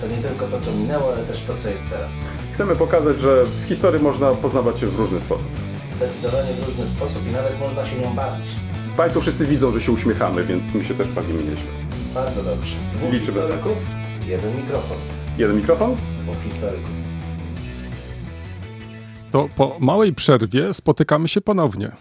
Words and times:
To 0.00 0.06
nie 0.06 0.16
tylko 0.16 0.46
to, 0.46 0.60
co 0.60 0.72
minęło, 0.72 1.12
ale 1.14 1.24
też 1.24 1.42
to, 1.42 1.54
co 1.54 1.68
jest 1.68 1.90
teraz. 1.90 2.24
Chcemy 2.52 2.76
pokazać, 2.76 3.20
że 3.20 3.44
w 3.44 3.64
historii 3.68 4.02
można 4.02 4.34
poznawać 4.34 4.80
się 4.80 4.86
w 4.86 4.98
różny 4.98 5.20
sposób. 5.20 5.50
Zdecydowanie 5.88 6.52
w 6.52 6.66
różny 6.66 6.86
sposób 6.86 7.26
i 7.28 7.30
nawet 7.30 7.60
można 7.60 7.84
się 7.84 7.96
nią 7.96 8.14
bawić. 8.14 8.46
Państwo 8.96 9.20
wszyscy 9.20 9.46
widzą, 9.46 9.72
że 9.72 9.80
się 9.80 9.92
uśmiechamy, 9.92 10.44
więc 10.44 10.74
my 10.74 10.84
się 10.84 10.94
też 10.94 11.08
bawimy 11.08 11.42
nieźle. 11.42 11.70
Bardzo 12.14 12.42
dobrze. 12.42 12.76
Dwóch 12.94 13.12
Liczymy 13.12 13.48
na 13.48 13.54
historyków, 13.54 13.82
jeden 14.26 14.56
mikrofon. 14.56 14.96
Jeden 15.38 15.56
mikrofon? 15.56 15.96
Dwóch 16.22 16.42
historyków. 16.44 16.90
To 19.30 19.48
po 19.56 19.76
małej 19.80 20.14
przerwie 20.14 20.74
spotykamy 20.74 21.28
się 21.28 21.40
ponownie. 21.40 21.92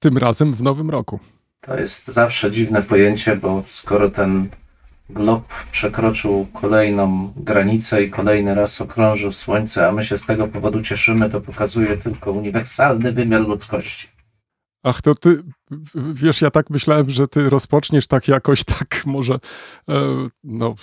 Tym 0.00 0.18
razem 0.18 0.54
w 0.54 0.62
nowym 0.62 0.90
roku. 0.90 1.18
To 1.60 1.78
jest 1.78 2.06
zawsze 2.06 2.50
dziwne 2.50 2.82
pojęcie, 2.82 3.36
bo 3.36 3.62
skoro 3.66 4.10
ten 4.10 4.48
glob 5.10 5.44
przekroczył 5.70 6.46
kolejną 6.52 7.32
granicę 7.36 8.02
i 8.04 8.10
kolejny 8.10 8.54
raz 8.54 8.80
okrążył 8.80 9.32
Słońce, 9.32 9.88
a 9.88 9.92
my 9.92 10.04
się 10.04 10.18
z 10.18 10.26
tego 10.26 10.48
powodu 10.48 10.80
cieszymy, 10.82 11.30
to 11.30 11.40
pokazuje 11.40 11.96
tylko 11.96 12.32
uniwersalny 12.32 13.12
wymiar 13.12 13.40
ludzkości. 13.40 14.08
Ach, 14.82 15.02
to 15.02 15.14
ty, 15.14 15.42
wiesz, 15.94 16.42
ja 16.42 16.50
tak 16.50 16.70
myślałem, 16.70 17.10
że 17.10 17.28
ty 17.28 17.50
rozpoczniesz 17.50 18.06
tak 18.06 18.28
jakoś, 18.28 18.64
tak 18.64 19.02
może, 19.06 19.34
e, 19.88 19.94
no, 20.44 20.74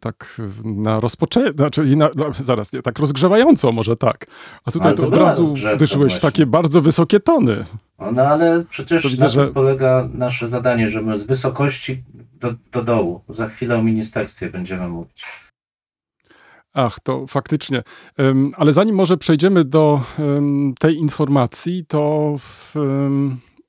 tak 0.00 0.40
na 0.64 1.00
rozpoczęcie, 1.00 1.52
znaczy, 1.52 1.84
i 1.84 1.96
na, 1.96 2.10
no, 2.16 2.26
zaraz, 2.40 2.72
nie, 2.72 2.82
tak 2.82 2.98
rozgrzewająco 2.98 3.72
może 3.72 3.96
tak. 3.96 4.26
A 4.64 4.70
tutaj 4.70 4.94
to 4.94 5.06
od 5.06 5.14
razu 5.16 5.54
właśnie. 5.96 6.20
takie 6.20 6.46
bardzo 6.46 6.80
wysokie 6.80 7.20
tony. 7.20 7.64
No, 7.98 8.12
no 8.12 8.22
ale 8.22 8.64
przecież 8.70 9.02
To 9.02 9.08
widzę, 9.08 9.24
na 9.24 9.30
tym 9.30 9.40
że- 9.42 9.48
polega 9.52 10.08
nasze 10.14 10.48
zadanie, 10.48 10.88
że 10.90 11.02
my 11.02 11.18
z 11.18 11.24
wysokości 11.24 12.02
do, 12.42 12.54
do 12.72 12.82
dołu. 12.84 13.20
Za 13.28 13.48
chwilę 13.48 13.78
o 13.78 13.82
ministerstwie 13.82 14.50
będziemy 14.50 14.88
mówić. 14.88 15.24
Ach, 16.74 17.00
to 17.00 17.26
faktycznie. 17.26 17.82
Ale 18.56 18.72
zanim 18.72 18.94
może 18.94 19.16
przejdziemy 19.16 19.64
do 19.64 20.00
tej 20.78 20.96
informacji, 20.96 21.84
to 21.86 22.34
w, 22.38 22.74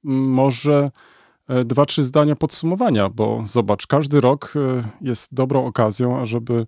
może 0.03 0.91
e, 1.47 1.65
dwa, 1.65 1.85
trzy 1.85 2.03
zdania 2.03 2.35
podsumowania, 2.35 3.09
bo 3.09 3.43
zobacz, 3.45 3.87
każdy 3.87 4.21
rok 4.21 4.53
e, 4.55 4.83
jest 5.01 5.33
dobrą 5.33 5.65
okazją, 5.65 6.19
ażeby 6.19 6.65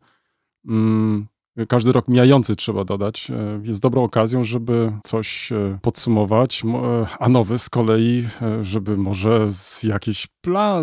mm, 0.67 1.27
każdy 1.67 1.91
rok 1.91 2.07
mijający 2.07 2.55
trzeba 2.55 2.83
dodać, 2.85 3.31
e, 3.31 3.59
jest 3.63 3.81
dobrą 3.81 4.03
okazją, 4.03 4.43
żeby 4.43 4.91
coś 5.03 5.51
e, 5.51 5.79
podsumować, 5.81 6.63
mo- 6.63 7.01
e, 7.01 7.07
a 7.19 7.29
nowy 7.29 7.59
z 7.59 7.69
kolei, 7.69 8.27
żeby 8.61 8.97
może 8.97 9.51
z 9.51 9.83
jakieś 9.83 10.27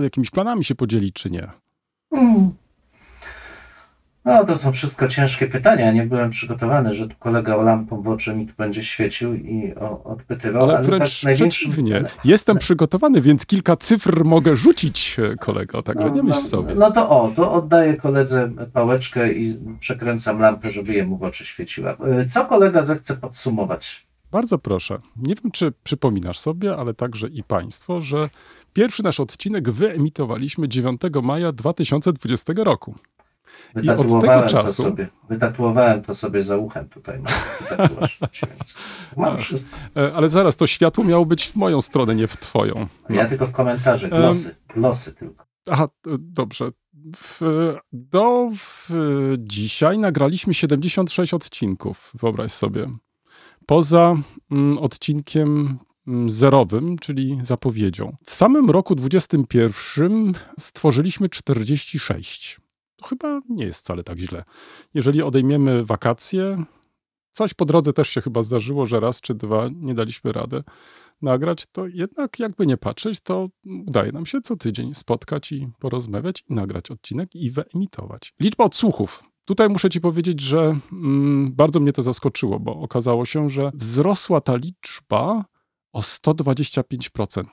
jakimiś 0.02 0.30
planami 0.30 0.64
się 0.64 0.74
podzielić, 0.74 1.14
czy 1.14 1.30
nie. 1.30 1.50
No 4.24 4.44
to 4.44 4.58
są 4.58 4.72
wszystko 4.72 5.08
ciężkie 5.08 5.46
pytania. 5.46 5.92
Nie 5.92 6.06
byłem 6.06 6.30
przygotowany, 6.30 6.94
że 6.94 7.08
tu 7.08 7.16
kolega 7.18 7.56
lampą 7.56 8.02
w 8.02 8.08
oczy 8.08 8.36
mi 8.36 8.46
tu 8.46 8.54
będzie 8.58 8.82
świecił 8.84 9.34
i 9.34 9.74
o, 9.74 10.04
odpytywał. 10.04 10.62
Ale 10.62 10.72
tak 10.72 10.86
wręcz 10.86 11.22
największym- 11.22 11.48
przeciwnie. 11.48 12.04
Jestem 12.24 12.58
przygotowany, 12.58 13.20
więc 13.20 13.46
kilka 13.46 13.76
cyfr 13.76 14.24
mogę 14.24 14.56
rzucić, 14.56 15.16
e, 15.32 15.36
kolego, 15.36 15.82
także 15.82 16.10
nie 16.10 16.22
myśl 16.22 16.40
no, 16.42 16.48
sobie. 16.48 16.74
No 16.74 16.90
to 16.90 17.10
o, 17.10 17.32
to 17.36 17.52
oddaję 17.52 17.96
koledze 17.96 18.50
pałeczkę 18.72 19.32
i 19.32 19.54
przekręcam 19.80 20.38
lampę, 20.38 20.70
żeby 20.70 20.92
jemu 20.94 21.18
w 21.18 21.22
oczy 21.22 21.44
świeciła. 21.44 21.96
Y, 22.22 22.26
Co 22.26 22.44
kolega 22.44 22.82
zechce 22.82 23.16
podsumować? 23.16 24.06
Bardzo 24.32 24.58
proszę. 24.58 24.98
Nie 25.16 25.34
wiem, 25.34 25.52
czy 25.52 25.72
przypominasz 25.84 26.38
sobie, 26.38 26.76
ale 26.76 26.94
także 26.94 27.28
i 27.28 27.42
Państwo, 27.42 28.00
że 28.02 28.30
pierwszy 28.72 29.02
nasz 29.02 29.20
odcinek 29.20 29.70
wyemitowaliśmy 29.70 30.68
9 30.68 31.00
maja 31.22 31.52
2020 31.52 32.52
roku. 32.56 32.94
I 33.82 33.90
od 33.90 34.06
tego 34.20 34.42
czasu- 34.48 34.64
To 34.64 34.72
sobie, 34.72 35.08
wytatuowałem 35.28 36.02
to 36.02 36.14
sobie 36.14 36.42
za 36.42 36.56
uchem 36.56 36.88
tutaj. 36.88 37.22
Taki 37.68 37.82
tatuaż, 37.88 38.20
mam 39.16 39.38
wszystko. 39.38 39.76
E, 39.96 40.12
Ale 40.14 40.30
zaraz, 40.30 40.56
to 40.56 40.66
światło 40.66 41.04
miało 41.04 41.26
być 41.26 41.48
w 41.48 41.56
moją 41.56 41.82
stronę, 41.82 42.14
nie 42.14 42.26
w 42.26 42.36
Twoją. 42.36 42.86
Ja 43.10 43.26
tylko 43.26 43.48
komentarze, 43.48 44.08
glosy, 44.08 44.56
glosy 44.74 45.14
tylko. 45.14 45.44
Aha, 45.70 45.84
e, 46.06 46.10
dobrze. 46.18 46.68
W, 47.16 47.40
do 47.92 48.50
w, 48.56 48.90
dzisiaj 49.38 49.98
nagraliśmy 49.98 50.54
76 50.54 51.34
odcinków, 51.34 52.12
wyobraź 52.14 52.52
sobie. 52.52 52.90
Poza 53.66 54.16
mm, 54.50 54.78
odcinkiem 54.78 55.78
mm, 56.06 56.30
zerowym, 56.30 56.98
czyli 56.98 57.38
zapowiedzią. 57.42 58.16
W 58.26 58.34
samym 58.34 58.70
roku 58.70 58.94
21 58.94 60.32
stworzyliśmy 60.58 61.28
46. 61.28 62.60
Chyba 63.02 63.40
nie 63.48 63.64
jest 63.64 63.80
wcale 63.80 64.04
tak 64.04 64.18
źle. 64.18 64.44
Jeżeli 64.94 65.22
odejmiemy 65.22 65.84
wakacje, 65.84 66.64
coś 67.32 67.54
po 67.54 67.64
drodze 67.64 67.92
też 67.92 68.08
się 68.08 68.20
chyba 68.20 68.42
zdarzyło, 68.42 68.86
że 68.86 69.00
raz 69.00 69.20
czy 69.20 69.34
dwa 69.34 69.68
nie 69.74 69.94
daliśmy 69.94 70.32
rady 70.32 70.62
nagrać, 71.22 71.66
to 71.66 71.86
jednak 71.86 72.38
jakby 72.38 72.66
nie 72.66 72.76
patrzeć, 72.76 73.20
to 73.20 73.48
udaje 73.86 74.12
nam 74.12 74.26
się 74.26 74.40
co 74.40 74.56
tydzień 74.56 74.94
spotkać 74.94 75.52
i 75.52 75.68
porozmawiać 75.78 76.44
i 76.50 76.54
nagrać 76.54 76.90
odcinek 76.90 77.34
i 77.34 77.50
wyemitować. 77.50 78.34
Liczba 78.40 78.64
odsłuchów. 78.64 79.24
Tutaj 79.44 79.68
muszę 79.68 79.90
ci 79.90 80.00
powiedzieć, 80.00 80.40
że 80.40 80.78
mm, 80.92 81.52
bardzo 81.52 81.80
mnie 81.80 81.92
to 81.92 82.02
zaskoczyło, 82.02 82.60
bo 82.60 82.74
okazało 82.80 83.24
się, 83.24 83.50
że 83.50 83.70
wzrosła 83.74 84.40
ta 84.40 84.56
liczba 84.56 85.44
o 85.92 86.00
125%. 86.00 87.44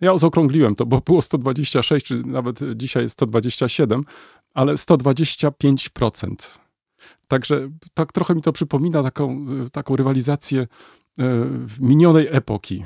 Ja 0.00 0.18
zaokrągliłem 0.18 0.74
to, 0.74 0.86
bo 0.86 1.00
było 1.00 1.22
126, 1.22 2.06
czy 2.06 2.22
nawet 2.26 2.60
dzisiaj 2.74 3.02
jest 3.02 3.12
127, 3.12 4.04
ale 4.54 4.74
125%. 4.74 6.58
Także 7.28 7.68
tak 7.94 8.12
trochę 8.12 8.34
mi 8.34 8.42
to 8.42 8.52
przypomina 8.52 9.02
taką, 9.02 9.46
taką 9.72 9.96
rywalizację 9.96 10.60
e, 10.60 10.66
minionej 11.80 12.28
epoki. 12.30 12.84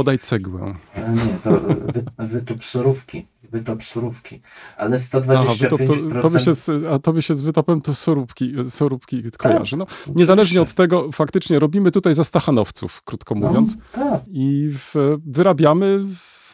Podaj 0.00 0.18
cegłę. 0.18 0.74
Ale 0.96 1.08
Nie, 1.08 1.38
to 1.44 1.50
wy, 1.50 2.04
wy 2.18 2.42
tu 2.42 2.56
psurówki, 2.56 3.26
wy 3.50 3.60
to 3.60 3.76
psurówki. 3.76 4.40
Ale 4.76 4.96
Aha, 5.36 5.54
wytop, 5.60 5.80
to, 5.86 5.92
125%... 5.92 6.22
to 6.22 6.30
by 6.30 6.40
się 6.40 6.54
z, 6.54 6.84
a 6.84 6.98
to 6.98 7.12
by 7.12 7.22
się 7.22 7.34
z 7.34 7.42
wytopem 7.42 7.82
to 7.82 7.94
sorówki, 7.94 8.54
sorówki 8.68 9.22
kojarzy. 9.38 9.76
No, 9.76 9.86
niezależnie 10.14 10.62
od 10.62 10.74
tego, 10.74 11.12
faktycznie 11.12 11.58
robimy 11.58 11.90
tutaj 11.90 12.14
za 12.14 12.24
stachanowców, 12.24 13.02
krótko 13.02 13.34
mówiąc. 13.34 13.76
No, 13.96 14.10
tak. 14.10 14.20
I 14.28 14.70
w, 14.72 15.18
wyrabiamy, 15.26 16.04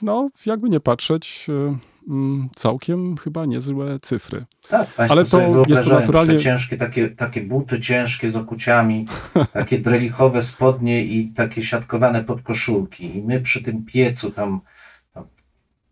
no, 0.02 0.28
jakby 0.46 0.68
nie 0.68 0.80
patrzeć, 0.80 1.46
e, 1.48 1.78
całkiem 2.55 3.17
chyba 3.17 3.47
niezłe 3.47 3.99
cyfry. 4.03 4.44
Tak, 4.69 4.94
Państwo 4.94 5.17
Ale 5.19 5.25
to 5.25 5.65
jest 5.69 5.87
naturalnie- 5.87 6.39
ciężkie, 6.39 6.77
takie, 6.77 7.09
takie 7.09 7.41
buty 7.43 7.81
ciężkie 7.81 8.28
z 8.28 8.37
okuciami, 8.37 9.06
takie 9.53 9.78
drelichowe 9.78 10.43
spodnie 10.43 11.05
i 11.05 11.28
takie 11.28 11.62
siatkowane 11.62 12.25
podkoszulki. 12.25 13.17
I 13.17 13.22
my 13.22 13.41
przy 13.41 13.62
tym 13.62 13.84
piecu 13.84 14.31
tam, 14.31 14.61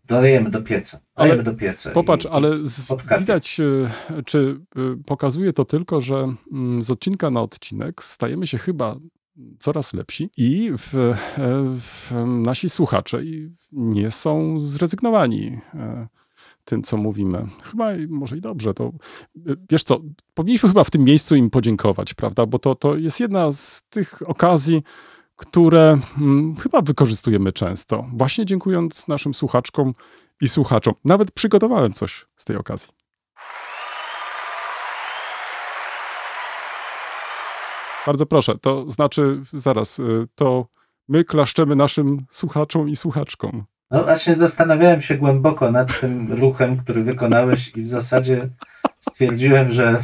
dodajemy 0.07 0.49
do 0.49 0.61
pieca. 0.61 0.99
Ale 1.15 1.29
Dajemy 1.29 1.43
do 1.43 1.53
pieca. 1.53 1.91
Popatrz, 1.91 2.25
ale 2.25 2.49
z, 2.63 2.87
widać, 3.19 3.59
e, 3.59 4.23
czy 4.23 4.59
e, 4.75 4.79
pokazuje 5.07 5.53
to 5.53 5.65
tylko, 5.65 6.01
że 6.01 6.33
mm, 6.51 6.83
z 6.83 6.91
odcinka 6.91 7.29
na 7.29 7.41
odcinek 7.41 8.03
stajemy 8.03 8.47
się 8.47 8.57
chyba 8.57 8.95
coraz 9.59 9.93
lepsi 9.93 10.29
i 10.37 10.71
w, 10.77 10.95
e, 10.95 11.15
w, 11.79 12.11
nasi 12.25 12.69
słuchacze 12.69 13.21
nie 13.71 14.11
są 14.11 14.59
zrezygnowani 14.59 15.59
e, 15.73 16.07
tym, 16.65 16.83
co 16.83 16.97
mówimy. 16.97 17.47
Chyba 17.63 17.91
może 18.09 18.37
i 18.37 18.41
dobrze. 18.41 18.73
To, 18.73 18.85
e, 18.85 19.55
wiesz 19.69 19.83
co, 19.83 19.99
powinniśmy 20.33 20.69
chyba 20.69 20.83
w 20.83 20.91
tym 20.91 21.03
miejscu 21.03 21.35
im 21.35 21.49
podziękować, 21.49 22.13
prawda? 22.13 22.45
Bo 22.45 22.59
to, 22.59 22.75
to 22.75 22.95
jest 22.95 23.19
jedna 23.19 23.51
z 23.51 23.81
tych 23.89 24.29
okazji, 24.29 24.83
które 25.35 25.99
mm, 26.17 26.55
chyba 26.55 26.81
wykorzystujemy 26.81 27.51
często. 27.51 28.09
Właśnie 28.13 28.45
dziękując 28.45 29.07
naszym 29.07 29.33
słuchaczkom 29.33 29.93
i 30.41 30.47
słuchaczom. 30.47 30.93
Nawet 31.05 31.31
przygotowałem 31.31 31.93
coś 31.93 32.25
z 32.35 32.45
tej 32.45 32.57
okazji. 32.57 32.94
Bardzo 38.05 38.25
proszę, 38.25 38.57
to 38.61 38.91
znaczy, 38.91 39.41
zaraz, 39.53 39.99
y, 39.99 40.27
to 40.35 40.67
my 41.07 41.23
klaszczemy 41.23 41.75
naszym 41.75 42.25
słuchaczom 42.29 42.89
i 42.89 42.95
słuchaczkom. 42.95 43.63
No 43.91 44.03
właśnie 44.03 44.35
zastanawiałem 44.35 45.01
się 45.01 45.15
głęboko 45.15 45.71
nad 45.71 45.99
tym 45.99 46.33
ruchem, 46.33 46.77
który 46.77 47.03
wykonałeś 47.03 47.71
i 47.75 47.81
w 47.81 47.87
zasadzie 47.87 48.49
stwierdziłem, 48.99 49.69
że 49.69 50.03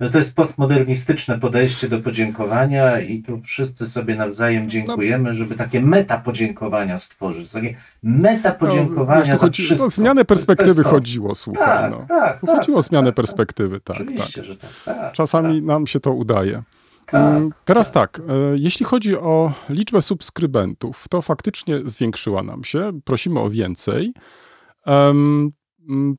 No 0.00 0.10
to 0.10 0.18
jest 0.18 0.36
postmodernistyczne 0.36 1.38
podejście 1.38 1.88
do 1.88 2.00
podziękowania 2.00 3.00
i 3.00 3.22
tu 3.22 3.40
wszyscy 3.40 3.86
sobie 3.86 4.14
nawzajem 4.14 4.66
dziękujemy, 4.66 5.34
żeby 5.34 5.54
takie 5.54 5.80
meta 5.80 6.18
podziękowania 6.18 6.98
stworzyć. 6.98 7.52
Takie 7.52 7.74
meta 8.02 8.52
podziękowania 8.52 9.20
No, 9.20 9.32
tu 9.32 9.38
za 9.38 9.46
chodzi, 9.46 9.62
wszystko. 9.62 9.86
o 9.86 9.90
zmianę 9.90 10.24
perspektywy 10.24 10.82
chodziło, 10.82 11.34
słuchaj. 11.34 11.66
Tak, 11.66 11.90
no. 11.90 12.06
tak, 12.08 12.40
tak, 12.40 12.56
chodziło 12.56 12.78
o 12.78 12.82
zmianę 12.82 13.06
tak, 13.06 13.16
tak. 13.16 13.24
perspektywy, 13.24 13.80
tak, 13.80 13.96
tak. 13.96 14.06
Oczywiście, 14.06 14.44
że 14.44 14.56
tak. 14.56 14.70
tak 14.84 15.12
Czasami 15.12 15.62
nam 15.62 15.86
się 15.86 16.00
to 16.00 16.12
udaje. 16.12 16.62
Tak, 17.10 17.20
Mm, 17.22 17.52
Teraz 17.64 17.92
tak, 17.92 18.18
e, 18.18 18.22
jeśli 18.56 18.86
chodzi 18.86 19.16
o 19.16 19.52
liczbę 19.68 20.02
subskrybentów, 20.02 21.08
to 21.08 21.22
faktycznie 21.22 21.78
zwiększyła 21.84 22.42
nam 22.42 22.64
się. 22.64 23.00
Prosimy 23.04 23.40
o 23.40 23.50
więcej. 23.50 24.12
Mm, 24.86 25.52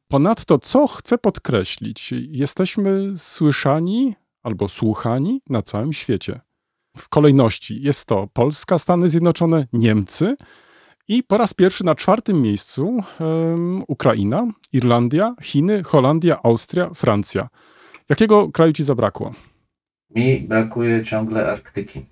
Ponadto, 0.07 0.59
co 0.59 0.87
chcę 0.87 1.17
podkreślić, 1.17 2.13
jesteśmy 2.29 3.13
słyszani 3.17 4.15
albo 4.43 4.69
słuchani 4.69 5.41
na 5.49 5.61
całym 5.61 5.93
świecie. 5.93 6.41
W 6.97 7.09
kolejności 7.09 7.81
jest 7.81 8.05
to 8.05 8.27
Polska, 8.33 8.79
Stany 8.79 9.09
Zjednoczone, 9.09 9.67
Niemcy 9.73 10.35
i 11.07 11.23
po 11.23 11.37
raz 11.37 11.53
pierwszy 11.53 11.85
na 11.85 11.95
czwartym 11.95 12.41
miejscu 12.41 12.97
Ukraina, 13.87 14.47
Irlandia, 14.73 15.35
Chiny, 15.41 15.83
Holandia, 15.83 16.39
Austria, 16.43 16.89
Francja. 16.93 17.47
Jakiego 18.09 18.51
kraju 18.51 18.73
ci 18.73 18.83
zabrakło? 18.83 19.33
Mi 20.15 20.39
brakuje 20.39 21.03
ciągle 21.03 21.51
Arktyki. 21.51 22.05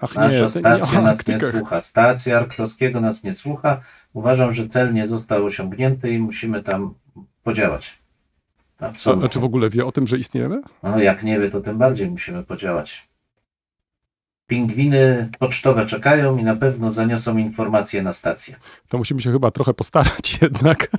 Ach 0.00 0.14
Nasza 0.14 0.42
nie 0.42 0.48
stacja 0.48 0.98
o 0.98 1.02
nas 1.02 1.26
nie 1.26 1.38
słucha. 1.38 1.80
Stacja 1.80 2.38
Arktowskiego 2.38 3.00
nas 3.00 3.24
nie 3.24 3.34
słucha. 3.34 3.80
Uważam, 4.12 4.52
że 4.52 4.66
cel 4.66 4.94
nie 4.94 5.06
został 5.06 5.44
osiągnięty 5.44 6.10
i 6.10 6.18
musimy 6.18 6.62
tam 6.62 6.94
podziałać. 7.42 7.98
A, 8.80 8.86
Absolutnie. 8.86 9.26
a 9.26 9.28
czy 9.28 9.40
w 9.40 9.44
ogóle 9.44 9.70
wie 9.70 9.86
o 9.86 9.92
tym, 9.92 10.06
że 10.06 10.18
istniejemy? 10.18 10.62
No, 10.82 10.98
jak 10.98 11.22
nie 11.22 11.40
wie, 11.40 11.50
to 11.50 11.60
tym 11.60 11.78
bardziej 11.78 12.10
musimy 12.10 12.42
podziałać. 12.42 13.08
Pingwiny 14.46 15.30
pocztowe 15.38 15.86
czekają 15.86 16.36
i 16.38 16.44
na 16.44 16.56
pewno 16.56 16.90
zaniosą 16.90 17.36
informacje 17.36 18.02
na 18.02 18.12
stację. 18.12 18.56
To 18.88 18.98
musimy 18.98 19.22
się 19.22 19.32
chyba 19.32 19.50
trochę 19.50 19.74
postarać 19.74 20.38
jednak. 20.42 20.90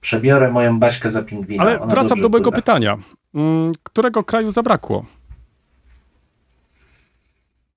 Przebiorę 0.00 0.50
moją 0.52 0.78
Baśkę 0.78 1.10
za 1.10 1.22
pingwina. 1.22 1.62
Ale 1.62 1.80
Ona 1.80 1.90
wracam 1.92 2.20
do 2.20 2.28
mojego 2.28 2.50
pływa. 2.50 2.62
pytania. 2.62 2.98
Mm, 3.34 3.72
Którego 3.82 4.24
kraju 4.24 4.50
zabrakło? 4.50 5.04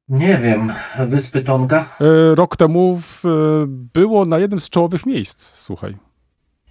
Nie 0.10 0.38
wiem. 0.38 0.74
Wyspy 1.08 1.42
Tonga? 1.42 1.86
E, 2.02 2.36
Rok 2.36 2.58
temu 2.58 3.00
w, 3.02 3.26
e, 3.26 3.30
było 3.68 4.26
na 4.26 4.40
jednym 4.40 4.60
z 4.60 4.70
czołowych 4.70 5.06
miejsc, 5.06 5.52
słuchaj. 5.56 5.98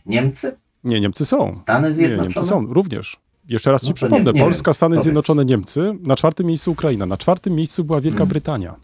Niemcy? 0.06 0.56
Nie, 0.84 1.00
Niemcy 1.00 1.24
są. 1.24 1.52
Stany 1.52 1.88
Nie, 1.88 1.94
Zjednoczone? 1.94 2.22
Niemcy 2.34 2.44
są 2.44 2.66
również. 2.66 3.20
Jeszcze 3.48 3.72
raz 3.72 3.82
No 3.82 3.86
ci 3.86 3.92
to 3.92 3.96
przypomnę. 3.96 4.32
nie- 4.32 4.38
nie 4.40 4.44
Polska, 4.44 4.68
wiem. 4.70 4.74
Stany 4.74 4.90
Powiedz. 4.90 5.02
Zjednoczone, 5.04 5.44
Niemcy. 5.44 5.94
Na 6.00 6.16
czwartym 6.16 6.46
miejscu 6.46 6.72
Ukraina. 6.72 7.06
Na 7.06 7.16
czwartym 7.16 7.54
miejscu 7.54 7.84
była 7.84 8.00
Wielka 8.00 8.16
Mm. 8.16 8.28
Brytania. 8.28 8.74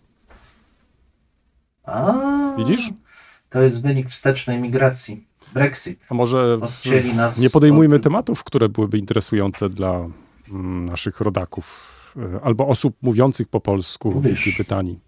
A, 1.85 2.15
Widzisz? 2.59 2.91
To 3.51 3.61
jest 3.61 3.83
wynik 3.83 4.11
wstecznej 4.11 4.59
migracji. 4.59 5.28
Brexit. 5.55 6.07
A 6.11 6.15
może 6.15 6.59
Odcięli 6.63 7.15
nas 7.15 7.39
nie 7.39 7.51
podejmujmy 7.51 7.97
od- 7.97 8.03
tematów, 8.03 8.45
które 8.45 8.69
byłyby 8.69 8.99
interesujące 8.99 9.69
dla 9.71 10.07
mm, 10.51 10.85
naszych 10.85 11.21
rodaków 11.21 11.95
e, 12.37 12.41
albo 12.45 12.67
osób 12.69 12.97
mówiących 13.03 13.49
po 13.49 13.61
polsku 13.61 14.11
w. 14.11 14.23
Wielkiej 14.23 14.53
Brytanii. 14.53 15.01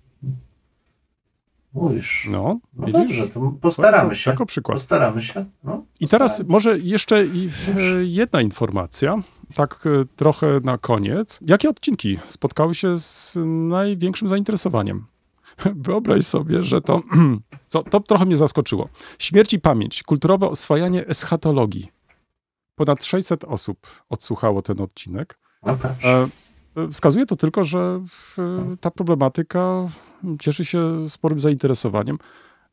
Mówisz. 1.74 2.28
No, 2.30 2.60
No 2.76 2.86
widzisz? 2.86 3.18
dobrze, 3.18 3.28
to 3.28 3.54
postaramy 3.60 4.16
się. 4.16 4.30
Jako 4.30 4.46
przykład. 4.46 4.78
Postaramy 4.78 5.22
się. 5.22 5.44
No, 5.64 5.84
I 6.00 6.08
teraz 6.08 6.30
postaramy. 6.32 6.52
może 6.52 6.78
jeszcze 6.78 7.24
jedna 8.02 8.42
informacja, 8.42 9.22
tak 9.54 9.84
e, 9.86 10.04
trochę 10.16 10.60
na 10.64 10.78
koniec. 10.78 11.38
Jakie 11.46 11.68
odcinki 11.68 12.18
spotkały 12.26 12.74
się 12.74 12.98
z 12.98 13.38
największym 13.68 14.28
zainteresowaniem? 14.28 15.04
Wyobraź 15.86 16.26
sobie, 16.26 16.62
że 16.62 16.80
to, 16.80 17.02
co, 17.66 17.82
to 17.82 18.00
trochę 18.00 18.24
mnie 18.24 18.36
zaskoczyło. 18.36 18.88
Śmierć 19.18 19.52
i 19.52 19.60
pamięć, 19.60 20.02
kulturowe 20.02 20.48
oswajanie 20.48 21.06
eschatologii. 21.06 21.88
Ponad 22.74 23.04
600 23.04 23.44
osób 23.44 23.86
odsłuchało 24.08 24.62
ten 24.62 24.80
odcinek. 24.80 25.38
No. 25.62 25.72
E, 26.04 26.28
e, 26.76 26.88
Wskazuje 26.90 27.26
to 27.26 27.36
tylko, 27.36 27.64
że 27.64 28.00
w, 28.08 28.36
ta 28.80 28.90
problematyka 28.90 29.88
cieszy 30.40 30.64
się 30.64 31.08
sporym 31.08 31.40
zainteresowaniem. 31.40 32.18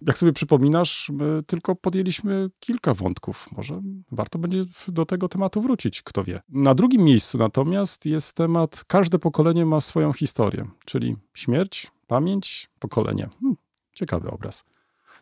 Jak 0.01 0.18
sobie 0.18 0.33
przypominasz, 0.33 1.12
my 1.13 1.44
tylko 1.48 1.75
podjęliśmy 1.75 2.50
kilka 2.60 2.94
wątków. 2.94 3.50
Może 3.57 3.81
warto 4.12 4.40
będzie 4.40 4.63
do 4.88 5.06
tego 5.06 5.30
tematu 5.30 5.62
wrócić, 5.62 6.01
kto 6.01 6.24
wie. 6.24 6.42
Na 6.50 6.75
drugim 6.75 7.01
miejscu 7.01 7.38
natomiast 7.38 8.06
jest 8.06 8.36
temat 8.36 8.83
każde 8.88 9.19
pokolenie 9.19 9.66
ma 9.66 9.81
swoją 9.81 10.13
historię, 10.13 10.68
czyli 10.86 11.16
śmierć, 11.33 11.92
pamięć, 12.07 12.69
pokolenie. 12.80 13.30
Hmm, 13.39 13.57
ciekawy 13.94 14.30
obraz. 14.30 14.65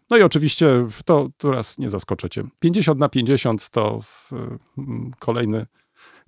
No 0.09 0.17
i 0.17 0.21
oczywiście 0.21 0.87
to 1.05 1.29
teraz 1.37 1.77
nie 1.77 1.89
zaskoczę 1.89 2.29
cię. 2.29 2.43
50 2.59 2.99
na 2.99 3.09
50 3.09 3.69
to 3.69 3.99
w, 4.01 4.31
mm, 4.77 5.11
kolejny 5.19 5.65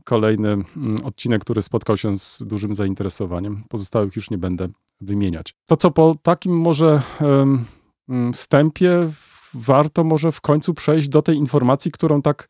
kolejny 0.08 0.50
mm, 0.50 0.66
odcinek, 1.04 1.42
który 1.42 1.62
spotkał 1.62 1.98
się 1.98 2.18
z 2.18 2.44
dużym 2.48 2.76
zainteresowaniem. 2.76 3.64
Pozostałych 3.70 4.16
już 4.16 4.30
nie 4.30 4.38
będę 4.38 4.68
wymieniać. 5.02 5.56
To, 5.66 5.78
co 5.78 5.92
po 5.92 6.16
takim 6.24 6.60
może 6.60 7.02
em, 7.22 7.66
mm, 8.10 8.34
wstępie, 8.34 9.10
warto 9.54 10.04
może 10.04 10.32
w 10.32 10.42
końcu 10.42 10.74
przejść 10.74 11.10
do 11.10 11.22
tej 11.22 11.38
informacji, 11.38 11.92
którą 11.92 12.22
tak 12.22 12.50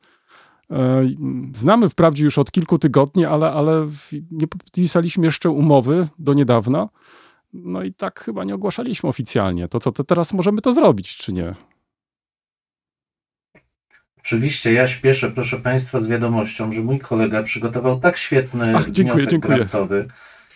e, 0.71 1.09
znamy 1.53 1.89
wprawdzie 1.89 2.23
już 2.23 2.37
od 2.37 2.51
kilku 2.51 2.79
tygodni, 2.79 3.25
ale, 3.25 3.51
ale 3.51 3.87
nie 4.31 4.47
podpisaliśmy 4.47 5.25
jeszcze 5.25 5.49
umowy 5.49 6.07
do 6.19 6.33
niedawna. 6.33 6.89
No 7.53 7.83
i 7.83 7.93
tak 7.93 8.19
chyba 8.19 8.43
nie 8.43 8.55
ogłaszaliśmy 8.55 9.09
oficjalnie. 9.09 9.67
To 9.67 9.79
co, 9.79 9.91
to 9.91 10.03
teraz 10.03 10.33
możemy 10.33 10.61
to 10.61 10.73
zrobić, 10.73 11.17
czy 11.17 11.33
nie? 11.33 11.53
Oczywiście 14.19 14.73
ja 14.73 14.87
śpieszę, 14.87 15.31
proszę 15.31 15.57
Państwa, 15.57 15.99
z 15.99 16.07
wiadomością, 16.07 16.71
że 16.71 16.81
mój 16.81 16.99
kolega 16.99 17.43
przygotował 17.43 17.99
tak 17.99 18.17
świetny 18.17 18.73
Ach, 18.75 18.91
dziękuję, 18.91 19.13
wniosek 19.13 19.29
dziękuję. 19.31 19.57
grantowy, 19.57 20.07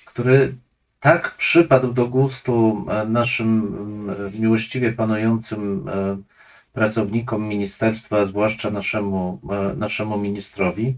który 0.06 0.56
tak 1.00 1.36
przypadł 1.38 1.94
do 1.94 2.08
gustu 2.08 2.86
e, 2.90 3.06
naszym 3.06 3.50
e, 4.10 4.40
miłościwie 4.40 4.92
panującym 4.92 5.90
e, 5.90 6.18
pracownikom 6.74 7.48
ministerstwa, 7.48 8.24
zwłaszcza 8.24 8.72
naszemu, 8.72 9.40
e, 9.52 9.76
naszemu 9.76 10.18
ministrowi, 10.18 10.98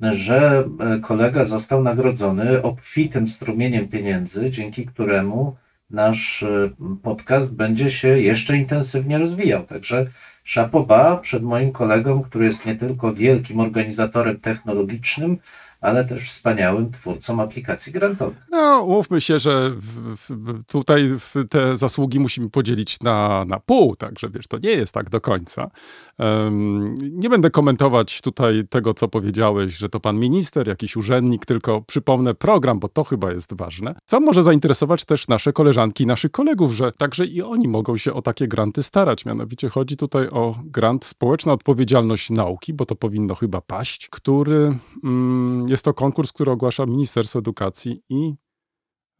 że 0.00 0.64
e, 0.80 0.98
kolega 0.98 1.44
został 1.44 1.82
nagrodzony 1.82 2.62
obfitym 2.62 3.28
strumieniem 3.28 3.88
pieniędzy, 3.88 4.50
dzięki 4.50 4.86
któremu 4.86 5.56
nasz 5.90 6.42
e, 6.42 6.70
podcast 7.02 7.56
będzie 7.56 7.90
się 7.90 8.08
jeszcze 8.08 8.56
intensywnie 8.56 9.18
rozwijał. 9.18 9.64
Także 9.64 10.06
szapoba 10.44 11.16
przed 11.16 11.42
moim 11.42 11.72
kolegą, 11.72 12.22
który 12.22 12.44
jest 12.44 12.66
nie 12.66 12.74
tylko 12.74 13.14
wielkim 13.14 13.60
organizatorem 13.60 14.40
technologicznym, 14.40 15.38
ale 15.80 16.04
też 16.04 16.28
wspaniałym 16.28 16.92
twórcą 16.92 17.42
aplikacji 17.42 17.92
grantowych. 17.92 18.46
No, 18.50 18.82
umówmy 18.82 19.20
się, 19.20 19.38
że 19.38 19.70
w, 19.70 20.16
w, 20.26 20.64
tutaj 20.64 21.10
te 21.50 21.76
zasługi 21.76 22.20
musimy 22.20 22.50
podzielić 22.50 23.00
na, 23.00 23.44
na 23.44 23.60
pół, 23.60 23.96
także 23.96 24.30
wiesz, 24.30 24.46
to 24.46 24.58
nie 24.58 24.70
jest 24.70 24.94
tak 24.94 25.10
do 25.10 25.20
końca. 25.20 25.70
Em, 26.18 26.94
nie 27.00 27.30
będę 27.30 27.50
komentować 27.50 28.20
tutaj 28.20 28.64
tego, 28.70 28.94
co 28.94 29.08
powiedziałeś, 29.08 29.76
że 29.76 29.88
to 29.88 30.00
pan 30.00 30.18
minister, 30.18 30.68
jakiś 30.68 30.96
urzędnik, 30.96 31.46
tylko 31.46 31.82
przypomnę 31.82 32.34
program, 32.34 32.78
bo 32.78 32.88
to 32.88 33.04
chyba 33.04 33.32
jest 33.32 33.56
ważne. 33.56 33.94
Co 34.04 34.20
może 34.20 34.42
zainteresować 34.42 35.04
też 35.04 35.28
nasze 35.28 35.52
koleżanki 35.52 36.04
i 36.04 36.06
naszych 36.06 36.30
kolegów, 36.30 36.72
że 36.72 36.92
także 36.92 37.26
i 37.26 37.42
oni 37.42 37.68
mogą 37.68 37.96
się 37.96 38.14
o 38.14 38.22
takie 38.22 38.48
granty 38.48 38.82
starać. 38.82 39.24
Mianowicie 39.24 39.68
chodzi 39.68 39.96
tutaj 39.96 40.28
o 40.28 40.58
grant 40.64 41.04
Społeczna 41.04 41.52
Odpowiedzialność 41.52 42.30
Nauki, 42.30 42.72
bo 42.72 42.86
to 42.86 42.96
powinno 42.96 43.34
chyba 43.34 43.60
paść, 43.60 44.08
który 44.08 44.78
mm, 45.04 45.69
jest 45.70 45.84
to 45.84 45.94
konkurs, 45.94 46.32
który 46.32 46.50
ogłasza 46.50 46.86
Ministerstwo 46.86 47.38
Edukacji 47.38 48.02
i 48.08 48.34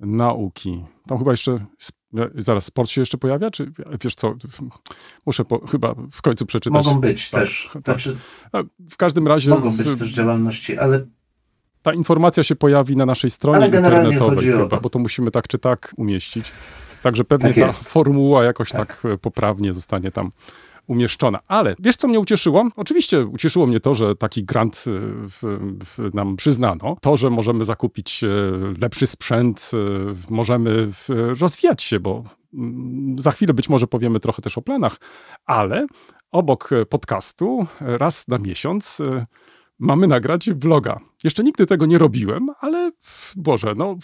Nauki. 0.01 0.85
Tam 1.07 1.19
chyba 1.19 1.31
jeszcze, 1.31 1.53
e, 2.19 2.31
zaraz, 2.35 2.65
sport 2.65 2.91
się 2.91 3.01
jeszcze 3.01 3.19
pojawia, 3.19 3.51
czy 3.51 3.73
wiesz 4.05 4.15
co, 4.15 4.35
muszę 5.27 5.45
po, 5.45 5.67
chyba 5.67 5.95
w 6.13 6.23
końcu 6.23 6.47
przeczytać. 6.47 6.87
Mogą 6.87 7.01
być 7.01 7.31
Tak, 7.31 7.41
też, 7.41 7.71
tak. 7.73 7.83
znaczy, 7.85 8.17
A 8.53 8.59
W 8.91 8.97
każdym 8.97 9.29
razie 9.29 9.51
mogą 9.51 9.77
być 9.77 9.89
w, 9.89 9.99
też 9.99 10.11
działalności, 10.11 10.79
ale 10.79 11.07
ta 11.83 11.93
informacja 11.93 12.45
się 12.45 12.57
pojawi 12.57 12.97
na 12.97 13.07
naszej 13.07 13.31
stronie 13.31 13.67
internetowej 13.67 14.55
o 14.55 14.57
chyba, 14.57 14.77
to. 14.77 14.81
bo 14.81 14.91
to 14.91 14.99
musimy 14.99 15.31
tak 15.31 15.49
czy 15.49 15.59
tak 15.59 15.95
umieścić. 15.97 16.53
Także 17.03 17.25
pewnie 17.25 17.55
Tak 17.55 17.67
ta 17.67 17.73
formuła 17.73 18.45
jakoś 18.45 18.71
tak. 18.71 19.03
e, 19.05 19.19
poprawnie 19.19 19.73
zostanie 19.73 20.11
tam 20.11 20.31
umieszczona. 20.91 21.41
Ale 21.49 21.75
wiesz, 21.79 21.97
co 21.97 22.09
mnie 22.09 22.21
ucieszyło? 22.21 22.69
Oczywiście 22.77 23.27
ucieszyło 23.27 23.67
mnie 23.67 23.81
to, 23.81 23.95
że 23.95 24.17
taki 24.17 24.45
grant 24.45 24.85
e, 24.87 24.91
w, 25.29 25.59
w 25.85 26.15
nam 26.15 26.37
przyznano. 26.37 26.97
To, 27.01 27.17
że 27.17 27.31
możemy 27.31 27.65
zakupić 27.65 28.25
e, 28.25 28.29
lepszy 28.81 29.07
sprzęt, 29.07 29.71
e, 29.75 29.77
możemy 30.31 30.89
rozwijać 31.41 31.83
się, 31.83 32.01
bo 32.01 32.23
mm, 32.55 33.23
za 33.23 33.31
chwilę 33.31 33.55
być 33.55 33.69
może 33.69 33.87
powiemy 33.87 34.21
trochę 34.21 34.43
też 34.43 34.59
o 34.59 34.63
planach, 34.63 34.97
ale 35.47 35.87
obok 36.33 36.71
podcastu 36.89 37.67
raz 37.81 38.29
na 38.29 38.39
miesiąc 38.39 38.99
mamy 39.81 40.07
nagrać 40.07 40.51
vloga. 40.51 41.01
Jeszcze 41.25 41.45
nigdy 41.45 41.67
tego 41.67 41.87
nie 41.87 41.99
robiłem, 41.99 42.49
ale 42.61 42.91
Boże, 43.37 43.75
no 43.77 43.97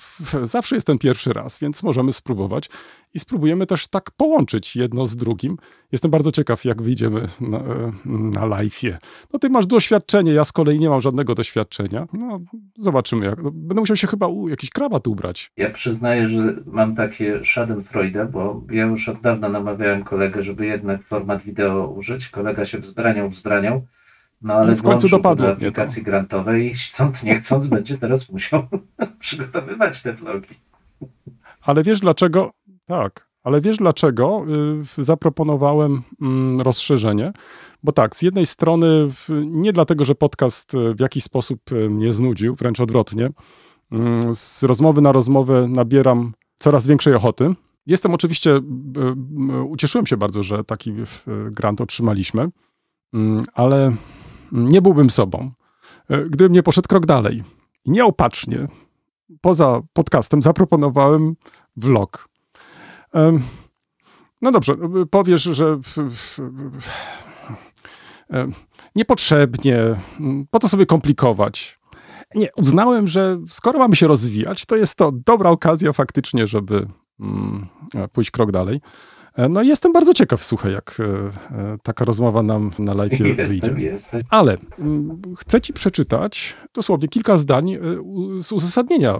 zawsze 0.44 0.74
jest 0.74 0.86
ten 0.86 0.98
pierwszy 0.98 1.32
raz, 1.32 1.58
więc 1.58 1.82
możemy 1.82 2.12
spróbować 2.12 2.70
i 3.14 3.18
spróbujemy 3.18 3.66
też 3.66 3.88
tak 3.88 4.10
połączyć 4.10 4.76
jedno 4.76 5.06
z 5.06 5.16
drugim. 5.16 5.56
Jestem 5.92 6.10
bardzo 6.10 6.32
ciekaw, 6.32 6.64
jak 6.64 6.82
wyjdziemy 6.82 7.28
na, 7.40 7.58
na 8.04 8.40
live'ie. 8.40 8.96
No 9.32 9.38
ty 9.38 9.50
masz 9.50 9.66
doświadczenie, 9.66 10.32
ja 10.32 10.44
z 10.44 10.52
kolei 10.52 10.78
nie 10.78 10.88
mam 10.88 11.00
żadnego 11.00 11.34
doświadczenia. 11.34 12.06
No 12.12 12.40
zobaczymy, 12.78 13.26
jak. 13.26 13.42
Będę 13.42 13.80
musiał 13.80 13.96
się 13.96 14.06
chyba 14.06 14.26
u, 14.26 14.48
jakiś 14.48 14.70
krawat 14.70 15.06
ubrać. 15.06 15.50
Ja 15.56 15.70
przyznaję, 15.70 16.28
że 16.28 16.56
mam 16.66 16.94
takie 16.94 17.44
schadenfreude, 17.44 18.26
bo 18.26 18.62
ja 18.70 18.84
już 18.84 19.08
od 19.08 19.20
dawna 19.20 19.48
namawiałem 19.48 20.04
kolegę, 20.04 20.42
żeby 20.42 20.66
jednak 20.66 21.02
format 21.02 21.42
wideo 21.42 21.88
użyć. 21.88 22.28
Kolega 22.28 22.64
się 22.64 22.78
wzbraniał, 22.78 23.28
wzbraniał, 23.30 23.86
no 24.42 24.54
ale 24.54 24.70
No 24.70 24.76
w 24.76 24.82
końcu 24.82 25.08
dopadło 25.08 25.46
do 25.46 25.52
mnie 25.52 25.60
to. 25.60 25.66
aplikacji 25.66 26.02
grantowej 26.02 26.66
i 26.66 26.74
chcąc, 26.74 27.24
nie 27.24 27.34
chcąc, 27.36 27.66
będzie 27.66 27.98
teraz 27.98 28.32
musiał 28.32 28.66
przygotowywać 29.18 30.02
te 30.02 30.12
vlogi. 30.12 30.54
Ale 31.62 31.82
wiesz 31.82 32.00
dlaczego? 32.00 32.50
Tak, 32.86 33.26
ale 33.42 33.60
wiesz 33.60 33.76
dlaczego 33.76 34.44
y, 34.98 35.04
zaproponowałem 35.04 36.02
mm, 36.22 36.60
rozszerzenie? 36.60 37.32
Bo 37.82 37.92
tak, 37.92 38.16
z 38.16 38.22
jednej 38.22 38.46
strony 38.46 39.08
nie 39.46 39.72
dlatego, 39.72 40.04
że 40.04 40.14
podcast 40.14 40.74
y, 40.74 40.94
w 40.94 41.00
jakiś 41.00 41.24
sposób 41.24 41.72
y, 41.72 41.90
mnie 41.90 42.12
znudził, 42.12 42.54
wręcz 42.54 42.80
odwrotnie. 42.80 43.28
Mm, 43.92 44.34
Z 44.34 44.62
rozmowy 44.62 45.00
na 45.00 45.12
rozmowę 45.12 45.68
nabieram 45.68 46.32
coraz 46.56 46.86
większej 46.86 47.14
ochoty. 47.14 47.54
Jestem 47.86 48.14
oczywiście, 48.14 48.60
ucieszyłem 49.68 50.06
się 50.06 50.16
bardzo, 50.16 50.42
że 50.42 50.64
taki 50.64 50.92
grant 51.50 51.80
otrzymaliśmy, 51.80 52.48
Mm, 53.12 53.42
ale 53.54 53.92
nie 54.52 54.82
byłbym 54.82 55.10
sobą, 55.10 55.50
y, 56.10 56.24
gdybym 56.30 56.52
nie 56.52 56.62
poszedł 56.62 56.88
krok 56.88 57.06
dalej. 57.06 57.42
I 57.84 57.90
nieopatrznie, 57.90 58.66
poza 59.40 59.80
podcastem 59.92 60.42
zaproponowałem 60.42 61.34
vlog. 61.76 62.28
No 64.42 64.52
dobrze, 64.52 64.72
y, 65.02 65.06
powiesz, 65.06 65.42
że 65.42 65.78
niepotrzebnie, 68.94 69.78
mm, 70.20 70.46
po 70.50 70.58
co 70.58 70.68
sobie 70.68 70.86
komplikować? 70.86 71.78
Nie, 72.34 72.48
uznałem, 72.56 73.08
że 73.08 73.38
skoro 73.48 73.78
mamy 73.78 73.96
się 73.96 74.06
rozwijać, 74.06 74.66
to 74.66 74.76
jest 74.76 74.94
to 74.94 75.12
dobra 75.12 75.50
okazja 75.50 75.92
faktycznie, 75.92 76.46
żeby 76.46 76.88
mm, 77.20 77.66
e, 77.94 78.08
pójść 78.08 78.30
krok 78.30 78.52
dalej. 78.52 78.80
E, 79.36 79.48
No 79.48 79.62
i 79.62 79.68
jestem 79.68 79.92
bardzo 79.92 80.14
ciekaw, 80.14 80.44
słuchaj, 80.44 80.72
jak 80.72 80.98
e, 81.00 81.04
e, 81.04 81.78
taka 81.82 82.04
rozmowa 82.04 82.42
nam 82.42 82.70
na 82.78 82.94
live 83.04 83.18
wyjdzie. 83.18 83.74
Jestem. 83.76 84.20
Ale 84.30 84.56
mm, 84.78 85.22
chcę 85.38 85.60
ci 85.60 85.72
przeczytać 85.72 86.56
dosłownie 86.74 87.08
kilka 87.08 87.36
zdań 87.36 87.78
z 88.40 88.52
uzasadnienia 88.52 89.18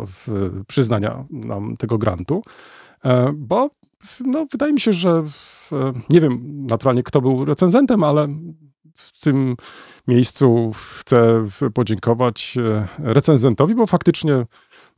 przyznania 0.67 1.25
nam 1.31 1.77
tego 1.77 1.99
grantu, 1.99 2.43
bo 3.35 3.71
no, 4.25 4.47
wydaje 4.53 4.73
mi 4.73 4.81
się, 4.81 4.93
że 4.93 5.23
w, 5.23 5.71
nie 6.11 6.21
wiem 6.21 6.67
naturalnie 6.67 7.03
kto 7.03 7.21
był 7.21 7.45
recenzentem, 7.45 8.05
ale 8.05 8.29
w 8.95 9.21
tym 9.21 9.57
miejscu 10.09 10.73
chcę 10.99 11.45
podziękować 11.75 12.59
recenzentowi, 12.99 13.75
bo 13.75 13.87
faktycznie 13.87 14.47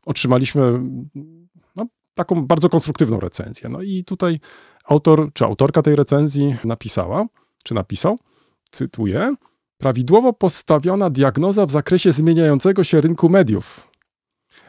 otrzymaliśmy 0.07 0.81
taką 2.19 2.47
bardzo 2.47 2.69
konstruktywną 2.69 3.21
recenzję. 3.21 3.69
No 3.69 3.83
i 3.83 4.05
tutaj 4.05 4.41
autor 4.85 5.31
czy 5.33 5.45
autorka 5.45 5.83
tej 5.83 5.97
recenzji 5.97 6.57
napisała, 6.65 7.27
czy 7.65 7.75
napisał, 7.75 8.19
cytuję, 8.71 9.35
prawidłowo 9.79 10.33
postawiona 10.33 11.11
diagnoza 11.11 11.67
w 11.67 11.71
zakresie 11.71 12.13
zmieniającego 12.13 12.85
się 12.85 13.01
rynku 13.01 13.29
mediów. 13.29 13.89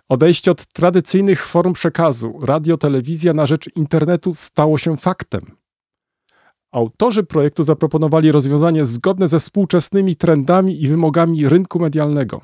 Odejście 0.09 0.51
od 0.51 0.65
tradycyjnych 0.65 1.45
form 1.45 1.73
przekazu, 1.73 2.39
radio, 2.41 2.77
telewizja 2.77 3.33
na 3.33 3.45
rzecz 3.45 3.75
internetu 3.75 4.33
stało 4.33 4.77
się 4.77 4.97
faktem. 4.97 5.41
Autorzy 6.71 7.23
projektu 7.23 7.63
zaproponowali 7.63 8.31
rozwiązanie 8.31 8.85
zgodne 8.85 9.27
ze 9.27 9.39
współczesnymi 9.39 10.15
trendami 10.15 10.83
i 10.83 10.87
wymogami 10.87 11.49
rynku 11.49 11.79
medialnego. 11.79 12.41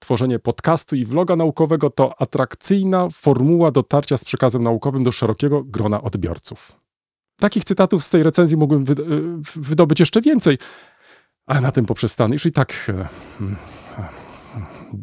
Tworzenie 0.00 0.38
podcastu 0.38 0.96
i 0.96 1.04
vloga 1.04 1.36
naukowego 1.36 1.90
to 1.90 2.22
atrakcyjna 2.22 3.08
formuła 3.12 3.70
dotarcia 3.70 4.16
z 4.16 4.24
przekazem 4.24 4.62
naukowym 4.62 5.04
do 5.04 5.12
szerokiego 5.12 5.62
grona 5.64 6.02
odbiorców. 6.02 6.80
Takich 7.40 7.64
cytatów 7.64 8.04
z 8.04 8.10
tej 8.10 8.22
recenzji 8.22 8.56
mógłbym 8.56 8.82
y, 8.82 9.40
wydobyć 9.56 10.00
jeszcze 10.00 10.20
więcej, 10.20 10.58
ale 11.46 11.60
na 11.60 11.72
tym 11.72 11.86
poprzestanę. 11.86 12.34
Już 12.34 12.46
i 12.46 12.52
tak 12.52 12.92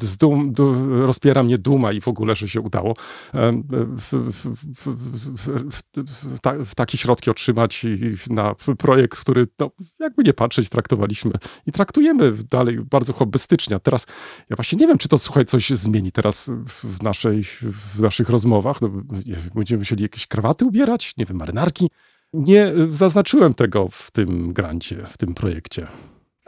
e, 0.04 0.08
z 0.08 0.18
dum, 0.18 0.54
du, 0.54 0.74
rozpiera 1.06 1.44
mnie 1.44 1.58
duma 1.58 1.92
i 1.92 2.02
w 2.02 2.08
ogóle, 2.08 2.36
że 2.36 2.50
się 2.50 2.62
udało 2.62 2.96
e, 3.34 3.64
w, 3.98 4.14
w, 4.32 4.56
w, 4.76 5.84
w, 6.36 6.40
ta, 6.42 6.54
w 6.66 6.76
takie 6.76 6.98
środki 6.98 7.30
otrzymać 7.30 7.84
i 7.84 8.34
na 8.34 8.56
projekt, 8.78 9.20
który 9.20 9.48
no, 9.60 9.72
jakby 10.00 10.24
nie 10.24 10.34
patrzeć 10.34 10.70
traktowaliśmy 10.70 11.32
i 11.66 11.72
traktujemy 11.72 12.34
dalej 12.50 12.80
bardzo 12.80 13.14
hobbystycznie. 13.14 13.76
A 13.76 13.80
Teraz 13.80 14.06
ja 14.50 14.56
właśnie 14.56 14.78
nie 14.78 14.88
wiem, 14.88 14.98
czy 14.98 15.08
to 15.08 15.18
słuchaj 15.18 15.46
coś 15.46 15.70
zmieni 15.70 16.12
teraz 16.12 16.52
w, 16.68 17.04
naszej, 17.04 17.44
w 17.44 18.00
naszych 18.02 18.30
rozmowach. 18.30 18.82
No, 18.82 18.90
będziemy 19.56 19.80
musieli 19.80 20.04
jakieś 20.04 20.28
krawaty 20.28 20.66
ubierać, 20.66 21.14
nie 21.18 21.26
wiem, 21.26 21.38
marynarki. 21.38 21.90
Nie 22.34 22.68
y, 22.68 22.94
zaznaczyłem 22.94 23.54
tego 23.54 23.88
w 23.92 24.12
tym 24.12 24.54
grancie, 24.54 25.06
w 25.06 25.18
tym 25.18 25.34
projekcie. 25.34 25.88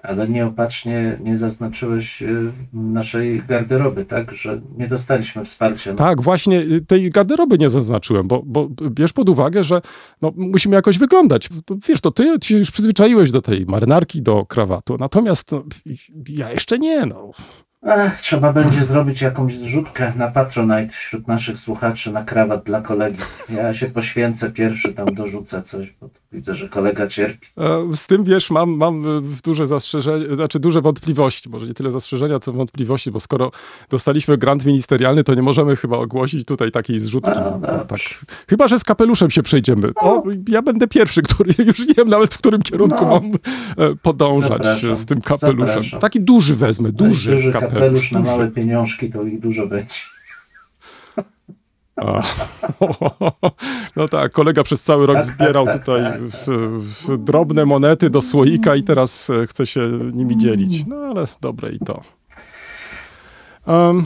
Ale 0.03 0.27
nieopatrznie 0.27 1.17
nie 1.23 1.37
zaznaczyłeś 1.37 2.21
y, 2.21 2.51
naszej 2.73 3.43
garderoby, 3.47 4.05
tak? 4.05 4.31
Że 4.31 4.61
nie 4.77 4.87
dostaliśmy 4.87 5.43
wsparcia. 5.43 5.93
Tak, 5.93 6.21
właśnie 6.21 6.59
y, 6.59 6.81
tej 6.81 7.09
garderoby 7.09 7.57
nie 7.57 7.69
zaznaczyłem, 7.69 8.27
bo, 8.27 8.41
bo 8.45 8.69
bierz 8.89 9.13
pod 9.13 9.29
uwagę, 9.29 9.63
że 9.63 9.81
no, 10.21 10.31
musimy 10.35 10.75
jakoś 10.75 10.97
wyglądać. 10.97 11.49
Wiesz, 11.87 12.01
to 12.01 12.11
ty 12.11 12.37
się 12.43 12.57
już 12.57 12.71
przyzwyczaiłeś 12.71 13.31
do 13.31 13.41
tej 13.41 13.65
marynarki, 13.65 14.21
do 14.21 14.45
krawatu, 14.45 14.97
natomiast 14.99 15.51
no, 15.51 15.63
ja 16.27 16.51
jeszcze 16.51 16.79
nie, 16.79 17.05
no. 17.05 17.31
Ach, 17.81 18.21
trzeba 18.21 18.53
będzie 18.53 18.83
zrobić 18.83 19.21
jakąś 19.21 19.57
zrzutkę 19.57 20.13
na 20.15 20.27
Patronite 20.27 20.93
wśród 20.93 21.27
naszych 21.27 21.57
słuchaczy 21.57 22.11
na 22.11 22.23
krawat 22.23 22.63
dla 22.63 22.81
kolegi. 22.81 23.19
Ja 23.49 23.73
się 23.73 23.85
poświęcę 23.85 24.51
pierwszy, 24.51 24.93
tam 24.93 25.15
dorzucę 25.15 25.61
coś, 25.61 25.91
bo 26.01 26.09
widzę, 26.31 26.55
że 26.55 26.69
kolega 26.69 27.07
cierpi. 27.07 27.47
E, 27.57 27.87
Z 27.95 28.07
tym, 28.07 28.23
wiesz, 28.23 28.51
mam, 28.51 28.69
mam 28.71 29.03
e, 29.07 29.21
duże 29.43 29.67
zastrzeżenia, 29.67 30.35
znaczy 30.35 30.59
duże 30.59 30.81
wątpliwości, 30.81 31.49
może 31.49 31.67
nie 31.67 31.73
tyle 31.73 31.91
zastrzeżenia, 31.91 32.39
co 32.39 32.51
wątpliwości, 32.53 33.11
bo 33.11 33.19
skoro 33.19 33.51
dostaliśmy 33.89 34.37
grant 34.37 34.65
ministerialny, 34.65 35.23
to 35.23 35.33
nie 35.33 35.41
możemy 35.41 35.75
chyba 35.75 35.97
ogłosić 35.97 36.45
tutaj 36.45 36.71
takiej 36.71 36.99
zrzutki. 36.99 37.31
Dobrze. 37.31 37.85
tak. 37.87 37.99
Chyba, 38.49 38.67
że 38.67 38.79
z 38.79 38.83
kapeluszem 38.83 39.31
się 39.31 39.43
przejdziemy. 39.43 39.91
O, 39.95 40.23
ja 40.49 40.61
będę 40.61 40.87
pierwszy, 40.87 41.21
który 41.21 41.53
już 41.67 41.85
wiem 41.97 42.07
nawet, 42.07 42.33
w 42.33 42.37
którym 42.37 42.61
kierunku 42.61 43.05
No. 43.05 43.09
mam 43.11 43.31
e, 43.89 43.95
podążać 44.01 44.49
Zapraszam, 44.63 44.95
z 44.95 45.05
tym 45.05 45.21
kapeluszem. 45.21 45.67
zapraszam. 45.67 45.99
Taki 45.99 46.21
duży 46.21 46.55
wezmę, 46.55 46.91
duży, 46.91 47.31
duży 47.31 47.51
kapelusz. 47.51 47.73
kapelusz 47.73 48.11
na 48.11 48.19
duży. 48.19 48.31
małe 48.31 48.47
pieniążki, 48.51 49.09
to 49.11 49.23
ich 49.23 49.39
dużo 49.39 49.67
będzie. 49.67 49.95
A. 52.01 52.23
No 53.95 54.07
tak, 54.07 54.31
kolega 54.31 54.63
przez 54.63 54.83
cały 54.83 55.05
rok 55.05 55.15
Tak, 55.15 55.25
tak, 55.25 55.35
zbierał 55.35 55.65
tak, 55.65 55.79
tutaj 55.79 56.01
w, 56.19 56.47
w 57.07 57.17
drobne 57.17 57.65
monety 57.65 58.09
do 58.09 58.21
słoika 58.21 58.75
i 58.75 58.83
teraz 58.83 59.29
e, 59.29 59.47
chce 59.47 59.65
się 59.65 59.89
nimi 60.13 60.37
dzielić. 60.37 60.85
No 60.87 60.95
ale 60.95 61.27
dobre 61.41 61.71
i 61.71 61.79
to. 61.79 62.01
E, 63.67 64.03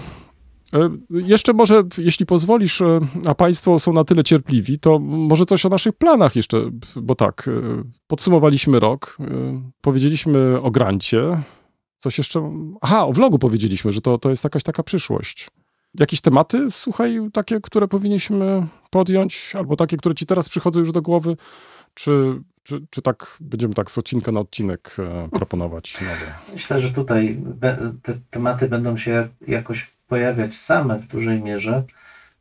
jeszcze 1.10 1.54
może, 1.54 1.84
jeśli 1.98 2.26
pozwolisz, 2.26 2.82
e, 2.82 3.00
a 3.28 3.36
Państwo 3.36 3.80
są 3.80 3.94
na 3.94 4.04
tyle 4.04 4.24
cierpliwi, 4.24 4.80
to 4.80 5.00
może 5.00 5.46
coś 5.46 5.66
o 5.66 5.70
naszych 5.70 5.94
planach 5.94 6.36
jeszcze, 6.36 6.58
bo 6.96 7.16
tak, 7.16 7.50
podsumowaliśmy 8.08 8.80
rok, 8.80 9.18
powiedzieliśmy 9.82 10.62
o 10.62 10.72
grancie, 10.72 11.42
coś 12.00 12.18
jeszcze, 12.18 12.52
aha, 12.82 13.06
o 13.06 13.14
vlogu 13.14 13.40
powiedzieliśmy, 13.40 13.92
że 13.92 14.02
to, 14.02 14.18
to 14.18 14.30
jest 14.30 14.44
jakaś 14.44 14.64
taka 14.64 14.84
przyszłość. 14.84 15.50
Jakieś 16.00 16.22
tematy, 16.22 16.68
słuchaj, 16.72 17.20
takie, 17.34 17.62
które 17.62 17.88
powinniśmy 17.88 18.68
podjąć, 18.90 19.54
albo 19.58 19.76
takie, 19.76 19.98
które 19.98 20.16
ci 20.16 20.26
teraz 20.26 20.50
przychodzą 20.50 20.80
już 20.80 20.92
do 20.92 21.02
głowy, 21.02 21.38
czy, 21.94 22.42
czy, 22.64 22.86
czy 22.90 23.02
tak 23.02 23.38
będziemy 23.42 23.74
tak 23.74 23.92
z 23.92 23.98
odcinka 23.98 24.32
na 24.32 24.40
odcinek 24.40 24.96
e, 25.00 25.30
proponować 25.30 26.02
nowe? 26.02 26.34
Myślę, 26.52 26.80
że 26.80 26.90
tutaj 26.90 27.42
te 28.04 28.14
tematy 28.30 28.68
będą 28.68 28.98
się 28.98 29.28
jakoś 29.48 29.92
pojawiać 30.08 30.56
same 30.56 31.00
w 31.00 31.08
dużej 31.08 31.42
mierze. 31.42 31.84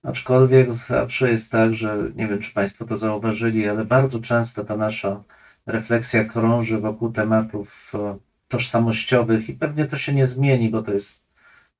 Aczkolwiek 0.03 0.73
zawsze 0.73 1.31
jest 1.31 1.53
tak, 1.53 1.75
że 1.75 1.99
nie 2.15 2.29
wiem, 2.29 2.39
czy 2.39 2.55
Państwo 2.55 2.85
to 2.85 2.97
zauważyli, 2.97 3.69
ale 3.69 3.85
bardzo 3.85 4.21
często 4.21 4.65
ta 4.65 4.77
nasza 4.77 5.23
refleksja 5.67 6.25
krąży 6.25 6.79
wokół 6.79 7.13
tematów 7.13 7.93
e, 7.95 8.19
tożsamościowych 8.49 9.49
i 9.49 9.53
pewnie 9.53 9.85
to 9.85 9.97
się 9.97 10.15
nie 10.15 10.27
zmieni, 10.27 10.69
bo 10.69 10.83
to 10.83 10.93
jest 10.93 11.32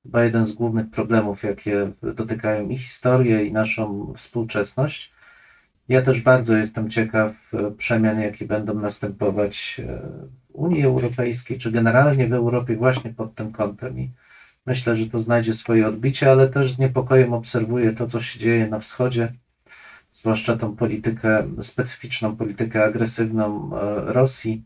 chyba 0.03 0.23
jeden 0.23 0.45
z 0.45 0.51
głównych 0.51 0.89
problemów, 0.89 1.43
jakie 1.43 1.91
dotykają 2.01 2.69
i 2.69 2.77
historię, 2.77 3.45
i 3.45 3.51
naszą 3.51 4.13
współczesność. 4.15 5.13
Ja 5.89 6.01
też 6.01 6.21
bardzo 6.21 6.57
jestem 6.57 6.89
ciekaw 6.89 7.53
e, 7.53 7.71
przemian, 7.71 8.19
jakie 8.19 8.45
będą 8.45 8.73
następować 8.73 9.81
e, 9.83 9.99
w 10.49 10.55
Unii 10.55 10.83
Europejskiej, 10.83 11.57
czy 11.57 11.71
generalnie 11.71 12.27
w 12.27 12.33
Europie, 12.33 12.75
właśnie 12.75 13.13
pod 13.13 13.35
tym 13.35 13.51
kątem. 13.51 13.99
I 13.99 14.11
myślę, 14.65 14.95
że 14.95 15.09
to 15.09 15.19
znajdzie 15.19 15.53
swoje 15.53 15.87
odbicie, 15.87 16.31
ale 16.31 16.47
też 16.47 16.73
z 16.73 16.79
niepokojem 16.79 17.33
obserwuję 17.33 17.93
to, 17.93 18.05
co 18.05 18.21
się 18.21 18.39
dzieje 18.39 18.67
na 18.67 18.79
wschodzie, 18.79 19.33
zwłaszcza 20.11 20.57
tą 20.57 20.75
politykę, 20.75 21.47
specyficzną 21.61 22.35
politykę 22.35 22.83
agresywną 22.83 23.71
e, 23.75 24.13
Rosji 24.13 24.63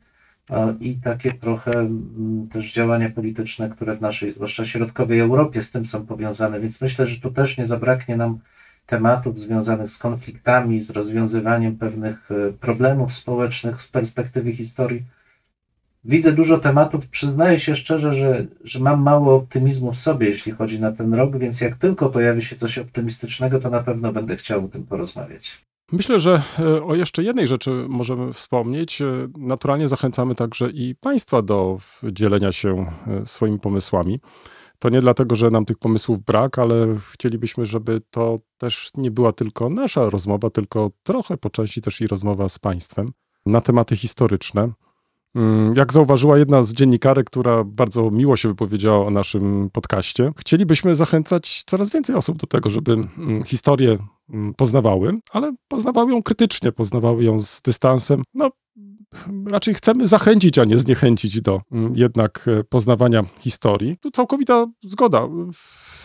i 0.79 0.95
takie 0.95 1.31
trochę 1.31 1.71
mm, 1.71 2.47
też 2.51 2.73
działania 2.73 3.09
polityczne, 3.09 3.69
które 3.69 3.95
w 3.95 4.01
naszej, 4.01 4.31
zwłaszcza 4.31 4.65
środkowej 4.65 5.19
Europie, 5.19 5.63
z 5.63 5.71
tym 5.71 5.85
są 5.85 6.05
powiązane. 6.05 6.59
Więc 6.59 6.81
myślę, 6.81 7.05
że 7.05 7.21
tu 7.21 7.31
też 7.31 7.57
nie 7.57 7.65
zabraknie 7.65 8.17
nam 8.17 8.39
tematów 8.85 9.39
związanych 9.39 9.89
z 9.89 9.97
konfliktami, 9.97 10.83
z 10.83 10.89
rozwiązywaniem 10.89 11.77
pewnych 11.77 12.31
e, 12.31 12.53
problemów 12.53 13.13
społecznych 13.13 13.81
z 13.81 13.87
perspektywy 13.87 14.53
historii. 14.53 15.03
Widzę 16.05 16.33
dużo 16.33 16.57
tematów, 16.59 17.07
przyznaję 17.07 17.59
się 17.59 17.75
szczerze, 17.75 18.13
że, 18.13 18.45
że 18.63 18.79
mam 18.79 19.01
mało 19.01 19.35
optymizmu 19.35 19.91
w 19.91 19.97
sobie, 19.97 20.27
jeśli 20.27 20.51
chodzi 20.51 20.81
na 20.81 20.91
ten 20.91 21.13
rok, 21.13 21.37
więc 21.37 21.61
jak 21.61 21.75
tylko 21.75 22.09
pojawi 22.09 22.41
się 22.41 22.55
coś 22.55 22.77
optymistycznego, 22.77 23.59
to 23.59 23.69
na 23.69 23.83
pewno 23.83 24.13
będę 24.13 24.35
chciał 24.35 24.65
o 24.65 24.67
tym 24.67 24.83
porozmawiać. 24.83 25.67
Myślę, 25.91 26.19
że 26.19 26.41
e, 26.59 26.83
o 26.83 26.95
jeszcze 26.95 27.23
jednej 27.23 27.47
rzeczy 27.47 27.85
możemy 27.89 28.33
wspomnieć. 28.33 29.01
E, 29.01 29.05
Naturalnie 29.37 29.87
zachęcamy 29.87 30.35
także 30.35 30.69
i 30.69 30.95
Państwa 30.95 31.41
do 31.41 31.77
dzielenia 32.03 32.51
się 32.51 32.83
e, 33.07 33.25
swoimi 33.25 33.59
pomysłami. 33.59 34.19
To 34.79 34.89
nie 34.89 35.01
dlatego, 35.01 35.35
że 35.35 35.49
nam 35.51 35.65
tych 35.65 35.77
pomysłów 35.77 36.19
brak, 36.19 36.59
ale 36.59 36.95
chcielibyśmy, 37.13 37.65
żeby 37.65 38.01
to 38.11 38.39
też 38.57 38.89
nie 38.97 39.11
była 39.11 39.31
tylko 39.31 39.69
nasza 39.69 40.09
rozmowa, 40.09 40.49
tylko 40.49 40.91
trochę 41.03 41.37
po 41.37 41.49
części 41.49 41.81
też 41.81 42.01
i 42.01 42.07
rozmowa 42.07 42.49
z 42.49 42.59
Państwem 42.59 43.11
na 43.45 43.61
tematy 43.61 43.95
historyczne. 43.95 44.69
Mm, 45.35 45.73
Jak 45.75 45.93
zauważyła 45.93 46.37
jedna 46.37 46.63
z 46.63 46.73
dziennikarek, 46.73 47.27
która 47.27 47.63
bardzo 47.63 48.11
miło 48.11 48.37
się 48.37 48.49
wypowiedziała 48.49 49.05
o 49.05 49.09
naszym 49.09 49.69
podcaście, 49.73 50.31
chcielibyśmy 50.37 50.95
zachęcać 50.95 51.63
coraz 51.65 51.89
więcej 51.89 52.15
osób 52.15 52.37
do 52.37 52.47
tego, 52.47 52.69
żeby 52.69 52.91
mm, 52.93 53.43
historię 53.43 53.97
poznawały, 54.57 55.19
ale 55.31 55.55
poznawały 55.67 56.11
ją 56.11 56.23
krytycznie, 56.23 56.71
poznawały 56.71 57.23
ją 57.23 57.41
z 57.41 57.61
dystansem. 57.61 58.21
No, 58.33 58.49
raczej 59.47 59.73
chcemy 59.73 60.07
zachęcić, 60.07 60.59
a 60.59 60.65
nie 60.65 60.77
zniechęcić 60.77 61.41
do 61.41 61.61
mm, 61.71 61.93
jednak 61.95 62.45
e, 62.47 62.63
poznawania 62.63 63.23
historii. 63.39 63.97
Tu 64.01 64.11
całkowita 64.11 64.67
zgoda. 64.83 65.27
W 65.53 66.03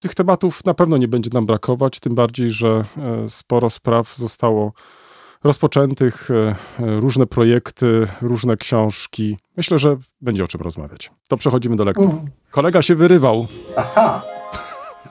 tych 0.00 0.14
tematów 0.14 0.64
na 0.64 0.74
pewno 0.74 0.96
nie 0.96 1.08
będzie 1.08 1.30
nam 1.32 1.46
brakować, 1.46 2.00
tym 2.00 2.14
bardziej, 2.14 2.50
że 2.50 2.84
e, 2.96 3.28
sporo 3.28 3.70
spraw 3.70 4.16
zostało 4.16 4.72
rozpoczętych, 5.44 6.30
e, 6.30 6.54
różne 7.00 7.26
projekty, 7.26 8.06
różne 8.22 8.56
książki. 8.56 9.36
Myślę, 9.56 9.78
że 9.78 9.96
będzie 10.20 10.44
o 10.44 10.48
czym 10.48 10.60
rozmawiać. 10.60 11.10
To 11.28 11.36
przechodzimy 11.36 11.76
do 11.76 11.84
lektur. 11.84 12.10
Kolega 12.50 12.82
się 12.82 12.94
wyrywał. 12.94 13.46
Aha! 13.76 14.22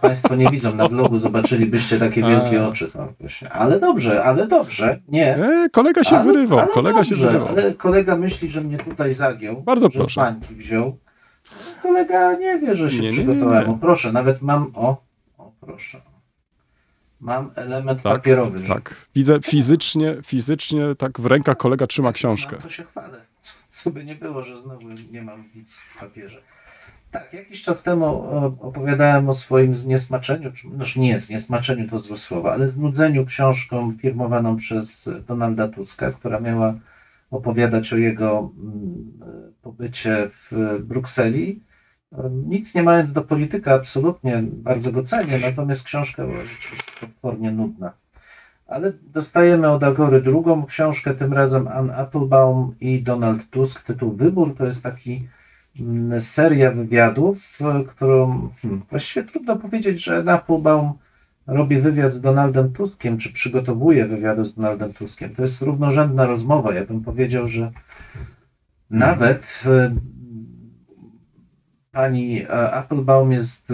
Państwo 0.01 0.35
nie 0.35 0.49
widzą 0.49 0.75
na 0.75 0.87
vlogu, 0.87 1.17
zobaczylibyście 1.17 1.99
takie 1.99 2.21
wielkie 2.21 2.63
A. 2.63 2.67
oczy. 2.67 2.91
No, 2.95 3.13
właśnie. 3.19 3.51
ale 3.51 3.79
dobrze, 3.79 4.23
ale 4.23 4.47
dobrze. 4.47 4.99
Nie. 5.07 5.35
E, 5.37 5.69
kolega 5.69 6.03
się 6.03 6.15
ale, 6.17 6.33
wyrywał, 6.33 6.59
ale 6.59 6.67
kolega 6.67 7.03
się 7.03 7.09
dobrze, 7.09 7.27
wyrywał. 7.27 7.47
Ale 7.47 7.73
kolega 7.73 8.15
myśli, 8.15 8.49
że 8.49 8.61
mnie 8.61 8.77
tutaj 8.77 9.13
zagiął. 9.13 9.61
Bardzo 9.61 9.89
że 9.89 9.99
proszę. 9.99 10.21
bańki 10.21 10.55
wziął. 10.55 10.97
Kolega 11.83 12.33
nie 12.33 12.59
wie, 12.59 12.75
że 12.75 12.89
się 12.89 12.95
Nie, 12.95 13.01
nie, 13.01 13.07
nie, 13.07 13.13
przygotowałem. 13.13 13.67
nie. 13.67 13.73
O, 13.73 13.77
proszę, 13.77 14.11
nawet 14.11 14.41
mam. 14.41 14.71
O, 14.75 14.97
o 15.37 15.51
proszę. 15.61 16.01
Mam 17.21 17.51
element 17.55 18.01
Tak, 18.01 18.13
papierowy. 18.13 18.59
Tak. 18.67 18.95
Widzę 19.15 19.39
fizycznie, 19.41 20.15
fizycznie 20.25 20.95
tak 20.97 21.19
w 21.19 21.25
rękach 21.25 21.57
kolega 21.57 21.87
trzyma 21.87 22.13
książkę. 22.13 22.55
No, 22.55 22.61
to 22.63 22.69
się 22.69 22.83
chwalę. 22.83 23.21
Co, 23.39 23.51
co 23.67 23.91
by 23.91 24.05
nie 24.05 24.15
było, 24.15 24.43
że 24.43 24.57
znowu 24.57 24.87
nie 25.11 25.21
mam 25.21 25.43
nic 25.55 25.75
w 25.75 25.99
papierze. 25.99 26.41
Tak, 27.11 27.33
jakiś 27.33 27.63
czas 27.63 27.83
temu 27.83 28.05
o, 28.05 28.45
opowiadałem 28.59 29.29
o 29.29 29.33
swoim 29.33 29.73
zniesmaczeniu, 29.73 30.51
czy, 30.51 30.67
no 30.67 30.85
nie 30.95 31.19
zniesmaczeniu 31.19 31.89
to 31.89 31.97
złe 31.97 32.17
słowo, 32.17 32.53
ale 32.53 32.67
znudzeniu 32.67 33.25
książką 33.25 33.93
firmowaną 34.01 34.57
przez 34.57 35.09
Donalda 35.27 35.67
Tuska, 35.67 36.11
która 36.11 36.39
miała 36.39 36.73
opowiadać 37.31 37.93
o 37.93 37.97
jego 37.97 38.51
mm, 38.57 39.51
pobycie 39.61 40.29
w 40.29 40.77
Brukseli. 40.79 41.63
Nic 42.31 42.75
nie 42.75 42.83
mając 42.83 43.13
do 43.13 43.21
polityka, 43.21 43.73
absolutnie 43.73 44.43
bardzo 44.43 44.91
go 44.91 45.03
cenię, 45.03 45.39
natomiast 45.39 45.85
książka 45.85 46.25
była 46.25 46.43
rzeczywiście 46.43 46.91
potwornie 46.99 47.51
nudna. 47.51 47.93
Ale 48.67 48.93
dostajemy 49.01 49.69
od 49.71 49.83
Agory 49.83 50.21
drugą 50.21 50.65
książkę, 50.65 51.13
tym 51.13 51.33
razem 51.33 51.67
Ann 51.67 51.91
Applebaum 51.91 52.75
i 52.79 53.03
Donald 53.03 53.49
Tusk. 53.49 53.83
Tytuł 53.83 54.11
Wybór 54.11 54.55
to 54.57 54.65
jest 54.65 54.83
taki 54.83 55.27
mm, 55.79 56.21
seria 56.21 56.71
wywiadów, 56.71 57.59
e, 57.61 57.83
którą 57.83 58.49
hmm, 58.61 58.81
właściwie 58.89 59.25
trudno 59.25 59.55
powiedzieć, 59.55 60.03
że 60.03 60.17
Ann 60.17 60.29
Applebaum 60.29 60.93
robi 61.47 61.77
wywiad 61.77 62.13
z 62.13 62.21
Donaldem 62.21 62.73
Tuskiem, 62.73 63.17
czy 63.17 63.33
przygotowuje 63.33 64.05
wywiady 64.05 64.45
z 64.45 64.55
Donaldem 64.55 64.93
Tuskiem. 64.93 65.35
To 65.35 65.41
jest 65.41 65.61
równorzędna 65.61 66.25
rozmowa. 66.25 66.73
Ja 66.73 66.85
bym 66.85 67.01
powiedział, 67.01 67.47
że 67.47 67.71
nawet 68.89 69.63
e, 69.65 69.95
pani 71.91 72.41
e, 72.43 72.71
Applebaum 72.71 73.31
jest, 73.31 73.73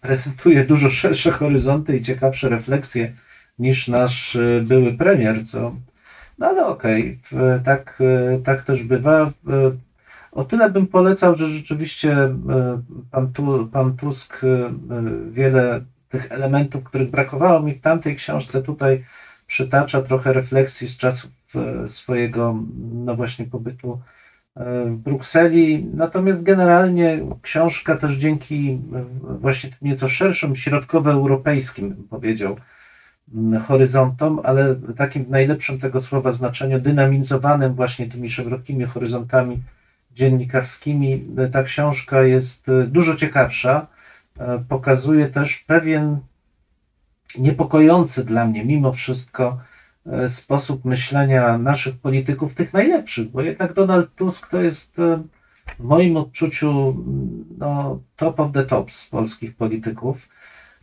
prezentuje 0.00 0.64
dużo 0.64 0.90
szersze 0.90 1.30
horyzonty 1.30 1.96
i 1.96 2.02
ciekawsze 2.02 2.48
refleksje 2.48 3.12
niż 3.58 3.88
nasz 3.88 4.38
były 4.62 4.92
premier, 4.92 5.46
co 5.46 5.74
no 6.38 6.46
ale 6.46 6.66
okej, 6.66 7.18
w- 7.22 7.60
tak, 7.64 8.02
tak 8.44 8.62
też 8.62 8.82
bywa. 8.82 9.30
O 10.34 10.44
tyle 10.44 10.70
bym 10.70 10.86
polecał, 10.86 11.34
że 11.34 11.48
rzeczywiście 11.48 12.12
e, 12.12 12.34
pan, 13.10 13.32
tu, 13.32 13.68
pan 13.72 13.96
Tusk 13.96 14.44
e, 14.44 14.70
wiele 15.30 15.80
tych 16.08 16.32
elementów, 16.32 16.84
których 16.84 17.10
brakowało 17.10 17.60
mi 17.60 17.74
w 17.74 17.80
tamtej 17.80 18.16
książce, 18.16 18.62
tutaj 18.62 19.04
przytacza 19.46 20.02
trochę 20.02 20.32
refleksji 20.32 20.88
z 20.88 20.96
czasów 20.96 21.30
e, 21.54 21.88
swojego, 21.88 22.58
no 22.92 23.14
właśnie, 23.14 23.44
pobytu 23.44 24.00
w 24.86 24.96
Brukseli. 24.96 25.86
Natomiast 25.94 26.42
generalnie 26.42 27.20
książka 27.42 27.96
też 27.96 28.12
dzięki 28.12 28.80
właśnie 29.40 29.70
tym 29.70 29.78
nieco 29.82 30.08
szerszym, 30.08 30.56
środkowoeuropejskim, 30.56 31.90
bym 31.90 32.08
powiedział, 32.08 32.56
horyzontom, 33.66 34.40
ale 34.44 34.76
takim 34.96 35.24
w 35.24 35.30
najlepszym 35.30 35.78
tego 35.78 36.00
słowa 36.00 36.32
znaczeniu, 36.32 36.80
dynamizowanym 36.80 37.74
właśnie 37.74 38.06
tymi 38.06 38.30
szerokimi 38.30 38.84
horyzontami 38.84 39.62
dziennikarskimi. 40.14 41.26
Ta 41.52 41.62
książka 41.62 42.22
jest 42.22 42.68
e, 42.68 42.84
dużo 42.84 43.16
ciekawsza. 43.16 43.86
E, 44.38 44.64
Pokazuje 44.68 45.26
też 45.26 45.58
pewien 45.58 46.18
niepokojący 47.38 48.24
dla 48.24 48.46
mnie, 48.46 48.64
mimo 48.64 48.92
wszystko, 48.92 49.60
e, 50.06 50.28
sposób 50.28 50.84
myślenia 50.84 51.58
naszych 51.58 51.98
polityków, 51.98 52.54
tych 52.54 52.72
najlepszych, 52.72 53.30
bo 53.30 53.42
jednak 53.42 53.72
Donald 53.72 54.14
Tusk 54.14 54.50
to 54.50 54.62
jest 54.62 54.96
w 55.78 55.84
moim 55.84 56.16
odczuciu 56.16 56.88
m, 57.06 57.44
no, 57.58 58.00
top 58.16 58.40
of 58.40 58.52
the 58.52 58.64
tops 58.64 59.08
polskich 59.08 59.56
polityków. 59.56 60.28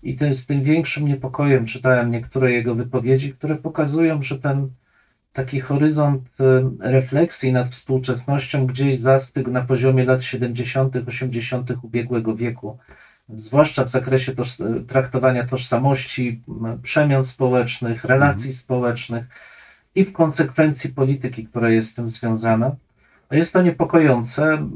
I 0.04 0.18
to 0.18 0.26
jest 0.26 0.48
tym 0.48 0.64
większym 0.64 1.08
niepokojem 1.08 1.66
czytałem 1.66 2.12
niektóre 2.12 2.52
jego 2.52 2.76
wypowiedzi, 2.76 3.34
które 3.34 3.56
pokazują, 3.56 4.22
że 4.22 4.40
ten 4.40 4.70
taki 5.34 5.60
horyzont 5.60 6.24
e, 6.40 6.92
refleksji 6.92 7.54
nad 7.54 7.70
współczesnością 7.70 8.66
gdzieś 8.66 8.98
zastygł 9.00 9.52
na 9.52 9.62
poziomie 9.62 10.04
lat 10.04 10.24
70., 10.24 10.96
80. 11.08 11.72
ubiegłego 11.82 12.36
wieku, 12.36 12.78
zwłaszcza 13.30 13.84
w 13.84 13.90
zakresie 13.90 14.36
toż, 14.36 14.58
traktowania 14.88 15.48
tożsamości, 15.48 16.42
przemian 16.84 17.24
społecznych, 17.24 18.06
relacji 18.06 18.54
społecznych 18.54 19.26
i 19.96 20.04
w 20.04 20.14
konsekwencji 20.14 20.90
polityki, 20.90 21.48
która 21.48 21.70
jest 21.70 21.90
z 21.90 21.96
tym 21.96 22.10
związana. 22.10 22.76
Jest 23.32 23.54
to 23.54 23.62
niepokojące. 23.62 24.68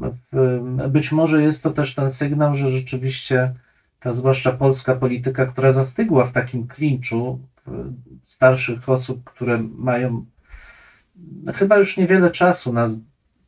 Być 0.88 1.12
może 1.12 1.42
jest 1.42 1.62
to 1.62 1.70
też 1.70 1.94
ten 1.94 2.10
sygnał, 2.10 2.54
że 2.54 2.70
rzeczywiście 2.70 3.54
ta 4.00 4.12
zwłaszcza 4.12 4.52
polska 4.52 4.94
polityka, 4.94 5.46
która 5.46 5.72
zastygła 5.72 6.24
w 6.24 6.32
takim 6.32 6.66
klinczu 6.66 7.40
starszych 8.24 8.88
osób, 8.88 9.24
które 9.24 9.58
mają 9.78 10.26
chyba 11.54 11.76
już 11.76 11.96
niewiele 11.96 12.30
czasu 12.30 12.72
na 12.72 12.88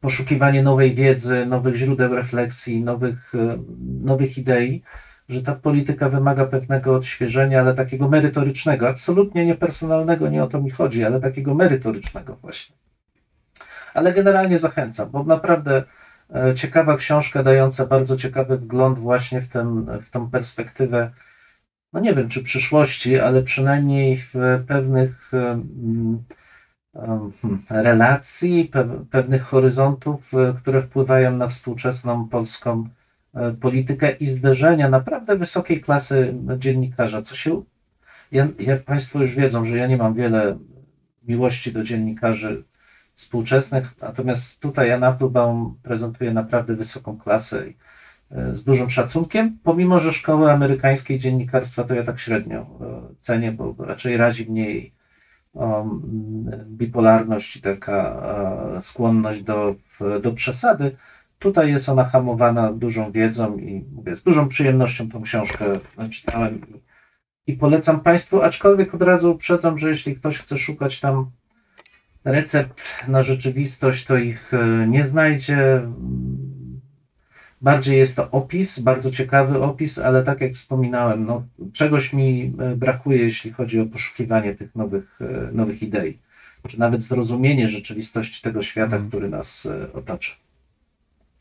poszukiwanie 0.00 0.62
nowej 0.62 0.94
wiedzy, 0.94 1.46
nowych 1.46 1.74
źródeł 1.74 2.14
refleksji, 2.14 2.85
nowych, 2.85 3.35
e, 3.35 3.59
nowych 4.02 4.38
idei, 4.38 4.83
że 5.28 5.42
ta 5.42 5.54
polityka 5.54 6.09
wymaga 6.09 6.46
pewnego 6.46 6.94
odświeżenia, 6.94 7.61
ale 7.61 7.74
takiego 7.74 8.09
merytorycznego, 8.09 8.88
absolutnie 8.88 9.46
nie 9.46 9.54
personalnego, 9.54 10.28
nie 10.28 10.42
o 10.42 10.46
to 10.46 10.61
mi 10.61 10.70
chodzi, 10.70 11.04
ale 11.04 11.20
takiego 11.20 11.54
merytorycznego 11.54 12.37
właśnie. 12.42 12.76
Ale 13.94 14.12
generalnie 14.12 14.59
zachęcam, 14.59 15.11
bo 15.11 15.24
naprawdę 15.24 15.83
e, 16.35 16.54
ciekawa 16.54 16.96
książka, 16.96 17.42
dająca 17.42 17.87
bardzo 17.87 18.16
ciekawy 18.16 18.59
wgląd 18.59 18.98
właśnie 18.98 19.42
w, 19.42 19.48
ten, 19.48 19.87
w 20.02 20.11
tą 20.11 20.31
perspektywę 20.31 21.11
no 21.92 22.00
nie 22.00 22.14
wiem 22.14 22.28
czy 22.28 22.42
przyszłości, 22.42 23.18
ale 23.18 23.42
przynajmniej 23.42 24.16
w 24.16 24.35
pewnych 24.66 25.28
hmm, 25.31 26.24
relacji, 27.71 28.71
pe- 28.73 29.05
pewnych 29.11 29.43
horyzontów, 29.43 30.35
e, 30.35 30.55
które 30.59 30.83
wpływają 30.83 31.37
na 31.37 31.49
współczesną 31.49 32.29
polską 32.29 32.89
e, 33.35 33.53
politykę 33.53 34.11
i 34.11 34.27
zderzenia 34.27 34.89
naprawdę 34.89 35.37
wysokiej 35.37 35.81
klasy 35.81 36.35
dziennikarza, 36.59 37.23
co 37.23 37.37
się 37.37 37.63
ja, 38.33 38.49
jak 38.59 38.83
Państwo 38.83 39.21
już 39.21 39.35
wiedzą, 39.35 39.65
że 39.65 39.77
ja 39.77 39.87
nie 39.87 39.97
mam 39.97 40.15
wiele 40.15 40.59
miłości 41.27 41.73
do 41.73 41.83
dziennikarzy 41.83 42.65
współczesnych, 43.15 43.95
natomiast 44.03 44.61
tutaj 44.61 44.89
Jan 44.89 45.05
Applebaum 45.05 45.79
prezentuje 45.83 46.33
naprawdę 46.33 46.75
wysoką 46.75 47.19
klasę 47.19 47.65
e, 48.31 48.55
z 48.55 48.65
dużym 48.65 48.91
szacunkiem, 48.91 49.59
pomimo 49.63 49.99
że 49.99 50.13
szkoły 50.13 50.53
amerykańskiej 50.53 51.19
dziennikarstwa 51.19 51.85
to 51.85 51.95
ja 51.95 52.03
tak 52.03 52.19
średnio 52.21 52.67
cenię, 53.17 53.53
bo 53.53 53.75
raczej 53.79 54.17
razi 54.17 54.51
mnie 54.51 54.65
jej 54.65 54.98
bipolarność 56.66 57.57
i 57.57 57.62
taka 57.62 58.23
e, 58.77 58.81
skłonność 58.81 59.42
do, 59.42 59.75
do 60.23 60.33
przesady. 60.33 60.97
Tutaj 61.38 61.71
jest 61.71 61.88
ona 61.88 62.05
hamowana 62.05 62.73
dużą 62.73 63.12
wiedzą 63.12 63.59
i 63.59 63.85
mówię, 63.92 64.14
z 64.14 64.23
dużą 64.23 64.49
przyjemnością 64.49 65.09
tą 65.09 65.23
książkę 65.23 65.64
czytałem 66.11 66.61
i, 66.61 67.53
i 67.53 67.57
polecam 67.57 68.01
Państwu, 68.01 68.42
aczkolwiek 68.42 68.94
od 68.94 69.03
razu 69.03 69.33
uprzedzam, 69.33 69.79
że 69.79 69.88
jeśli 69.88 70.16
ktoś 70.16 70.38
chce 70.38 70.59
szukać 70.59 71.01
tam 71.01 71.31
recept 72.25 72.83
na 73.09 73.23
rzeczywistość, 73.23 74.05
to 74.05 74.16
ich 74.16 74.55
e, 74.55 74.87
nie 74.88 75.05
znajdzie. 75.05 75.83
Mm, 77.62 77.75
Bardziej 77.75 77.99
jest 77.99 78.16
to 78.16 78.31
opis, 78.31 78.79
bardzo 78.81 79.11
ciekawy 79.11 79.62
opis, 79.62 79.99
ale 79.99 80.23
tak 80.23 80.40
jak 80.40 80.53
wspominałem, 80.53 81.27
no, 81.27 81.42
czegoś 81.73 82.12
mi 82.12 82.53
e, 82.59 82.77
brakuje, 82.77 83.18
jeśli 83.18 83.53
chodzi 83.53 83.81
o 83.81 83.87
poszukiwanie 83.87 84.55
tych 84.55 84.75
nowych, 84.75 85.18
e, 85.21 85.53
nowych 85.53 85.83
idei, 85.83 86.18
czy 86.68 86.79
nawet 86.81 87.03
zrozumienie 87.03 87.68
rzeczywistości 87.68 88.42
tego 88.42 88.62
świata, 88.62 88.97
Mhm. 88.97 89.09
który 89.09 89.29
nas 89.29 89.66
e, 89.66 89.92
otacza. 89.92 90.33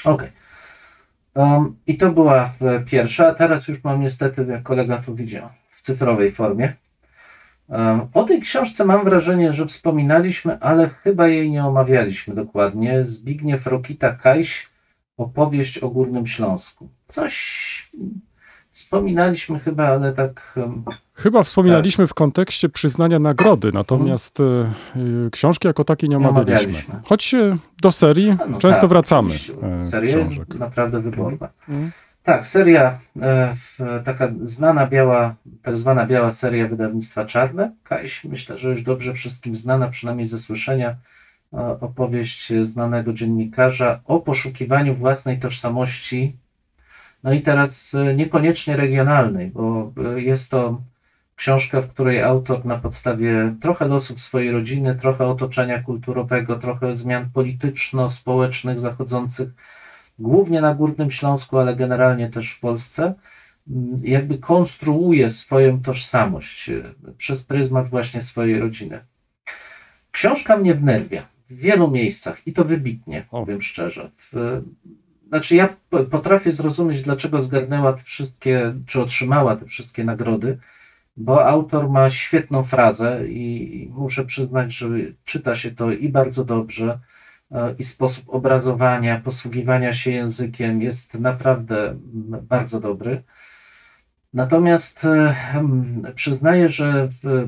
Okej. 0.03 0.32
Um, 1.36 1.75
I 1.88 1.97
to 1.97 2.12
była 2.12 2.53
pierwsza, 2.86 3.34
teraz 3.34 3.67
już 3.67 3.84
mam 3.84 4.01
niestety, 4.01 4.45
jak 4.49 4.63
kolega 4.63 4.97
tu 4.97 5.15
widział, 5.15 5.49
w 5.71 5.82
cyfrowej 5.82 6.32
formie. 6.32 6.73
Um, 7.67 8.01
o 8.13 8.23
tej 8.23 8.41
książce 8.41 8.86
mam 8.86 9.06
wrażenie, 9.06 9.53
że 9.53 9.65
wspominaliśmy, 9.65 10.60
ale 10.60 10.89
chyba 10.89 11.27
jej 11.27 11.51
nie 11.51 11.65
omawialiśmy 11.65 12.36
dokładnie. 12.36 13.03
Zbigniew 13.03 13.65
Rokita-Kajś, 13.65 14.67
opowieść 15.17 15.77
o 15.77 15.89
Górnym 15.89 16.25
Śląsku. 16.25 16.89
Coś 17.06 17.91
wspominaliśmy 18.71 19.60
chyba, 19.60 19.88
ale 19.88 20.13
tak 20.13 20.60
Chyba 21.13 21.43
wspominaliśmy 21.43 22.08
w 22.08 22.13
kontekście 22.13 22.69
przyznania 22.69 23.19
nagrody, 23.19 23.71
natomiast 23.73 24.39
e, 24.39 25.30
książki 25.32 25.67
jako 25.67 25.84
takiej 25.84 26.10
nie 26.10 26.17
omawialiśmy. 26.17 26.95
Choć 27.03 27.36
do 27.82 27.91
serii 27.91 28.38
no 28.49 28.60
często 28.60 28.82
tak, 28.82 28.89
wracamy 28.89 29.30
e, 29.63 29.82
Seria 29.82 30.10
książek. 30.10 30.47
jest 30.47 30.60
naprawdę 30.60 31.01
wyborna. 31.01 31.49
Mhm. 31.69 31.91
Tak, 32.23 32.47
seria, 32.47 32.99
taka 34.06 34.32
znana 34.43 34.88
biała, 34.88 35.36
tak 35.63 35.77
zwana 35.77 36.06
biała 36.06 36.32
seria 36.32 36.67
wydawnictwa 36.67 37.25
Czarne. 37.25 37.71
Kajś, 37.84 38.23
myślę, 38.23 38.58
że 38.58 38.69
już 38.69 38.84
dobrze 38.84 39.13
wszystkim 39.13 39.56
znana, 39.56 39.88
przynajmniej 39.88 40.25
ze 40.25 40.39
słyszenia, 40.39 40.95
opowieść 41.81 42.53
znanego 42.62 43.13
dziennikarza 43.13 43.99
o 44.05 44.19
poszukiwaniu 44.19 44.95
własnej 44.95 45.39
tożsamości. 45.39 46.38
No 47.23 47.33
i 47.33 47.41
teraz 47.41 47.93
e, 47.93 48.15
niekoniecznie 48.15 48.77
regionalnej, 48.77 49.51
bo 49.51 49.93
e, 50.15 50.21
jest 50.21 50.51
to 50.51 50.81
książka, 51.36 51.81
w 51.81 51.89
której 51.89 52.23
autor 52.23 52.65
na 52.65 52.77
podstawie 52.77 53.55
trochę 53.62 53.88
losów 53.88 54.21
swojej 54.21 54.51
rodziny, 54.51 54.95
trochę 54.95 55.25
otoczenia 55.27 55.83
kulturowego, 55.83 56.55
trochę 56.55 56.95
zmian 56.95 57.29
polityczno-społecznych 57.33 58.79
zachodzących 58.79 59.49
głównie 60.19 60.62
na 60.62 60.75
Górnym 60.75 61.12
Śląsku, 61.12 61.57
ale 61.57 61.75
generalnie 61.75 62.29
też 62.29 62.51
w 62.51 62.60
Polsce, 62.60 63.13
m, 63.69 63.95
jakby 64.03 64.38
konstruuje 64.38 65.29
swoją 65.29 65.81
tożsamość 65.81 66.69
e, 66.69 66.83
przez 67.17 67.45
pryzmat 67.45 67.89
właśnie 67.89 68.21
swojej 68.21 68.60
rodziny. 68.60 68.99
Książka 70.12 70.57
mnie 70.57 70.73
wnerwia 70.73 71.37
w 71.49 71.55
wielu 71.55 71.91
miejscach 71.91 72.47
i 72.47 72.53
to 72.53 72.65
wybitnie, 72.65 73.25
powiem 73.29 73.62
szczerze. 73.62 74.12
W, 74.17 74.62
znaczy 75.27 75.55
ja 75.55 75.69
potrafię 76.12 76.51
zrozumieć, 76.51 77.01
dlaczego 77.01 77.41
zgarnęła 77.41 77.93
te 77.93 78.03
wszystkie, 78.03 78.73
czy 78.86 79.01
otrzymała 79.01 79.55
te 79.55 79.65
wszystkie 79.65 80.03
nagrody, 80.03 80.57
bo 81.17 81.45
autor 81.45 81.89
ma 81.89 82.10
świetną 82.10 82.63
frazę 82.63 83.27
i 83.27 83.91
muszę 83.93 84.25
przyznać, 84.25 84.73
że 84.73 84.88
czyta 85.25 85.55
się 85.55 85.71
to 85.71 85.91
i 85.91 86.10
bardzo 86.10 86.45
dobrze, 86.45 86.99
e, 87.51 87.75
i 87.79 87.83
sposób 87.83 88.25
obrazowania, 88.27 89.21
posługiwania 89.23 89.93
się 89.93 90.12
językiem 90.12 90.81
jest 90.81 91.13
naprawdę 91.13 91.95
bardzo 92.41 92.79
dobry. 92.79 93.23
Natomiast 94.33 95.05
e, 95.05 95.35
przyznaję, 96.15 96.69
że 96.69 97.09
w, 97.23 97.47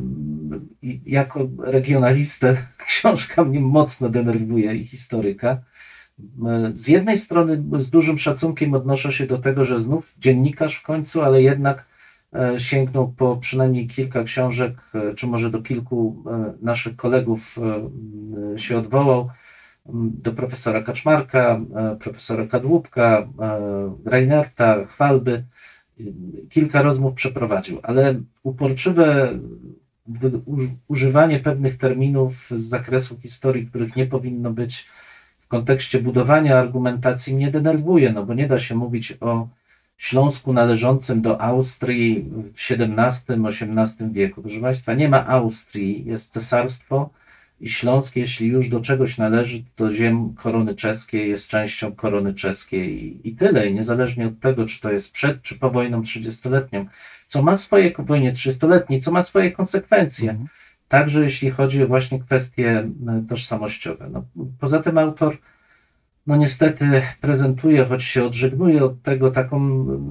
jako 1.06 1.48
regionalistę 1.58 2.58
książka 2.88 3.44
mnie 3.44 3.60
mocno 3.60 4.10
denerwuje 4.10 4.76
i 4.76 4.86
historyka. 4.86 5.58
Z 6.74 6.88
jednej 6.88 7.18
strony 7.18 7.64
z 7.80 7.90
dużym 7.90 8.18
szacunkiem 8.18 8.74
odnoszę 8.74 9.12
się 9.12 9.28
do 9.28 9.38
tego, 9.38 9.64
że 9.64 9.80
znów 9.80 10.14
dziennikarz 10.18 10.76
w 10.76 10.84
końcu, 10.84 11.22
ale 11.22 11.42
jednak 11.42 11.86
e, 12.34 12.60
sięgnął 12.60 13.12
po 13.12 13.38
przynajmniej 13.38 13.88
kilka 13.88 14.24
książek, 14.24 14.74
e, 14.94 15.14
czy 15.14 15.28
może 15.28 15.50
do 15.50 15.62
kilku 15.62 16.24
naszych 16.62 16.96
kolegów 16.96 17.60
się 18.58 18.78
odwołał 18.78 19.30
do 19.96 20.34
profesora 20.34 20.82
Kaczmarka, 20.82 21.62
profesora 22.00 22.48
Kadłubka, 22.48 23.28
Reinerta, 24.06 24.86
Chwalby. 24.86 25.44
Kilka 26.50 26.82
rozmów 26.82 27.14
przeprowadził, 27.14 27.80
ale 27.84 28.22
uporczywe 28.44 29.34
używanie 30.88 31.40
pewnych 31.40 31.78
terminów 31.78 32.48
z 32.52 32.60
zakresu 32.60 33.18
historii, 33.20 33.68
których 33.68 33.96
nie 33.96 34.06
powinno 34.06 34.52
być 34.52 34.88
w 35.40 35.48
kontekście 35.48 36.02
budowania 36.02 36.60
argumentacji 36.60 37.36
mnie 37.36 37.52
denerwuje, 37.52 38.14
no 38.14 38.26
bo 38.26 38.34
nie 38.34 38.48
da 38.48 38.60
się 38.60 38.76
mówić 38.76 39.18
o 39.22 39.48
Śląsku 39.98 40.54
należącym 40.54 41.22
do 41.22 41.42
Austrii 41.42 42.30
w 42.54 42.72
XVII-XVIII 42.72 44.12
wieku. 44.12 44.42
Proszę 44.42 44.60
Państwa, 44.60 44.94
nie 44.94 45.10
ma 45.10 45.28
Austrii, 45.28 46.06
jest 46.06 46.34
cesarstwo 46.34 47.10
i 47.60 47.70
Śląsk, 47.70 48.16
jeśli 48.16 48.48
już 48.48 48.70
do 48.70 48.80
czegoś 48.80 49.18
należy, 49.18 49.64
to 49.76 49.90
ziem 49.90 50.34
korony 50.34 50.76
czeskiej 50.76 51.30
jest 51.30 51.50
częścią 51.50 51.92
korony 51.92 52.34
czeskiej 52.34 53.04
i, 53.04 53.30
i 53.30 53.36
tyle. 53.36 53.68
I 53.68 53.74
niezależnie 53.74 54.28
od 54.28 54.40
tego, 54.40 54.66
czy 54.66 54.82
to 54.82 54.92
jest 54.92 55.12
przed, 55.12 55.42
czy 55.42 55.60
po 55.60 55.70
wojną 55.70 56.02
30-letnią, 56.02 56.86
co 57.26 57.42
ma 57.42 57.56
swoje, 57.56 57.92
wojnie 58.00 58.34
30-letniej, 58.34 59.00
co 59.00 59.12
ma 59.12 59.22
swoje 59.22 59.52
konsekwencje. 59.52 60.30
Mhm. 60.30 60.48
Także 60.88 61.24
jeśli 61.24 61.52
chodzi 61.52 61.84
o 61.84 61.88
właśnie 61.88 62.20
kwestie 62.20 62.90
e, 63.08 63.24
tożsamościowe. 63.30 64.10
No, 64.12 64.26
poza 64.60 64.80
tym 64.80 64.98
autor, 64.98 65.38
no 66.28 66.36
niestety 66.36 67.02
prezentuje, 67.22 67.86
choć 67.86 68.04
się 68.04 68.24
odżegnuje 68.24 68.84
od 68.84 69.02
tego, 69.02 69.32
taką 69.32 69.60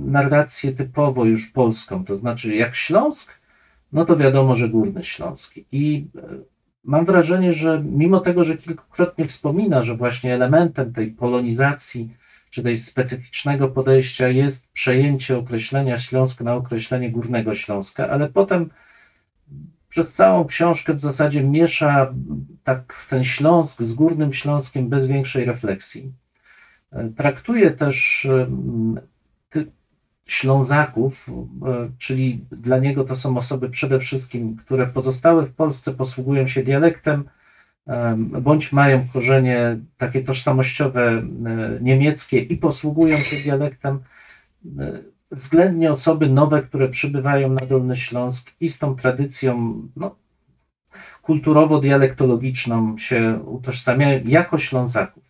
narrację 0.06 0.72
typowo 0.72 1.24
już 1.24 1.46
polską. 1.46 2.04
To 2.04 2.16
znaczy, 2.16 2.54
jak 2.54 2.74
Śląsk, 2.74 3.38
no 3.92 4.04
to 4.04 4.16
wiadomo, 4.16 4.54
że 4.54 4.68
Górny 4.68 5.02
Śląsk. 5.02 5.54
I 5.72 6.06
e, 6.16 6.57
mam 6.88 7.04
wrażenie, 7.04 7.52
że 7.52 7.82
mimo 7.84 8.20
tego, 8.20 8.44
że 8.44 8.56
kilkukrotnie 8.56 9.24
wspomina, 9.24 9.82
że 9.82 9.96
właśnie 9.96 10.34
elementem 10.34 10.92
tej 10.92 11.10
polonizacji 11.10 12.14
czy 12.50 12.62
tej 12.62 12.78
specyficznego 12.78 13.68
podejścia 13.68 14.28
jest 14.28 14.68
przejęcie 14.72 15.38
określenia 15.38 15.98
Śląsk 15.98 16.40
na 16.40 16.54
określenie 16.54 17.10
Górnego 17.10 17.54
Śląska, 17.54 18.10
ale 18.10 18.28
potem 18.28 18.70
przez 19.88 20.12
całą 20.12 20.44
książkę 20.44 20.94
w 20.94 21.00
zasadzie 21.00 21.44
miesza 21.44 22.14
tak 22.64 23.06
ten 23.10 23.24
Śląsk 23.24 23.82
z 23.82 23.94
Górnym 23.94 24.32
Śląskiem 24.32 24.88
bez 24.88 25.06
większej 25.06 25.44
refleksji. 25.44 26.12
Traktuje 27.16 27.70
też 27.70 28.26
Ślązaków, 30.28 31.26
e, 31.66 31.90
czyli 31.98 32.44
dla 32.50 32.78
niego 32.78 33.04
to 33.04 33.16
są 33.16 33.36
osoby 33.36 33.70
przede 33.70 33.98
wszystkim, 33.98 34.56
które 34.56 34.86
pozostałe 34.86 35.44
w 35.44 35.54
Polsce 35.54 35.94
posługują 35.94 36.46
się 36.46 36.62
dialektem, 36.62 37.24
em, 37.86 38.28
bądź 38.28 38.72
mają 38.72 39.06
korzenie 39.12 39.78
takie 39.96 40.24
tożsamościowe 40.24 41.08
e, 41.10 41.22
niemieckie 41.80 42.38
i 42.38 42.56
posługują 42.56 43.18
się 43.18 43.36
dialektem. 43.36 44.00
E, 44.78 44.98
Względnie 45.30 45.90
osoby 45.90 46.28
nowe, 46.28 46.62
które 46.62 46.88
przybywają 46.88 47.48
na 47.48 47.66
Dolny 47.66 47.96
Śląsk 47.96 48.50
i 48.60 48.68
z 48.68 48.78
tą 48.78 48.96
tradycją 48.96 49.82
no, 49.96 50.16
kulturowo-dialektologiczną 51.22 52.98
się 52.98 53.40
utożsamiają 53.44 54.20
jako 54.24 54.58
Ślązaków. 54.58 55.22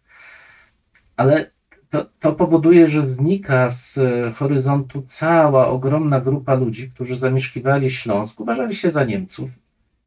Ale 1.17 1.51
to, 1.91 2.07
to 2.21 2.33
powoduje, 2.33 2.89
że 2.89 3.03
znika 3.03 3.71
z 3.71 3.99
e, 3.99 4.33
horyzontu 4.33 5.03
cała 5.03 5.69
ogromna 5.69 6.21
grupa 6.21 6.55
ludzi, 6.55 6.91
którzy 6.91 7.17
zamieszkiwali 7.17 7.91
Śląsk, 7.91 8.41
uważali 8.41 8.75
się 8.75 8.91
za 8.91 9.05
Niemców 9.05 9.51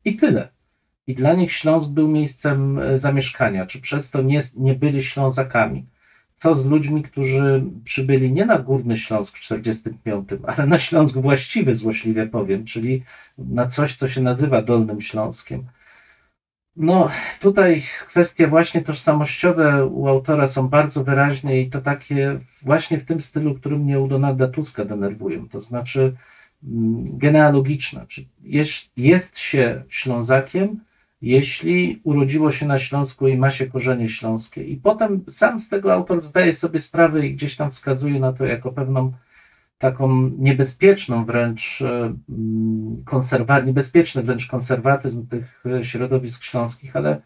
i 0.06 0.16
tyle. 0.16 0.50
I 1.08 1.16
dla 1.16 1.34
nich 1.34 1.52
Śląsk 1.52 1.90
był 1.90 2.08
miejscem 2.08 2.80
e, 2.80 2.98
zamieszkania, 2.98 3.66
czy 3.66 3.82
przez 3.82 4.12
to 4.12 4.22
nie, 4.22 4.42
nie 4.58 4.76
byli 4.76 5.04
Ślązakami. 5.04 5.86
Co 6.34 6.56
z 6.56 6.66
ludźmi, 6.66 7.04
którzy 7.04 7.64
przybyli 7.84 8.32
nie 8.32 8.46
na 8.46 8.60
Górny 8.60 8.98
Śląsk 8.98 9.38
w 9.38 9.40
45, 9.40 10.30
ale 10.48 10.68
na 10.68 10.80
Śląsk 10.80 11.18
właściwy, 11.18 11.76
złośliwie 11.76 12.28
powiem, 12.28 12.66
czyli 12.66 13.04
na 13.38 13.68
coś, 13.68 13.96
co 13.96 14.10
się 14.10 14.22
nazywa 14.22 14.62
Dolnym 14.62 15.02
Śląskiem. 15.02 15.64
No, 16.76 17.10
tutaj 17.40 17.82
kwestie 18.08 18.48
właśnie 18.48 18.82
tożsamościowe 18.82 19.86
u 19.86 20.08
autora 20.08 20.48
są 20.48 20.68
bardzo 20.68 21.04
wyraźne 21.04 21.60
i 21.60 21.70
to 21.70 21.82
takie 21.82 22.40
właśnie 22.62 22.98
w 23.00 23.06
tym 23.06 23.22
stylu, 23.22 23.56
który 23.56 23.78
mnie 23.78 24.00
u 24.00 24.08
Donalda 24.08 24.48
Tuska 24.48 24.86
denerwują, 24.86 25.50
to 25.50 25.60
znaczy 25.60 26.16
mm, 26.64 27.04
genealogiczne. 27.18 28.06
Jest, 28.44 28.92
jest 28.98 29.38
się 29.38 29.84
Ślązakiem, 29.90 30.80
jeśli 31.22 32.02
urodziło 32.04 32.52
się 32.52 32.66
na 32.66 32.80
Śląsku 32.80 33.28
i 33.28 33.38
ma 33.38 33.52
się 33.52 33.68
korzenie 33.68 34.10
śląskie. 34.10 34.64
I 34.64 34.78
potem 34.78 35.24
sam 35.30 35.60
z 35.60 35.70
tego 35.70 35.94
autor 35.94 36.22
zdaje 36.22 36.54
sobie 36.54 36.80
sprawę 36.80 37.28
i 37.28 37.34
gdzieś 37.34 37.56
tam 37.56 37.72
wskazuje 37.72 38.20
na 38.20 38.34
to 38.34 38.46
jako 38.46 38.72
pewną 38.72 39.12
taką 39.82 40.32
niebezpieczną 40.38 41.26
wręcz 41.26 41.84
konserwa- 43.06 43.66
niebezpieczny 43.66 44.24
wręcz 44.24 44.48
konserwatyzm 44.48 45.28
tych 45.28 45.64
e, 45.66 45.84
środowisk 45.84 46.44
śląskich, 46.44 46.96
ale 46.96 47.22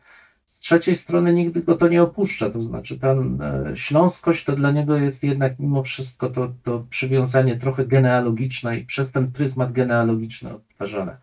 z 0.46 0.60
trzeciej 0.60 0.96
strony 0.96 1.34
nigdy 1.34 1.62
go 1.62 1.76
to 1.76 1.88
nie 1.88 2.04
opuszcza, 2.04 2.50
to 2.50 2.62
znaczy 2.62 3.00
ta 3.00 3.12
e, 3.12 3.76
śląskość 3.76 4.46
to 4.46 4.56
dla 4.56 4.72
niego 4.72 4.98
jest 4.98 5.24
jednak 5.24 5.60
mimo 5.60 5.84
wszystko 5.84 6.30
to, 6.30 6.54
to 6.64 6.86
przywiązanie 6.90 7.58
trochę 7.58 7.86
genealogiczne 7.86 8.78
i 8.78 8.86
przez 8.86 9.12
ten 9.12 9.32
pryzmat 9.32 9.72
genealogiczny 9.72 10.56
odtwarzane. 10.56 11.18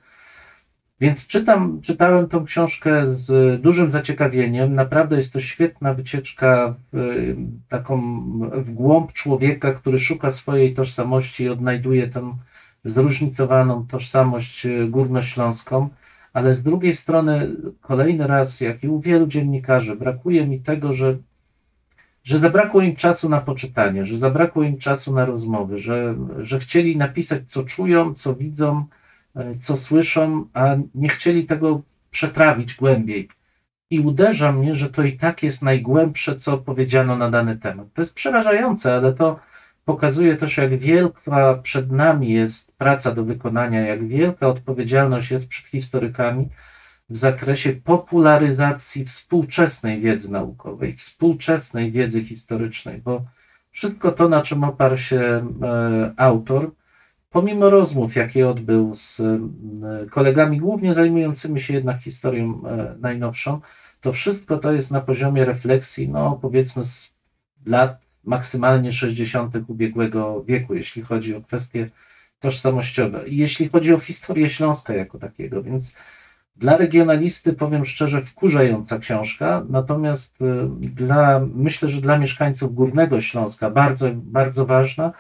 Więc 1.01 1.27
czytam, 1.27 1.81
czytałem 1.81 2.29
tą 2.29 2.45
książkę 2.45 3.07
z 3.07 3.63
dużym 3.63 3.91
zaciekawieniem. 3.91 4.73
Naprawdę 4.73 5.17
jest 5.17 5.33
to 5.33 5.41
świetna 5.41 5.95
wycieczka 5.95 6.75
w, 6.93 7.35
taką 7.69 8.01
w 8.53 8.71
głąb 8.71 9.13
człowieka, 9.13 9.73
który 9.73 9.99
szuka 9.99 10.31
swojej 10.31 10.75
tożsamości 10.75 11.45
i 11.45 11.49
odnajduje 11.49 12.09
tę 12.09 12.37
zróżnicowaną 12.85 13.87
tożsamość 13.87 14.67
górnośląską. 14.89 15.89
Ale 16.33 16.55
z 16.55 16.63
drugiej 16.63 16.95
strony, 16.95 17.57
kolejny 17.81 18.27
raz, 18.27 18.61
jak 18.61 18.85
i 18.85 18.89
u 18.89 19.01
wielu 19.01 19.27
dziennikarzy, 19.27 19.97
brakuje 19.97 20.47
mi 20.47 20.61
tego, 20.61 20.93
że, 20.93 21.17
że 22.25 22.39
zabrakło 22.39 22.81
im 22.83 22.97
czasu 22.97 23.29
na 23.29 23.41
poczytanie, 23.41 24.05
że 24.05 24.17
zabrakło 24.17 24.63
im 24.63 24.79
czasu 24.79 25.15
na 25.15 25.25
rozmowy, 25.25 25.79
że, 25.79 26.15
że 26.39 26.59
chcieli 26.59 26.97
napisać, 26.97 27.51
co 27.51 27.63
czują, 27.63 28.15
co 28.15 28.35
widzą 28.35 28.85
co 29.59 29.77
słyszą, 29.77 30.47
a 30.55 30.77
nie 30.95 31.09
chcieli 31.09 31.45
tego 31.45 31.83
przetrawić 32.11 32.75
głębiej. 32.75 33.29
I 33.91 34.01
uderza 34.01 34.53
mnie, 34.53 34.75
że 34.75 34.91
to 34.91 35.03
i 35.03 35.13
tak 35.13 35.43
jest 35.43 35.63
najgłębsze, 35.63 36.37
co 36.37 36.59
powiedziano 36.59 37.17
na 37.17 37.31
dany 37.31 37.57
temat. 37.57 37.87
To 37.95 38.03
jest 38.03 38.15
przerażające, 38.15 38.95
ale 38.95 39.13
to 39.13 39.41
pokazuje 39.85 40.37
też, 40.37 40.57
jak 40.57 40.79
wielka 40.79 41.55
przed 41.63 41.93
nami 41.93 42.33
jest 42.33 42.77
praca 42.77 43.13
do 43.13 43.25
wykonania, 43.25 43.81
jak 43.81 44.09
wielka 44.09 44.49
odpowiedzialność 44.49 45.31
jest 45.31 45.49
przed 45.49 45.67
historykami 45.67 46.49
w 47.11 47.17
zakresie 47.17 47.73
popularyzacji 47.73 49.05
współczesnej 49.05 50.01
wiedzy 50.01 50.33
naukowej, 50.33 50.97
współczesnej 50.97 51.93
wiedzy 51.93 52.25
historycznej, 52.25 52.99
bo 52.99 53.25
wszystko 53.71 54.13
to, 54.13 54.29
na 54.29 54.43
czym 54.43 54.65
oparł 54.65 54.97
się 54.97 55.21
e, 55.63 56.13
autor, 56.17 56.71
pomimo 57.33 57.71
rozmów, 57.71 58.17
jakie 58.17 58.49
odbył 58.49 58.95
z 58.95 59.21
e, 59.21 59.41
kolegami, 60.11 60.59
głównie 60.61 60.95
zajmującymi 60.95 61.61
się 61.61 61.75
jednak 61.75 62.03
historią 62.03 62.63
e, 62.67 62.95
najnowszą, 63.01 63.61
to 64.01 64.13
wszystko 64.13 64.59
to 64.59 64.73
jest 64.73 64.91
na 64.91 65.01
poziomie 65.01 65.45
refleksji, 65.45 66.09
no 66.09 66.39
powiedzmy 66.43 66.85
z 66.85 67.15
lat 67.67 68.07
maksymalnie 68.25 68.93
60. 68.93 69.55
ubiegłego 69.69 70.45
wieku, 70.45 70.75
jeśli 70.75 71.03
chodzi 71.03 71.37
o 71.37 71.43
kwestie 71.43 71.91
tożsamościowe 72.41 73.29
i 73.29 73.37
jeśli 73.37 73.69
chodzi 73.69 73.95
o 73.95 73.99
historię 73.99 74.51
Śląska 74.51 74.95
jako 74.95 75.19
takiego, 75.19 75.63
więc 75.63 75.97
dla 76.57 76.77
regionalisty, 76.77 77.53
powiem 77.53 77.85
szczerze, 77.85 78.23
wkurzająca 78.23 78.99
książka, 78.99 79.65
natomiast 79.69 80.43
e, 80.43 80.69
dla, 80.79 81.41
myślę, 81.55 81.89
że 81.89 82.01
dla 82.01 82.19
mieszkańców 82.19 82.75
Górnego 82.75 83.21
Śląska 83.21 83.71
bardzo, 83.71 84.09
bardzo 84.15 84.67
ważna, 84.67 85.13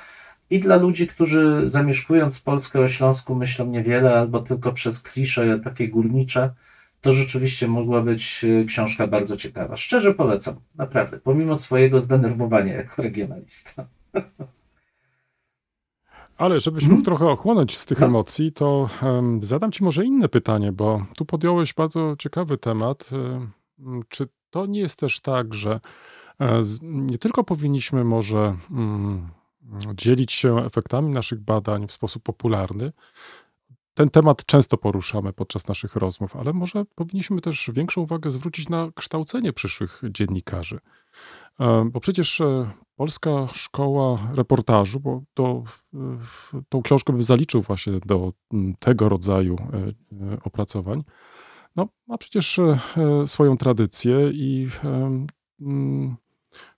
i 0.52 0.60
dla 0.60 0.76
ludzi, 0.76 1.06
którzy 1.06 1.60
zamieszkując 1.64 2.40
Polskę 2.40 2.80
o 2.80 2.88
Śląsku 2.88 3.34
myślą 3.34 3.66
niewiele 3.66 4.18
albo 4.18 4.40
tylko 4.40 4.72
przez 4.72 5.02
klisze 5.02 5.60
takie 5.64 5.88
górnicze, 5.88 6.54
to 7.00 7.12
rzeczywiście 7.12 7.68
mogła 7.68 8.00
być 8.02 8.44
e, 8.44 8.64
książka 8.64 9.06
bardzo 9.06 9.36
ciekawa. 9.36 9.76
Szczerze 9.76 10.14
polecam, 10.14 10.54
naprawdę, 10.74 11.18
pomimo 11.18 11.58
swojego 11.58 12.00
zdenerwowania 12.00 12.74
jako 12.74 13.02
regionalista. 13.02 13.86
Ale 16.38 16.60
żebyś 16.60 16.86
mógł 16.86 17.02
trochę 17.02 17.26
ochłonąć 17.26 17.78
z 17.78 17.86
tych 17.86 17.98
Tak. 17.98 18.08
emocji, 18.08 18.52
to 18.52 18.88
em, 19.02 19.42
zadam 19.42 19.72
ci 19.72 19.84
może 19.84 20.04
inne 20.04 20.28
pytanie, 20.28 20.72
bo 20.72 21.06
tu 21.16 21.24
podjąłeś 21.24 21.74
bardzo 21.74 22.16
ciekawy 22.18 22.58
temat. 22.58 23.10
Em, 23.12 24.02
Czy 24.08 24.28
to 24.50 24.66
nie 24.66 24.80
jest 24.80 24.98
też 24.98 25.20
tak, 25.20 25.54
że 25.54 25.80
e, 26.40 26.60
nie 26.82 27.18
tylko 27.18 27.44
powinniśmy 27.44 28.04
może 28.04 28.56
mm, 28.70 29.28
dzielić 29.94 30.32
się 30.32 30.64
efektami 30.64 31.10
naszych 31.10 31.40
badań 31.40 31.88
w 31.88 31.92
sposób 31.92 32.22
popularny. 32.22 32.92
Ten 33.94 34.10
temat 34.10 34.46
często 34.46 34.76
poruszamy 34.76 35.32
podczas 35.32 35.68
naszych 35.68 35.96
rozmów, 35.96 36.36
ale 36.36 36.52
może 36.52 36.84
powinniśmy 36.84 37.40
też 37.40 37.70
większą 37.74 38.00
uwagę 38.00 38.30
zwrócić 38.30 38.68
na 38.68 38.88
kształcenie 38.94 39.52
przyszłych 39.52 40.02
dziennikarzy. 40.10 40.78
E, 41.60 41.88
Bo 41.92 42.00
przecież 42.00 42.40
e, 42.40 42.70
Polska 42.96 43.48
Szkoła 43.52 44.18
Reportażu, 44.34 45.00
bo 45.00 45.22
to, 45.34 45.62
e, 45.94 45.98
tą 46.68 46.82
książkę 46.82 47.12
bym 47.12 47.22
zaliczył 47.22 47.62
właśnie 47.62 47.92
do 48.06 48.32
tego 48.78 49.08
rodzaju 49.08 49.56
opracowań, 50.44 51.04
no, 51.76 51.88
ma 52.06 52.18
przecież 52.18 52.60
swoją 53.26 53.56
tradycję 53.56 54.30
i 54.32 54.68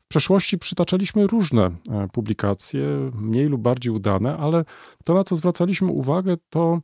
w 0.04 0.08
przeszłości 0.08 0.58
przytaczaliśmy 0.58 1.26
różne 1.26 1.70
e, 1.90 2.08
publikacje, 2.12 3.10
mniej 3.14 3.46
lub 3.46 3.62
bardziej 3.62 3.92
udane, 3.92 4.36
ale 4.36 4.64
to, 5.04 5.14
na 5.14 5.24
co 5.24 5.36
zwracaliśmy 5.36 5.88
uwagę, 5.88 6.36
to 6.50 6.80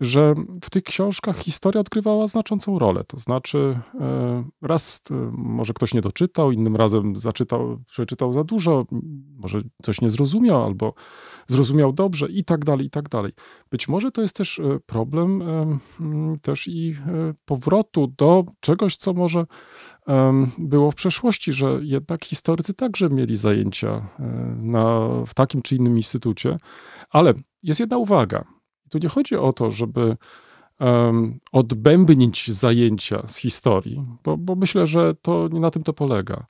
że 0.00 0.34
w 0.62 0.70
tych 0.70 0.82
książkach 0.82 1.38
historia 1.38 1.80
odgrywała 1.80 2.26
znaczącą 2.26 2.78
rolę. 2.78 3.04
To 3.04 3.18
znaczy, 3.18 3.78
e, 4.00 4.44
raz 4.62 5.02
e, 5.10 5.14
może 5.32 5.72
ktoś 5.72 5.94
nie 5.94 6.00
doczytał, 6.00 6.52
innym 6.52 6.76
razem 6.76 7.16
zaczytał, 7.16 7.78
przeczytał 7.86 8.32
za 8.32 8.44
dużo, 8.44 8.86
może 9.36 9.60
coś 9.82 10.00
nie 10.00 10.10
zrozumiał, 10.10 10.64
albo 10.64 10.94
zrozumiał 11.46 11.92
dobrze, 11.92 12.28
i 12.28 12.44
tak 12.44 12.64
dalej, 12.64 12.86
i 12.86 12.90
tak 12.90 13.08
dalej. 13.08 13.32
Być 13.70 13.88
może 13.88 14.10
to 14.10 14.22
jest 14.22 14.36
też 14.36 14.58
e, 14.58 14.80
problem 14.86 15.42
też 16.42 16.68
i 16.68 16.96
powrotu 17.44 18.06
do 18.06 18.44
czegoś, 18.60 18.96
co 18.96 19.12
może 19.12 19.46
było 20.58 20.90
w 20.90 20.94
przeszłości, 20.94 21.52
że 21.52 21.80
jednak 21.82 22.24
historycy 22.24 22.74
także 22.74 23.08
mieli 23.08 23.36
zajęcia 23.36 24.08
na, 24.56 25.08
w 25.26 25.34
takim 25.34 25.62
czy 25.62 25.76
innym 25.76 25.96
instytucie. 25.96 26.58
Ale 27.10 27.34
jest 27.62 27.80
jedna 27.80 27.98
uwaga. 27.98 28.57
Tu 28.90 28.98
nie 28.98 29.08
chodzi 29.08 29.36
o 29.36 29.52
to, 29.52 29.70
żeby 29.70 30.16
em, 30.78 31.40
odbębnić 31.52 32.50
zajęcia 32.50 33.22
z 33.26 33.36
historii, 33.36 34.04
bo, 34.24 34.36
bo 34.36 34.54
myślę, 34.54 34.86
że 34.86 35.14
to 35.22 35.48
nie 35.52 35.60
na 35.60 35.70
tym 35.70 35.82
to 35.82 35.92
polega. 35.92 36.46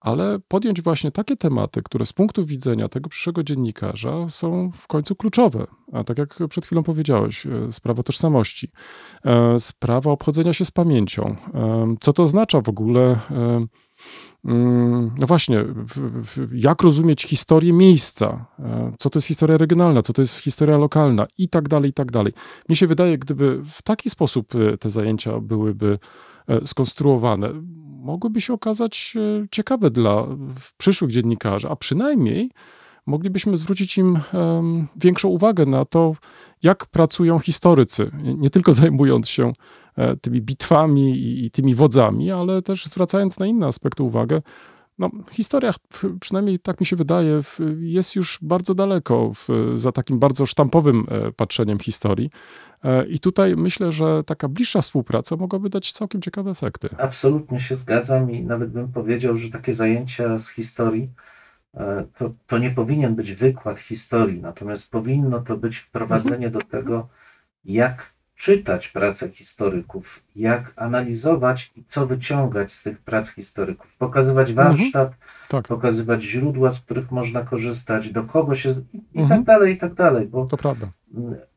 Ale 0.00 0.38
podjąć 0.48 0.82
właśnie 0.82 1.10
takie 1.10 1.36
tematy, 1.36 1.82
które 1.82 2.06
z 2.06 2.12
punktu 2.12 2.44
widzenia 2.44 2.88
tego 2.88 3.08
przyszłego 3.08 3.42
dziennikarza 3.42 4.28
są 4.28 4.70
w 4.74 4.86
końcu 4.86 5.16
kluczowe. 5.16 5.66
A 5.92 6.04
tak 6.04 6.18
jak 6.18 6.38
przed 6.48 6.66
chwilą 6.66 6.82
powiedziałeś, 6.82 7.46
e, 7.46 7.72
sprawa 7.72 8.02
tożsamości, 8.02 8.70
e, 9.24 9.58
sprawa 9.58 10.10
obchodzenia 10.10 10.52
się 10.52 10.64
z 10.64 10.70
pamięcią. 10.70 11.36
E, 11.54 11.94
Co 12.00 12.12
to 12.12 12.22
oznacza 12.22 12.60
w 12.60 12.68
ogóle? 12.68 13.18
Mm, 14.46 15.10
No 15.20 15.26
właśnie, 15.26 15.64
jak 16.52 16.82
rozumieć 16.82 17.22
historię 17.22 17.72
miejsca? 17.72 18.46
E, 18.58 18.92
Co 18.98 19.10
to 19.10 19.16
jest 19.18 19.28
historia 19.28 19.56
regionalna, 19.56 20.02
co 20.02 20.12
to 20.12 20.22
jest 20.22 20.38
historia 20.38 20.76
lokalna 20.78 21.26
i 21.38 21.48
tak 21.48 21.68
dalej, 21.68 21.90
i 21.90 21.92
tak 21.92 22.12
dalej. 22.12 22.32
Mnie 22.68 22.76
się 22.76 22.86
wydaje, 22.86 23.18
gdyby 23.18 23.62
w 23.70 23.82
taki 23.82 24.10
sposób 24.10 24.54
e, 24.54 24.78
te 24.78 24.90
zajęcia 24.90 25.40
byłyby 25.40 25.98
e, 26.48 26.66
skonstruowane, 26.66 27.50
mogłyby 28.02 28.40
się 28.40 28.52
okazać 28.52 29.14
ciekawe 29.50 29.90
dla 29.90 30.26
przyszłych 30.78 31.10
dziennikarzy, 31.10 31.68
a 31.70 31.76
przynajmniej 31.76 32.50
moglibyśmy 33.06 33.56
zwrócić 33.56 33.98
im 33.98 34.18
większą 34.96 35.28
uwagę 35.28 35.66
na 35.66 35.84
to, 35.84 36.14
jak 36.62 36.86
pracują 36.86 37.38
historycy, 37.38 38.10
nie- 38.38 38.50
tylko 38.50 38.72
zajmując 38.82 39.28
się 39.28 39.52
tymi 40.20 40.42
bitwami 40.42 41.44
i, 41.44 41.50
tymi 41.50 41.74
wodzami, 41.74 42.30
ale 42.30 42.62
też 42.62 42.86
zwracając 42.86 43.38
na 43.38 43.46
inne 43.46 43.66
aspekty 43.66 44.02
uwagę, 44.02 44.42
no, 44.98 45.10
historia, 45.32 45.74
przynajmniej 46.20 46.58
tak 46.58 46.80
mi 46.80 46.86
się 46.86 46.96
wydaje, 46.96 47.40
jest 47.78 48.16
już 48.16 48.38
bardzo 48.42 48.74
daleko 48.74 49.32
w, 49.34 49.48
za 49.74 49.92
takim 49.92 50.18
bardzo 50.18 50.46
sztampowym 50.46 51.06
e, 51.08 51.32
patrzeniem 51.32 51.78
historii. 51.78 52.30
E, 52.84 53.06
I 53.06 53.18
tutaj 53.18 53.56
myślę, 53.56 53.92
że 53.92 54.24
taka 54.24 54.48
bliższa 54.48 54.80
współpraca 54.80 55.36
mogłaby 55.36 55.70
dać 55.70 55.92
całkiem 55.92 56.22
ciekawe 56.22 56.50
efekty. 56.50 56.88
Absolutnie 56.98 57.60
się 57.60 57.76
zgadzam 57.76 58.30
i 58.30 58.44
nawet 58.44 58.70
bym 58.70 58.92
powiedział, 58.92 59.36
że 59.36 59.50
takie 59.50 59.74
zajęcia 59.74 60.38
z 60.38 60.50
historii 60.50 61.10
e, 61.74 62.04
to, 62.18 62.32
to 62.46 62.58
nie 62.58 62.70
powinien 62.70 63.14
być 63.14 63.32
wykład 63.32 63.78
historii, 63.78 64.40
natomiast 64.40 64.90
powinno 64.90 65.40
to 65.40 65.56
być 65.56 65.76
wprowadzenie 65.76 66.50
do 66.50 66.58
tego, 66.58 67.08
jak 67.64 68.15
czytać 68.36 68.88
pracę 68.88 69.28
historyków, 69.28 70.22
jak 70.36 70.72
analizować 70.76 71.72
i 71.76 71.84
co 71.84 72.06
wyciągać 72.06 72.72
z 72.72 72.82
tych 72.82 72.98
prac 72.98 73.30
historyków, 73.30 73.86
pokazywać 73.98 74.52
warsztat, 74.52 75.12
Tak, 75.48 75.68
pokazywać 75.68 76.22
źródła, 76.22 76.70
z 76.72 76.80
których 76.80 77.10
można 77.10 77.40
korzystać, 77.40 78.10
do 78.10 78.24
kogo 78.24 78.54
się. 78.54 78.72
z- 78.72 78.84
i, 78.92 78.96
i 79.14 79.20
Mhm. 79.20 79.28
tak 79.28 79.46
dalej, 79.46 79.74
i 79.74 79.78
tak 79.78 79.94
dalej. 79.94 80.26
Bo 80.28 80.46
to 80.46 80.56
prawda. 80.56 80.88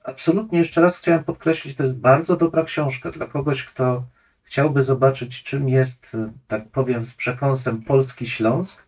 absolutnie 0.04 0.60
jeszcze 0.60 0.82
raz 0.82 0.98
chciałem 1.00 1.24
podkreślić, 1.24 1.76
to 1.76 1.84
jest 1.84 2.00
bardzo 2.00 2.38
dobra 2.38 2.64
książka 2.64 3.12
dla 3.12 3.26
kogoś, 3.26 3.66
kto 3.66 4.04
chciałby 4.44 4.82
zobaczyć, 4.84 5.44
czym 5.44 5.70
jest, 5.70 6.16
y, 6.16 6.18
tak 6.48 6.70
powiem 6.70 7.06
z 7.06 7.16
przekąsem, 7.16 7.82
polski 7.82 8.28
Śląsk. 8.28 8.84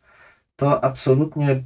To 0.55 0.83
absolutnie 0.83 1.63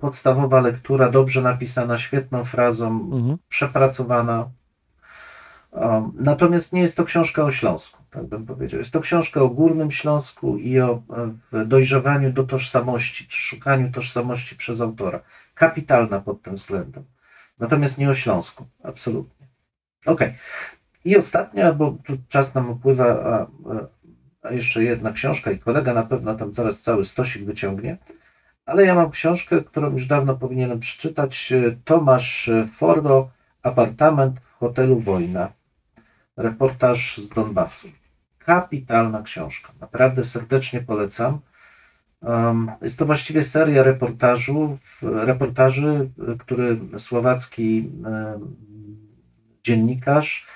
podstawowa 0.00 0.60
lektura, 0.60 1.10
dobrze 1.10 1.42
napisana, 1.42 1.98
świetną 1.98 2.44
frazą, 2.44 2.86
Mhm. 3.12 3.38
przepracowana. 3.48 4.50
Um, 5.70 6.12
natomiast 6.14 6.72
nie 6.72 6.80
jest 6.80 6.96
to 6.96 7.04
książka 7.04 7.44
o 7.44 7.50
Śląsku, 7.50 8.02
tak 8.10 8.26
bym 8.26 8.46
powiedział. 8.46 8.78
Jest 8.78 8.92
to 8.92 9.00
książka 9.00 9.42
o 9.42 9.48
Górnym 9.48 9.90
Śląsku 9.90 10.56
i 10.56 10.80
o 10.80 11.02
dojrzewaniu 11.66 12.32
do 12.32 12.44
tożsamości, 12.44 13.26
czy 13.26 13.38
szukaniu 13.38 13.92
tożsamości 13.92 14.56
przez 14.56 14.80
autora. 14.80 15.20
Kapitalna 15.54 16.20
pod 16.20 16.42
tym 16.42 16.54
względem. 16.54 17.04
Natomiast 17.58 17.98
nie 17.98 18.10
o 18.10 18.14
Śląsku, 18.14 18.66
absolutnie. 18.82 19.46
Okej. 20.06 20.34
I 21.04 21.16
ostatnia, 21.16 21.72
bo 21.72 21.96
tu 22.06 22.18
czas 22.28 22.54
nam 22.54 22.70
upływa, 22.70 23.06
a, 23.06 23.46
a 24.42 24.52
jeszcze 24.52 24.84
jedna 24.84 25.12
książka 25.12 25.50
i 25.50 25.58
kolega 25.58 25.94
na 25.94 26.02
pewno 26.02 26.34
tam 26.34 26.54
zaraz 26.54 26.82
cały 26.82 27.04
stosik 27.04 27.44
wyciągnie. 27.44 27.96
Ale 28.66 28.84
ja 28.84 28.94
mam 28.94 29.10
książkę, 29.10 29.60
którą 29.60 29.92
już 29.92 30.06
dawno 30.06 30.36
powinienem 30.36 30.80
przeczytać. 30.80 31.52
Tomasz 31.84 32.50
Fordo, 32.76 33.30
Apartament 33.62 34.40
w 34.40 34.52
hotelu 34.58 35.00
Wojna. 35.00 35.57
Reportaż 36.38 37.18
z 37.18 37.28
Donbasu. 37.28 37.88
Kapitalna 38.38 39.22
książka. 39.22 39.72
Naprawdę 39.80 40.24
serdecznie 40.24 40.80
polecam. 40.80 41.38
Um, 42.22 42.70
Jest 42.82 42.98
to 42.98 43.06
właściwie 43.06 43.42
seria 43.42 43.82
reportażów, 43.82 45.00
reportaży, 45.02 46.10
który 46.38 46.78
słowacki 46.98 47.90
dziennikarz 49.64 50.46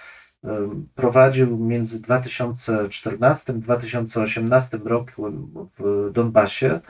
prowadził 0.94 1.58
między 1.58 2.02
2014 2.02 3.52
a 3.52 3.56
2018 3.56 4.78
rokiem 4.84 5.48
w 5.78 6.10
Donbasie, 6.12 6.80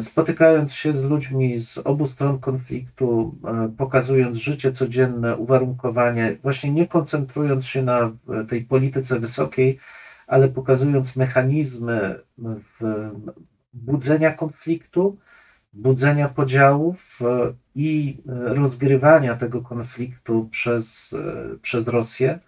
spotykając 0.00 0.72
się 0.72 0.94
z 0.94 1.04
ludźmi 1.04 1.58
z 1.58 1.78
obu 1.78 2.06
stron 2.06 2.38
konfliktu, 2.38 3.38
e, 3.44 3.72
pokazując 3.76 4.36
życie 4.36 4.72
codzienne, 4.72 5.36
uwarunkowanie, 5.36 6.36
właśnie 6.42 6.72
nie 6.72 6.86
koncentrując 6.86 7.66
się 7.66 7.82
na 7.82 7.98
e, 8.00 8.44
tej 8.44 8.64
polityce 8.64 9.20
wysokiej, 9.20 9.78
ale 10.26 10.48
pokazując 10.48 11.16
mechanizmy 11.16 12.18
budzenia 13.72 14.32
konfliktu, 14.32 15.18
budzenia 15.76 16.28
podziałów 16.28 17.18
e, 17.22 17.52
i 17.74 18.18
e, 18.28 18.54
rozgrywania 18.54 19.36
tego 19.36 19.62
konfliktu 19.62 20.48
przez, 20.50 21.12
e, 21.12 21.58
przez 21.62 21.88
Rosję, 21.88 22.38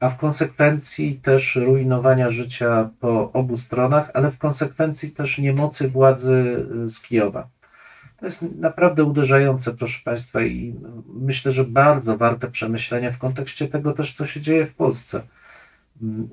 a 0.00 0.10
w 0.10 0.16
konsekwencji 0.18 1.20
też 1.22 1.56
rujnowania 1.56 2.30
życia 2.30 2.90
po 3.00 3.32
obu 3.32 3.56
stronach, 3.56 4.10
ale 4.14 4.30
w 4.30 4.38
konsekwencji 4.38 5.10
też 5.10 5.38
niemocy 5.38 5.88
władzy 5.88 6.66
e, 6.84 6.88
z 6.88 7.02
Kijowa. 7.02 7.48
To 8.18 8.24
jest 8.26 8.56
naprawdę 8.58 9.04
uderzające, 9.04 9.74
proszę 9.74 10.00
Państwa, 10.04 10.42
i 10.42 10.74
myślę, 11.14 11.52
że 11.52 11.64
bardzo 11.64 12.16
warte 12.16 12.50
przemyślenia 12.50 13.12
w 13.12 13.18
kontekście 13.18 13.68
tego 13.68 13.92
też, 13.92 14.14
co 14.14 14.26
się 14.26 14.40
dzieje 14.40 14.66
w 14.66 14.74
Polsce. 14.74 15.22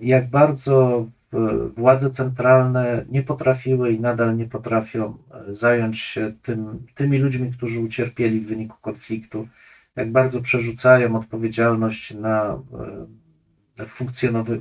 Jak 0.01 0.29
bardzo 0.29 1.05
w- 1.31 1.71
władze 1.77 2.09
centralne 2.09 3.05
nie 3.09 3.23
potrafiły 3.23 3.91
i 3.91 3.99
nadal 3.99 4.37
nie 4.37 4.45
potrafią 4.45 5.17
e, 5.31 5.55
zająć 5.55 5.99
się 5.99 6.33
tym, 6.41 6.85
tymi 6.95 7.17
ludźmi, 7.17 7.51
którzy 7.51 7.79
ucierpieli 7.79 8.39
w 8.39 8.47
wyniku 8.47 8.77
konfliktu, 8.81 9.47
jak 9.95 10.11
bardzo 10.11 10.41
przerzucają 10.41 11.15
odpowiedzialność 11.15 12.13
na 12.13 12.59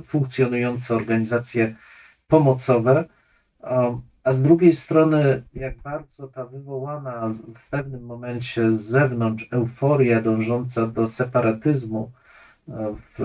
funkcjonujące 0.05 0.95
organizacje 0.95 1.75
pomocowe, 2.27 3.05
a- 3.61 4.31
z 4.31 4.43
drugiej 4.43 4.75
strony, 4.75 5.43
jak 5.53 5.77
bardzo 5.81 6.27
ta 6.27 6.45
wywołana 6.45 7.29
w 7.55 7.69
pewnym 7.69 8.05
momencie 8.05 8.71
z 8.71 8.81
zewnątrz 8.81 9.47
euforia 9.51 10.21
dążąca 10.21 10.87
do 10.87 11.07
separatyzmu 11.07 12.11
e, 12.69 12.95
w, 13.17 13.19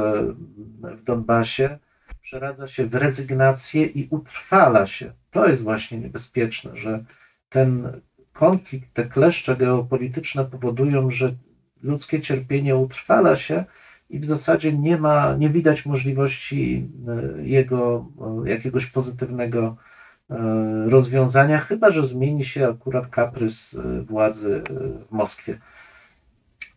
w 0.97 1.03
Donbasie 1.03 1.79
przeradza 2.21 2.69
się 2.69 2.87
w 2.87 2.95
rezygnację 2.95 3.85
i 3.85 4.09
utrwala 4.11 4.87
się. 4.87 5.13
To 5.31 5.49
jest 5.49 5.63
właśnie 5.63 5.99
niebezpieczne, 5.99 6.77
że 6.77 7.05
ten 7.49 8.01
konflikt, 8.33 8.95
te 8.95 9.05
kleszcze 9.05 9.57
geopolityczne 9.57 10.45
powodują, 10.45 11.11
że 11.11 11.35
ludzkie 11.83 12.21
cierpienie 12.21 12.77
utrwala 12.77 13.37
się 13.37 13.65
i 14.11 14.19
w 14.19 14.25
zasadzie 14.25 14.73
nie 14.73 14.97
ma, 14.97 15.37
nie 15.39 15.51
widać 15.51 15.87
możliwości 15.87 16.89
e, 17.39 17.43
jego 17.43 18.07
e, 18.45 18.51
jakiegoś 18.51 18.87
pozytywnego 18.87 19.77
e, 20.31 20.37
rozwiązania, 20.89 21.59
chyba 21.59 21.91
że 21.91 22.07
zmieni 22.07 22.45
się 22.45 22.69
akurat 22.69 23.07
kaprys 23.07 23.79
władzy 24.07 24.63
w 25.09 25.13
Moskwie. 25.13 25.59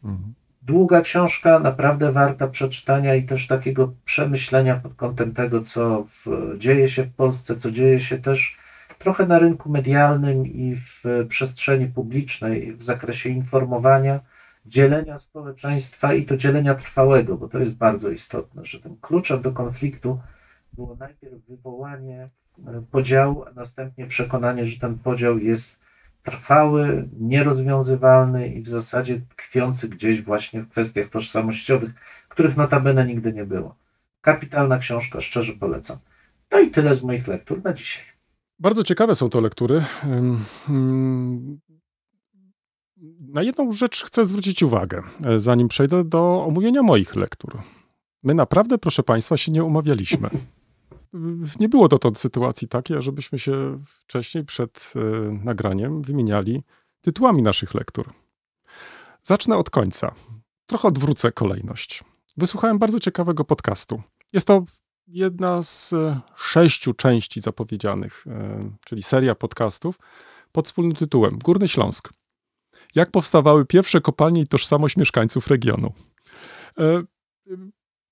Mhm. 0.04 0.34
Długa 0.62 1.02
książka, 1.02 1.60
naprawdę 1.60 2.12
warta 2.12 2.48
przeczytania 2.48 3.16
i 3.16 3.24
też 3.24 3.48
takiego 3.48 3.94
przemyślenia 4.06 4.76
pod 4.76 4.94
kątem 4.96 5.34
tego, 5.34 5.62
co 5.62 6.04
w, 6.04 6.28
dzieje 6.58 6.90
się 6.90 7.04
w 7.04 7.14
Polsce, 7.14 7.56
co 7.56 7.72
dzieje 7.72 8.00
się 8.00 8.18
też 8.18 8.58
trochę 9.00 9.26
na 9.26 9.40
rynku 9.40 9.70
medialnym 9.70 10.48
i 10.48 10.76
w 10.76 11.04
przestrzeni 11.28 11.88
publicznej 11.88 12.74
w 12.74 12.84
zakresie 12.84 13.30
informowania, 13.30 14.20
dzielenia 14.66 15.18
społeczeństwa 15.18 16.14
i 16.14 16.26
to 16.26 16.38
dzielenia 16.38 16.76
trwałego, 16.76 17.38
bo 17.38 17.48
to 17.48 17.60
jest 17.60 17.78
bardzo 17.78 18.10
istotne, 18.10 18.66
że 18.66 18.80
tym 18.80 18.98
kluczem 19.02 19.42
do 19.42 19.52
konfliktu 19.52 20.20
było 20.74 20.96
najpierw 20.96 21.46
wywołanie 21.48 22.30
e, 22.68 22.84
podziału, 22.92 23.46
a 23.46 23.52
następnie 23.52 24.08
przekonanie, 24.08 24.66
że 24.66 24.80
ten 24.80 25.00
podział 25.00 25.38
jest 25.38 25.80
trwały, 26.24 27.10
nierozwiązywalny 27.20 28.48
i 28.48 28.62
w 28.62 28.68
zasadzie 28.68 29.22
tkwiący 29.30 29.90
gdzieś 29.90 30.22
właśnie 30.22 30.62
w 30.62 30.70
kwestiach 30.70 31.08
tożsamościowych, 31.08 31.92
których 32.30 32.58
notabene 32.58 33.06
nigdy 33.06 33.34
nie 33.34 33.46
było. 33.46 33.76
Kapitalna 34.22 34.78
książka, 34.78 35.22
szczerze 35.22 35.54
polecam. 35.54 35.98
No 36.52 36.60
i 36.60 36.72
tyle 36.72 36.96
z 36.96 37.04
moich 37.04 37.28
lektur 37.28 37.64
na 37.64 37.74
dzisiaj. 37.74 38.04
Bardzo 38.60 38.84
ciekawe 38.84 39.16
są 39.16 39.30
to 39.30 39.42
lektury. 39.42 39.84
Na 43.20 43.44
jedną 43.44 43.72
rzecz 43.72 44.04
chcę 44.04 44.26
zwrócić 44.26 44.64
uwagę, 44.64 45.04
e, 45.26 45.40
zanim 45.40 45.68
przejdę 45.68 46.04
do 46.04 46.46
omówienia 46.48 46.84
moich 46.84 47.16
lektur. 47.16 47.62
My 48.24 48.34
naprawdę, 48.34 48.78
proszę 48.78 49.04
Państwa, 49.04 49.38
się 49.38 49.52
nie 49.52 49.64
umawialiśmy. 49.64 50.30
Nie 51.60 51.70
było 51.70 51.88
dotąd 51.88 52.20
sytuacji 52.20 52.68
takiej, 52.68 53.02
żebyśmy 53.02 53.40
się 53.40 53.84
wcześniej 53.86 54.46
przed 54.46 54.94
e, 54.96 55.00
nagraniem 55.32 56.02
wymieniali 56.02 56.64
tytułami 57.02 57.42
naszych 57.42 57.74
lektur. 57.74 58.14
Zacznę 59.24 59.58
od 59.58 59.70
końca. 59.70 60.14
Trochę 60.66 60.88
odwrócę 60.88 61.32
kolejność. 61.32 62.04
Wysłuchałem 62.38 62.80
bardzo 62.80 63.00
ciekawego 63.00 63.46
podcastu. 63.46 64.02
Jest 64.34 64.48
to 64.48 64.66
jedna 65.08 65.64
z 65.64 65.94
e, 65.94 66.22
sześciu 66.36 66.94
części 66.94 67.42
zapowiedzianych, 67.42 68.26
czyli 68.86 69.04
seria 69.04 69.36
podcastów 69.36 70.00
pod 70.52 70.66
wspólnym 70.66 70.96
tytułem 70.96 71.40
Górny 71.44 71.68
Śląsk. 71.68 72.10
Jak 72.96 73.12
powstawały 73.12 73.66
pierwsze 73.66 74.02
kopalnie 74.02 74.42
i 74.42 74.48
tożsamość 74.48 74.98
mieszkańców 74.98 75.48
regionu. 75.48 75.94
E, 76.80 77.04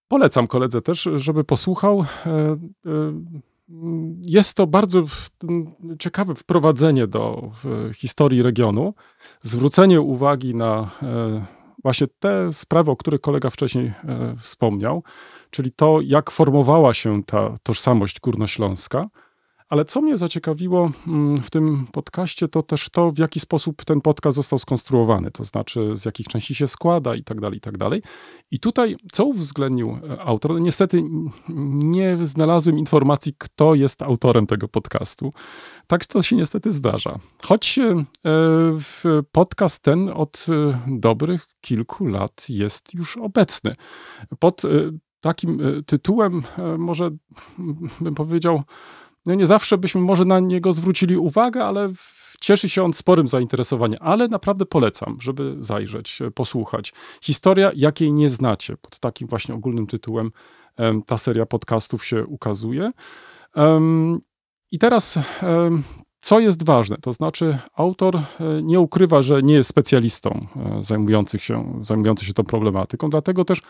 Polecam 0.07 0.47
koledze 0.47 0.82
też, 0.82 1.10
żeby 1.16 1.43
posłuchał. 1.43 2.05
E, 2.26 2.30
e, 2.30 2.57
Jest 4.26 4.57
to 4.57 4.68
bardzo 4.68 5.03
ciekawe 5.99 6.36
wprowadzenie 6.36 7.07
do 7.07 7.51
historii 7.95 8.41
regionu, 8.41 8.93
zwrócenie 9.41 10.01
uwagi 10.01 10.55
na 10.55 10.91
właśnie 11.84 12.07
te 12.20 12.53
sprawy, 12.53 12.91
o 12.91 12.95
których 12.95 13.22
kolega 13.22 13.49
wcześniej 13.49 13.93
wspomniał, 14.39 15.03
czyli 15.49 15.72
to, 15.72 15.99
jak 16.03 16.32
formowała 16.32 16.93
się 16.93 17.24
ta 17.24 17.55
tożsamość 17.64 18.20
górnośląska, 18.20 19.10
Ale 19.70 19.86
co 19.86 20.01
mnie 20.01 20.17
zaciekawiło 20.17 20.91
mm, 21.07 21.38
w 21.38 21.49
tym 21.49 21.88
podcaście, 21.91 22.47
to 22.47 22.63
też 22.63 22.89
to, 22.89 23.11
w 23.11 23.17
jaki 23.17 23.39
sposób 23.39 23.86
ten 23.86 24.01
podcast 24.01 24.36
został 24.36 24.59
skonstruowany, 24.59 25.32
to 25.32 25.43
znaczy 25.43 25.91
z 25.97 26.05
jakich 26.05 26.28
części 26.28 26.55
się 26.55 26.67
składa 26.67 27.15
i 27.15 27.24
tak 27.24 27.41
dalej, 27.41 27.57
i 27.57 27.61
tak 27.61 27.78
dalej. 27.78 28.01
I 28.51 28.59
tutaj, 28.59 28.95
co 29.11 29.26
uwzględnił 29.26 29.97
e, 30.09 30.22
autor? 30.22 30.51
No, 30.51 30.59
niestety 30.59 31.03
nie 31.74 32.17
znalazłem 32.24 32.78
informacji, 32.78 33.34
kto 33.38 33.76
jest 33.76 34.01
autorem 34.01 34.47
tego 34.47 34.67
podcastu. 34.67 35.34
Tak 35.88 36.05
to 36.05 36.22
się 36.22 36.36
niestety 36.36 36.72
zdarza. 36.72 37.15
Choć 37.43 37.80
e, 37.80 38.05
podcast 39.32 39.84
ten 39.84 40.09
od 40.09 40.45
e, 40.49 40.80
dobrych 40.88 41.47
kilku 41.61 42.05
lat 42.05 42.45
jest 42.49 42.93
już 42.93 43.17
obecny. 43.17 43.76
Pod 44.39 44.61
takim 45.22 45.61
tytułem 45.86 46.43
może 46.78 47.09
bym 47.99 48.15
powiedział, 48.15 48.63
no 49.30 49.36
nie 49.36 49.45
zawsze 49.45 49.77
byśmy 49.77 50.01
może 50.01 50.25
na 50.25 50.39
niego 50.39 50.73
zwrócili 50.73 51.17
uwagę, 51.17 51.65
ale 51.65 51.91
cieszy 52.39 52.69
się 52.69 52.84
on 52.84 52.93
sporym 52.93 53.27
zainteresowaniem. 53.27 53.99
Ale 54.01 54.27
naprawdę 54.27 54.65
polecam, 54.65 55.17
żeby 55.21 55.55
zajrzeć, 55.59 56.19
posłuchać. 56.36 56.93
Historia, 57.21 57.71
jakiej 57.75 58.13
nie 58.13 58.30
znacie. 58.30 58.77
Pod 58.77 58.99
takim 58.99 59.27
właśnie 59.27 59.55
ogólnym 59.55 59.88
tytułem 59.88 60.32
ta 61.05 61.17
seria 61.17 61.45
podcastów 61.45 62.05
się 62.05 62.25
ukazuje. 62.25 62.91
I 64.71 64.80
teraz 64.80 65.19
co 66.21 66.39
jest 66.39 66.65
ważne? 66.65 66.97
To 67.01 67.13
znaczy, 67.13 67.57
autor 67.73 68.15
e, 68.15 68.23
nie 68.61 68.80
ukrywa, 68.80 69.21
że 69.21 69.43
nie 69.43 69.53
jest 69.53 69.69
specjalistą 69.69 70.47
e, 70.55 70.84
zajmujących 70.84 71.43
się, 71.43 71.80
zajmujący 71.82 72.25
się 72.25 72.34
tą 72.34 72.43
problematyką, 72.43 73.09
dlatego 73.09 73.45
też 73.45 73.61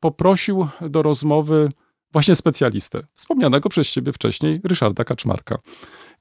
poprosił 0.00 0.68
do 0.80 1.02
rozmowy 1.02 1.72
właśnie 2.12 2.34
specjalistę, 2.34 3.02
wspomnianego 3.14 3.68
przez 3.68 3.90
ciebie 3.90 4.12
wcześniej 4.12 4.60
Ryszarda 4.64 5.04
Kaczmarka, 5.04 5.58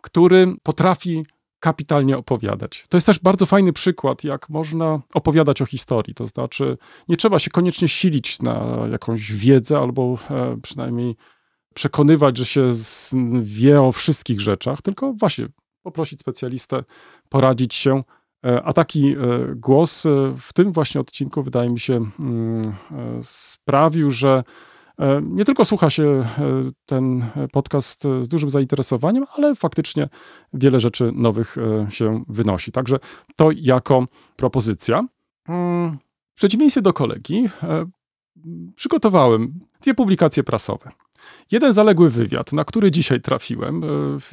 który 0.02 0.56
potrafi 0.64 1.24
kapitalnie 1.60 2.18
opowiadać. 2.18 2.86
To 2.90 2.98
jest 2.98 3.08
też 3.08 3.20
bardzo 3.20 3.46
fajny 3.46 3.74
przykład, 3.74 4.24
jak 4.24 4.50
można 4.50 5.02
opowiadać 5.14 5.62
o 5.62 5.66
historii. 5.66 6.14
To 6.14 6.28
znaczy, 6.28 6.78
nie 7.08 7.18
trzeba 7.18 7.40
się 7.40 7.52
koniecznie 7.52 7.88
silić 7.88 8.42
na 8.42 8.88
jakąś 8.92 9.32
wiedzę 9.34 9.78
albo 9.78 10.18
e, 10.30 10.58
przynajmniej 10.62 11.16
przekonywać, 11.74 12.38
że 12.38 12.46
się 12.46 12.72
wie 13.42 13.82
o 13.82 13.92
wszystkich 13.92 14.42
rzeczach, 14.42 14.82
tylko 14.82 15.14
właśnie 15.14 15.48
poprosić 15.84 16.20
specjalistę, 16.20 16.84
poradzić 17.30 17.76
się. 17.76 18.04
E, 18.46 18.64
a 18.64 18.74
taki 18.74 19.12
e, 19.12 19.18
głos 19.56 20.04
w 20.38 20.54
tym 20.54 20.72
właśnie 20.72 21.02
odcinku, 21.02 21.44
wydaje 21.44 21.70
mi 21.70 21.80
się, 21.80 22.12
mm, 22.20 22.76
sprawił, 23.24 24.12
że 24.12 24.44
nie 25.22 25.46
tylko 25.46 25.66
słucha 25.66 25.90
się 25.90 26.04
e, 26.04 26.26
ten 26.86 27.26
podcast 27.52 28.04
z 28.22 28.28
dużym 28.28 28.50
zainteresowaniem, 28.50 29.26
ale 29.36 29.56
faktycznie 29.56 30.10
wiele 30.54 30.80
rzeczy 30.80 31.12
nowych 31.16 31.58
e, 31.58 31.92
się 31.92 32.24
wynosi. 32.28 32.72
Także 32.72 33.00
to 33.36 33.50
jako 33.56 34.06
propozycja. 34.36 35.04
Mm, 35.48 35.98
w 36.32 36.36
przeciwieństwie 36.36 36.82
do 36.82 36.94
kolegi, 36.94 37.50
przygotowałem 38.76 39.60
dwie 39.82 39.94
publikacje 39.94 40.44
prasowe. 40.44 40.92
Jeden 41.52 41.74
zaległy 41.74 42.10
wywiad, 42.10 42.54
na 42.54 42.64
który 42.64 42.92
dzisiaj 42.92 43.22
trafiłem. 43.22 43.82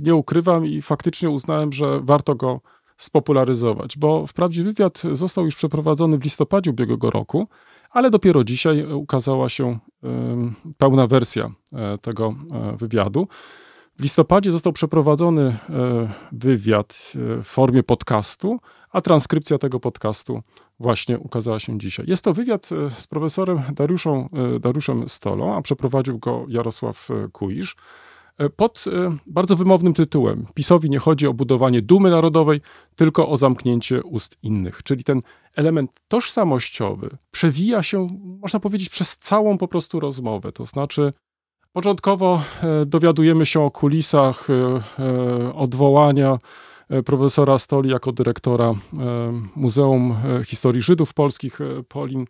Nie 0.02 0.14
ukrywam 0.14 0.66
i 0.66 0.82
faktycznie 0.82 1.30
uznałem, 1.30 1.72
że 1.72 2.00
warto 2.02 2.34
go 2.34 2.60
spopularyzować, 2.96 3.98
bo 3.98 4.26
wprawdzie 4.26 4.62
wywiad 4.62 5.02
został 5.12 5.44
już 5.44 5.56
przeprowadzony 5.56 6.18
w 6.18 6.24
listopadzie 6.24 6.70
ubiegłego 6.70 7.10
roku, 7.10 7.48
ale 7.90 8.10
dopiero 8.10 8.44
dzisiaj 8.44 8.92
ukazała 8.92 9.48
się 9.48 9.78
pełna 10.78 11.06
wersja 11.06 11.50
e, 11.72 11.98
tego 11.98 12.34
e, 12.52 12.76
wywiadu. 12.76 13.28
W 13.98 14.02
listopadzie 14.02 14.52
został 14.52 14.72
przeprowadzony 14.72 15.42
e, 15.42 15.56
wywiad 16.32 17.12
w 17.42 17.44
formie 17.44 17.82
podcastu, 17.82 18.58
a 18.90 19.00
transkrypcja 19.00 19.58
tego 19.58 19.80
podcastu 19.80 20.42
właśnie 20.80 21.18
ukazała 21.18 21.58
się 21.58 21.78
dzisiaj. 21.78 22.06
Jest 22.08 22.24
to 22.24 22.32
wywiad 22.32 22.68
z 22.98 23.06
profesorem 23.06 23.62
Dariuszą, 23.72 24.26
Dariuszem 24.60 25.08
Stolą, 25.08 25.56
a 25.56 25.62
przeprowadził 25.62 26.18
go 26.18 26.44
Jarosław 26.48 27.08
Kuisz 27.32 27.76
pod 28.56 28.84
bardzo 29.26 29.56
wymownym 29.56 29.94
tytułem. 29.94 30.46
PiSowi 30.54 30.90
nie 30.90 30.98
chodzi 30.98 31.26
o 31.26 31.34
budowanie 31.34 31.82
dumy 31.82 32.10
narodowej, 32.10 32.60
tylko 32.96 33.28
o 33.28 33.36
zamknięcie 33.36 34.02
ust 34.02 34.38
innych. 34.42 34.82
Czyli 34.82 35.04
ten 35.04 35.22
element 35.56 35.90
tożsamościowy 36.08 37.16
przewija 37.30 37.82
się, 37.82 38.08
można 38.40 38.60
powiedzieć, 38.60 38.88
przez 38.88 39.16
całą 39.16 39.58
po 39.58 39.68
prostu 39.68 40.00
rozmowę. 40.00 40.52
To 40.52 40.64
znaczy, 40.64 41.12
początkowo 41.72 42.42
e, 42.62 42.86
dowiadujemy 42.86 43.46
się 43.46 43.60
o 43.60 43.70
kulisach 43.70 44.48
e, 44.50 44.54
e, 45.02 45.54
odwołania 45.54 46.38
profesora 47.04 47.58
Stoli 47.58 47.90
jako 47.90 48.12
dyrektora 48.12 48.74
Muzeum 49.56 50.16
Historii 50.44 50.80
Żydów 50.80 51.14
Polskich 51.14 51.58
Polin, 51.88 52.24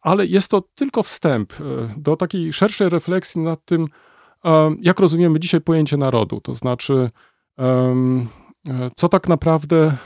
ale 0.00 0.26
jest 0.26 0.50
to 0.50 0.62
tylko 0.74 1.02
wstęp 1.02 1.52
do 1.96 2.16
takiej 2.16 2.52
szerszej 2.52 2.88
refleksji 2.88 3.40
nad 3.40 3.64
tym, 3.64 3.86
jak 4.80 5.00
rozumiemy 5.00 5.40
dzisiaj 5.40 5.60
pojęcie 5.60 5.96
narodu. 5.96 6.40
To 6.40 6.54
znaczy, 6.54 7.08
E, 8.68 8.90
co 8.96 9.08
tak 9.08 9.28
naprawdę 9.28 9.76
e, 9.86 9.96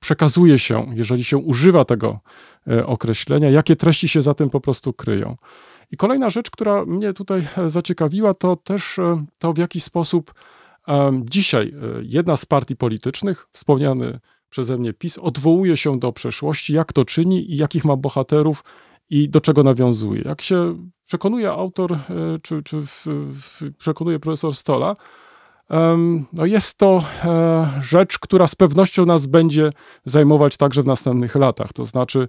przekazuje 0.00 0.58
się, 0.58 0.86
jeżeli 0.94 1.24
się 1.24 1.38
używa 1.38 1.84
tego 1.84 2.20
e, 2.68 2.86
określenia, 2.86 3.50
jakie 3.50 3.76
treści 3.76 4.08
się 4.08 4.22
za 4.22 4.34
tym 4.34 4.50
po 4.50 4.60
prostu 4.60 4.92
kryją. 4.92 5.36
I 5.90 5.96
kolejna 5.96 6.30
rzecz, 6.30 6.50
która 6.50 6.84
mnie 6.84 7.12
tutaj 7.12 7.46
zaciekawiła, 7.66 8.34
to 8.34 8.56
też 8.56 9.00
to, 9.38 9.52
w 9.52 9.58
jaki 9.58 9.80
sposób 9.80 10.34
dzisiaj 11.22 11.74
jedna 12.02 12.36
z 12.36 12.46
partii 12.46 12.76
politycznych, 12.76 13.46
wspomniany 13.52 14.20
przeze 14.48 14.78
mnie 14.78 14.92
PiS, 14.92 15.18
odwołuje 15.18 15.76
się 15.76 15.98
do 15.98 16.12
przeszłości, 16.12 16.74
jak 16.74 16.92
to 16.92 17.04
czyni 17.04 17.52
i 17.52 17.56
jakich 17.56 17.84
ma 17.84 17.96
bohaterów 17.96 18.64
i 19.10 19.28
do 19.28 19.40
czego 19.40 19.62
nawiązuje. 19.62 20.22
Jak 20.22 20.42
się 20.42 20.76
przekonuje 21.04 21.50
autor, 21.50 21.98
czy, 22.42 22.62
czy 22.62 22.86
w, 22.86 23.06
w, 23.34 23.62
przekonuje 23.78 24.18
profesor 24.18 24.54
Stola, 24.54 24.94
no 26.32 26.46
jest 26.46 26.78
to 26.78 27.02
e, 27.24 27.80
rzecz, 27.80 28.18
która 28.18 28.46
z 28.46 28.54
pewnością 28.54 29.06
nas 29.06 29.26
będzie 29.26 29.70
zajmować 30.04 30.56
także 30.56 30.82
w 30.82 30.86
następnych 30.86 31.34
latach. 31.34 31.72
To 31.72 31.84
znaczy, 31.84 32.28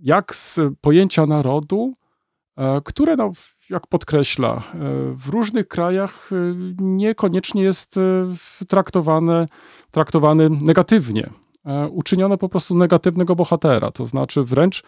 jak 0.00 0.34
z 0.34 0.60
pojęcia 0.80 1.26
narodu, 1.26 1.92
e, 2.56 2.80
które, 2.84 3.16
no, 3.16 3.32
jak 3.70 3.86
podkreśla, 3.86 4.54
e, 4.54 4.60
w 5.14 5.28
różnych 5.28 5.68
krajach 5.68 6.30
niekoniecznie 6.80 7.62
jest 7.62 8.00
traktowane, 8.68 9.46
traktowane 9.90 10.48
negatywnie. 10.48 11.41
Uczyniono 11.90 12.38
po 12.38 12.48
prostu 12.48 12.74
negatywnego 12.74 13.36
bohatera, 13.36 13.90
to 13.90 14.06
znaczy 14.06 14.44
wręcz 14.44 14.82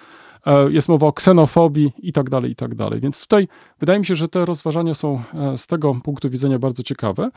E, 0.47 0.70
jest 0.70 0.89
mowa 0.89 1.07
o 1.07 1.12
ksenofobii 1.12 1.93
i 1.99 2.12
tak 2.12 2.31
dalej, 2.31 2.51
i 2.51 2.57
tak 2.57 2.75
dalej. 2.75 3.01
Więc 3.01 3.20
tutaj 3.20 3.49
wydaje 3.81 3.99
mi 3.99 4.07
się, 4.07 4.14
że 4.14 4.29
te 4.29 4.45
rozważania 4.45 4.95
są 4.95 5.22
e, 5.35 5.59
z 5.59 5.66
tego 5.66 5.95
punktu 6.05 6.31
widzenia 6.31 6.59
bardzo 6.59 6.83
ciekawe. 6.83 7.31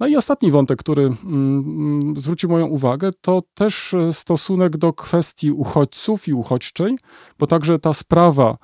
No 0.00 0.06
i 0.06 0.16
ostatni 0.16 0.50
wątek, 0.50 0.78
który 0.78 1.02
mm, 1.02 1.18
mm, 1.24 2.20
zwrócił 2.20 2.50
moją 2.50 2.66
uwagę, 2.66 3.10
to 3.20 3.42
też 3.54 3.94
e, 3.94 4.12
stosunek 4.12 4.76
do 4.76 4.92
kwestii 4.92 5.52
uchodźców 5.52 6.28
i 6.28 6.32
uchodźczej, 6.32 6.98
bo 7.38 7.46
także 7.46 7.78
ta 7.78 7.94
sprawa 7.94 8.56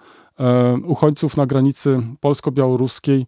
uchodźców 0.85 1.37
na 1.37 1.47
granicy 1.47 2.03
polsko-białoruskiej 2.20 3.26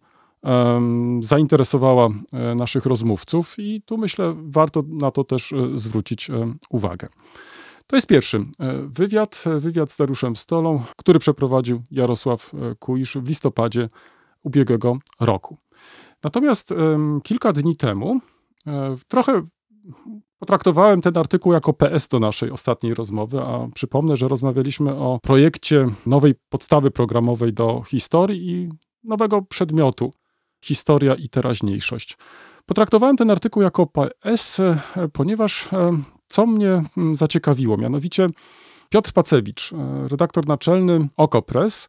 zainteresowała 1.23 2.09
naszych 2.57 2.87
rozmówców 2.87 3.55
i 3.59 3.83
tu 3.83 3.99
myślę, 3.99 4.35
warto 4.37 4.83
na 4.89 5.11
to 5.11 5.25
też 5.25 5.55
zwrócić 5.75 6.31
uwagę. 6.71 7.09
To 7.91 7.97
jest 7.97 8.07
pierwszy 8.07 8.37
e, 8.37 8.45
wywiad, 8.83 9.45
e, 9.47 9.61
wywiad 9.61 9.91
z 9.91 9.97
Dariuszem 9.97 10.37
Stolą, 10.37 10.83
który 10.97 11.19
przeprowadził 11.19 11.83
Jarosław 11.91 12.55
e, 12.55 12.75
Kuisz 12.75 13.17
w 13.17 13.29
listopadzie 13.29 13.89
ubiegłego 14.43 14.99
roku. 15.21 15.57
Natomiast 16.25 16.75
kilka 17.23 17.53
dni 17.53 17.77
temu 17.77 18.21
trochę 19.09 19.47
potraktowałem 20.39 21.01
ten 21.01 21.19
artykuł 21.19 21.53
jako 21.53 21.73
PS 21.73 22.09
do 22.09 22.21
naszej 22.21 22.51
ostatniej 22.51 22.95
rozmowy, 22.95 23.41
a 23.41 23.69
przypomnę, 23.75 24.17
że 24.17 24.29
rozmawialiśmy 24.29 24.97
o 24.97 25.19
projekcie 25.23 25.87
nowej 26.07 26.35
podstawy 26.49 26.91
programowej 26.91 27.53
do 27.53 27.83
historii 27.83 28.51
i 28.51 28.69
nowego 29.05 29.43
przedmiotu 29.43 30.13
historia 30.61 31.15
i 31.15 31.29
teraźniejszość. 31.29 32.17
Potraktowałem 32.67 33.17
ten 33.17 33.31
artykuł 33.31 33.63
jako 33.63 33.87
PS, 33.87 34.61
ponieważ 35.13 35.69
co 36.29 36.47
mnie 36.47 36.83
zaciekawiło, 37.15 37.77
mianowicie 37.77 38.29
Piotr 38.91 39.13
Pacewicz, 39.13 39.73
e, 39.73 40.09
redaktor 40.09 40.47
naczelny 40.47 41.09
Okopres, 41.17 41.89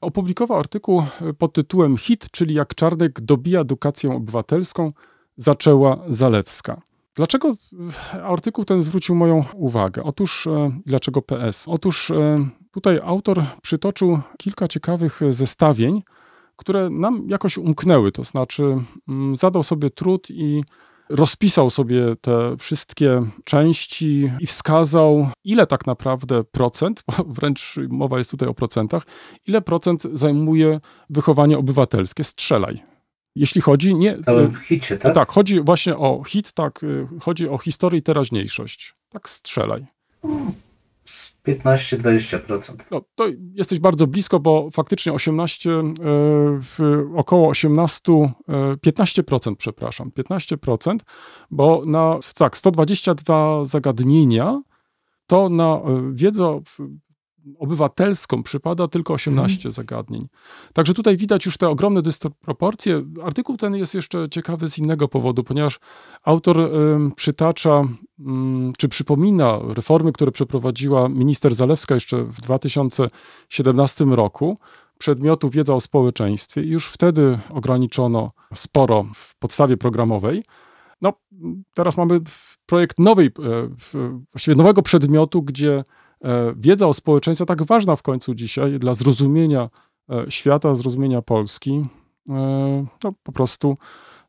opublikował 0.00 0.58
artykuł 0.58 1.00
e, 1.00 1.32
pod 1.32 1.52
tytułem 1.52 1.96
Hit, 1.96 2.30
czyli 2.30 2.54
jak 2.54 2.74
Czarnek 2.74 3.20
dobija 3.20 3.60
edukację 3.60 4.12
obywatelską, 4.12 4.92
zaczęła 5.36 5.98
Zalewska. 6.08 6.82
Dlaczego 7.14 7.48
e, 8.14 8.24
artykuł 8.24 8.64
ten 8.64 8.82
zwrócił 8.82 9.14
moją 9.14 9.44
uwagę? 9.54 10.02
Otóż, 10.02 10.48
dlaczego 10.86 11.22
PS? 11.22 11.64
Otóż 11.68 12.12
tutaj 12.70 13.00
autor 13.04 13.44
przytoczył 13.62 14.20
kilka 14.38 14.68
ciekawych 14.68 15.20
zestawień, 15.30 16.02
które 16.60 16.90
nam 16.90 17.26
jakoś 17.28 17.58
umknęły. 17.58 18.12
To 18.12 18.24
znaczy, 18.24 18.76
mm, 19.08 19.36
zadał 19.36 19.62
sobie 19.62 19.90
trud 19.90 20.30
i 20.30 20.62
rozpisał 21.08 21.70
sobie 21.70 22.16
te 22.20 22.56
wszystkie 22.56 23.22
części 23.44 24.30
i 24.40 24.46
wskazał, 24.46 25.28
ile 25.44 25.66
tak 25.66 25.86
naprawdę 25.86 26.44
procent, 26.44 27.02
bo 27.06 27.24
wręcz 27.24 27.76
mowa 27.88 28.18
jest 28.18 28.30
tutaj 28.30 28.48
o 28.48 28.54
procentach, 28.54 29.02
ile 29.46 29.62
procent 29.62 30.02
zajmuje 30.12 30.80
wychowanie 31.10 31.58
obywatelskie. 31.58 32.24
Strzelaj. 32.24 32.82
Jeśli 33.34 33.60
chodzi 33.60 33.94
nie. 33.94 34.16
W 34.16 34.24
całym 34.24 34.54
hicie, 34.54 34.98
tak? 34.98 35.14
Tak, 35.14 35.28
chodzi 35.28 35.60
właśnie 35.60 35.96
o 35.96 36.24
hit, 36.24 36.52
tak, 36.52 36.82
y, 36.82 37.06
chodzi 37.20 37.48
o 37.48 37.58
historię 37.58 37.98
i 37.98 38.02
teraźniejszość. 38.02 38.94
Tak, 39.08 39.28
strzelaj. 39.28 39.86
Z 40.24 40.69
15-20%. 41.56 42.74
No, 42.90 43.02
to 43.14 43.26
jesteś 43.52 43.78
bardzo 43.78 44.06
blisko, 44.06 44.40
bo 44.40 44.68
faktycznie 44.72 45.12
18, 45.12 45.70
e, 45.70 45.82
około 47.16 47.48
18, 47.48 48.12
e, 48.48 48.76
15%, 48.76 49.56
przepraszam, 49.56 50.10
15%, 50.10 50.96
bo 51.50 51.82
na 51.86 52.18
tak, 52.34 52.56
122 52.56 53.64
zagadnienia 53.64 54.62
to 55.26 55.48
na 55.48 55.64
e, 55.64 56.10
wiedzę 56.12 56.60
obywatelską 57.58 58.42
przypada 58.42 58.88
tylko 58.88 59.14
18 59.14 59.70
zagadnień. 59.72 60.28
Także 60.72 60.94
tutaj 60.94 61.16
widać 61.16 61.46
już 61.46 61.56
te 61.56 61.68
ogromne 61.68 62.02
dysproporcje. 62.02 63.02
Artykuł 63.24 63.56
ten 63.56 63.76
jest 63.76 63.94
jeszcze 63.94 64.28
ciekawy 64.28 64.68
z 64.68 64.78
innego 64.78 65.08
powodu, 65.08 65.44
ponieważ 65.44 65.78
autor 66.22 66.60
em, 66.60 67.12
przytacza 67.16 67.84
mm, 68.20 68.72
czy 68.78 68.88
przypomina 68.88 69.58
reformy, 69.68 70.12
które 70.12 70.32
przeprowadziła 70.32 71.08
minister 71.08 71.54
Zalewska 71.54 71.94
jeszcze 71.94 72.24
w 72.24 72.40
2017 72.40 74.04
roku 74.04 74.58
przedmiotu 74.98 75.50
wiedza 75.50 75.74
o 75.74 75.80
społeczeństwie 75.80 76.62
i 76.62 76.68
już 76.68 76.88
wtedy 76.88 77.38
ograniczono 77.50 78.30
sporo 78.54 79.04
w 79.14 79.34
podstawie 79.38 79.76
programowej. 79.76 80.44
No, 81.02 81.12
teraz 81.74 81.96
mamy 81.96 82.20
projekt 82.66 82.98
nowej, 82.98 83.26
e, 83.26 83.30
właściwie 84.32 84.56
nowego 84.56 84.82
przedmiotu, 84.82 85.42
gdzie 85.42 85.84
wiedza 86.56 86.86
o 86.86 86.94
społeczeństwie, 86.94 87.46
tak 87.46 87.62
ważna 87.62 87.96
w 87.96 88.02
końcu 88.02 88.34
dzisiaj 88.34 88.78
dla 88.78 88.94
zrozumienia 88.94 89.70
e, 90.10 90.24
świata, 90.28 90.74
zrozumienia 90.74 91.22
Polski, 91.22 91.86
e, 92.28 92.86
no, 93.04 93.12
po 93.22 93.32
prostu 93.32 93.76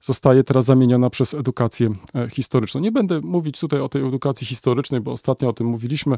zostaje 0.01 0.43
teraz 0.43 0.65
zamieniona 0.65 1.09
przez 1.09 1.33
edukację 1.33 1.89
e, 2.15 2.29
historyczną. 2.29 2.81
Nie 2.81 2.91
będę 2.91 3.21
mówić 3.21 3.59
tutaj 3.59 3.79
o 3.79 3.89
tej 3.89 4.07
edukacji 4.07 4.47
historycznej, 4.47 5.01
bo 5.01 5.11
ostatnio 5.11 5.49
o 5.49 5.53
tym 5.53 5.67
mówiliśmy. 5.67 6.17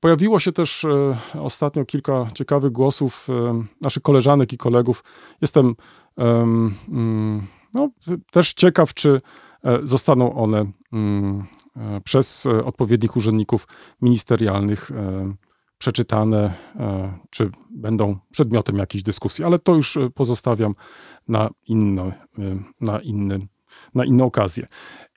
Pojawiło 0.00 0.38
się 0.38 0.52
też 0.52 0.84
e, 0.84 1.18
ostatnio 1.40 1.84
kilka 1.84 2.26
ciekawych 2.34 2.72
głosów 2.72 3.28
e, 3.30 3.64
naszych 3.80 4.02
koleżanek 4.02 4.52
i 4.52 4.56
kolegów. 4.56 5.04
Jestem 5.40 5.74
em, 6.16 6.74
mm, 6.88 7.46
no, 7.74 7.90
też 8.30 8.54
ciekaw, 8.54 8.94
czy 8.94 9.20
e, 9.64 9.78
zostaną 9.82 10.34
one 10.34 10.72
mm, 10.92 11.40
e, 11.40 11.65
przez 12.04 12.46
e, 12.46 12.64
odpowiednich 12.64 13.16
urzędników 13.16 13.68
ministerialnych 14.02 14.90
e, 14.90 15.34
przeczytane, 15.78 16.54
e, 16.76 17.18
czy 17.30 17.50
będą 17.70 18.18
przedmiotem 18.30 18.76
jakiejś 18.76 19.04
dyskusji, 19.04 19.44
ale 19.44 19.58
to 19.58 19.74
już 19.74 19.96
e, 19.96 20.10
pozostawiam 20.10 20.72
na, 21.28 21.50
inno, 21.66 22.06
e, 22.06 22.12
na, 22.80 23.00
inny, 23.00 23.48
na 23.94 24.04
inną 24.04 24.24
okazję. 24.24 24.66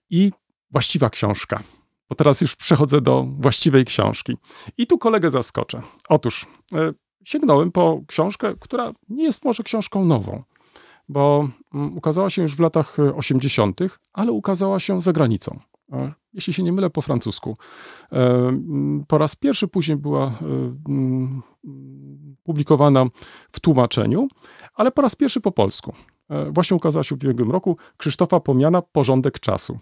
I 0.10 0.32
właściwa 0.72 1.10
książka, 1.10 1.64
bo 2.10 2.16
teraz 2.16 2.41
już 2.41 2.55
przechodzę 2.55 3.01
do 3.01 3.28
właściwej 3.39 3.86
książki. 3.86 4.38
I 4.78 4.88
tu 4.88 4.97
kolegę 4.97 5.30
zaskoczę. 5.30 5.82
Otóż 6.10 6.45
e, 6.76 6.93
sięgnąłem 7.24 7.72
po 7.72 8.01
książkę, 8.07 8.53
która 8.60 8.91
nie 9.10 9.24
jest 9.24 9.45
może 9.45 9.64
książką 9.64 10.05
nową, 10.05 10.43
bo 11.10 11.49
mm, 11.74 11.97
ukazała 11.97 12.30
się 12.30 12.41
już 12.41 12.55
w 12.55 12.60
latach 12.60 12.99
e, 12.99 13.16
80., 13.16 13.80
ale 14.14 14.32
ukazała 14.32 14.80
się 14.80 15.01
za 15.01 15.14
granicą. 15.14 15.60
Jeśli 16.34 16.54
się 16.54 16.64
nie 16.64 16.72
mylę, 16.72 16.90
po 16.90 17.02
francusku. 17.02 17.58
E, 18.12 18.52
Po 19.08 19.18
raz 19.18 19.36
pierwszy 19.36 19.68
później 19.68 19.98
była 19.98 20.26
e, 20.26 20.32
publikowana 22.44 23.06
w 23.52 23.60
tłumaczeniu, 23.60 24.28
ale 24.74 24.92
po 24.92 25.02
raz 25.02 25.16
pierwszy 25.16 25.42
po 25.42 25.52
polsku. 25.52 25.94
E, 26.30 26.52
Właśnie 26.52 26.78
ukazała 26.78 27.04
się 27.04 27.16
w 27.16 27.18
ubiegłym 27.24 27.52
roku 27.52 27.78
Krzysztofa 27.98 28.40
Pomiana 28.40 28.82
Porządek 28.82 29.40
czasu. 29.40 29.80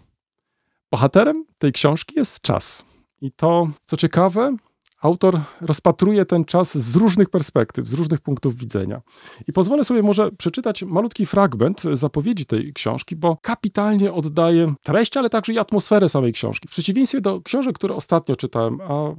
Bohaterem 0.90 1.44
tej 1.58 1.72
książki 1.72 2.14
jest 2.16 2.40
czas. 2.40 2.84
I 3.20 3.32
to, 3.32 3.68
co 3.84 3.96
ciekawe, 3.96 4.56
autor 5.00 5.40
rozpatruje 5.60 6.24
ten 6.24 6.44
czas 6.44 6.78
z 6.78 6.96
różnych 6.96 7.30
perspektyw, 7.30 7.88
z 7.88 7.92
różnych 7.92 8.20
punktów 8.20 8.56
widzenia. 8.56 9.00
I 9.48 9.52
pozwolę 9.52 9.84
sobie 9.84 10.02
może 10.02 10.32
przeczytać 10.32 10.82
malutki 10.82 11.26
fragment 11.26 11.82
zapowiedzi 11.92 12.46
tej 12.46 12.72
książki, 12.72 13.16
bo 13.16 13.36
kapitalnie 13.42 14.12
oddaje 14.12 14.74
treść, 14.82 15.16
ale 15.16 15.30
także 15.30 15.52
i 15.52 15.58
atmosferę 15.58 16.08
samej 16.08 16.32
książki. 16.32 16.68
W 16.68 16.70
przeciwieństwie 16.70 17.20
do 17.20 17.40
książek, 17.40 17.74
które 17.74 17.94
ostatnio 17.94 18.36
czytałem, 18.36 18.80
a 18.80 19.14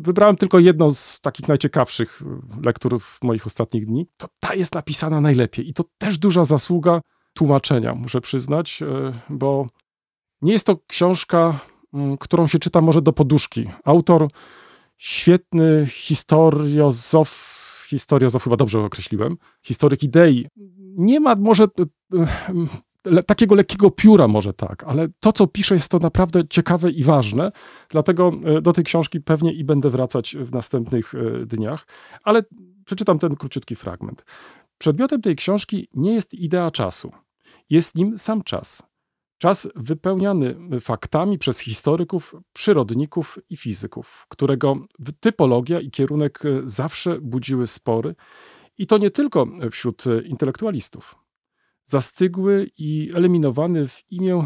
wybrałem 0.00 0.36
tylko 0.36 0.58
jedną 0.58 0.90
z 0.90 1.20
takich 1.20 1.48
najciekawszych 1.48 2.22
lektur 2.62 3.00
w 3.00 3.22
moich 3.22 3.46
ostatnich 3.46 3.86
dni, 3.86 4.06
to 4.16 4.26
ta 4.40 4.54
jest 4.54 4.74
napisana 4.74 5.20
najlepiej. 5.20 5.68
I 5.68 5.74
to 5.74 5.84
też 5.98 6.18
duża 6.18 6.44
zasługa 6.44 7.00
tłumaczenia, 7.34 7.94
muszę 7.94 8.20
przyznać, 8.20 8.82
e, 8.82 9.12
bo 9.30 9.66
nie 10.42 10.52
jest 10.52 10.66
to 10.66 10.76
książka, 10.86 11.58
którą 12.20 12.46
się 12.46 12.58
czyta 12.58 12.80
może 12.80 13.02
do 13.02 13.12
poduszki. 13.12 13.70
Autor 13.84 14.28
świetny 14.96 15.86
historiozof, 15.86 17.30
historiozof 17.88 18.44
chyba 18.44 18.56
dobrze 18.56 18.80
określiłem, 18.80 19.36
historyk 19.62 20.02
idei. 20.02 20.46
Nie 20.96 21.20
ma 21.20 21.34
może 21.34 21.64
e, 21.64 21.68
e, 22.18 22.26
le, 23.04 23.22
takiego 23.22 23.54
lekkiego 23.54 23.90
pióra 23.90 24.28
może 24.28 24.52
tak, 24.52 24.84
ale 24.84 25.08
to, 25.20 25.32
co 25.32 25.46
pisze 25.46 25.74
jest 25.74 25.88
to 25.88 25.98
naprawdę 25.98 26.48
ciekawe 26.48 26.90
i 26.90 27.04
ważne, 27.04 27.52
dlatego 27.88 28.32
e, 28.44 28.60
do 28.60 28.72
tej 28.72 28.84
książki 28.84 29.20
pewnie 29.20 29.52
i 29.52 29.64
będę 29.64 29.90
wracać 29.90 30.36
w 30.40 30.52
następnych 30.52 31.12
dniach, 31.46 31.86
ale 32.22 32.42
przeczytam 32.84 33.18
ten 33.18 33.36
króciutki 33.36 33.76
fragment. 33.76 34.24
Przedmiotem 34.78 35.22
tej 35.22 35.36
książki 35.36 35.88
nie 35.94 36.14
jest 36.14 36.34
idea 36.34 36.70
czasu. 36.70 37.12
Jest 37.70 37.94
nim 37.94 38.18
sam 38.18 38.42
czas. 38.42 38.82
Czas 39.44 39.68
wypełniany 39.76 40.56
faktami 40.80 41.38
przez 41.38 41.58
historyków, 41.58 42.34
przyrodników 42.52 43.38
i 43.50 43.56
fizyków, 43.56 44.26
którego 44.28 44.76
typologia 45.20 45.80
i 45.80 45.90
kierunek 45.90 46.44
e, 46.44 46.62
zawsze 46.64 47.20
budziły 47.20 47.66
spory, 47.66 48.14
i 48.78 48.86
to 48.86 48.98
nie 48.98 49.10
tylko 49.10 49.46
wśród 49.70 50.06
e, 50.06 50.22
intelektualistów. 50.22 51.16
Zastygły 51.84 52.70
i 52.78 53.10
eliminowany 53.14 53.88
w 53.88 54.02
imię 54.10 54.44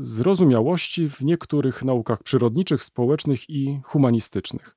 zrozumiałości 0.00 1.08
w 1.08 1.20
niektórych 1.20 1.82
naukach 1.82 2.22
przyrodniczych, 2.22 2.82
społecznych 2.82 3.50
i 3.50 3.80
humanistycznych. 3.84 4.76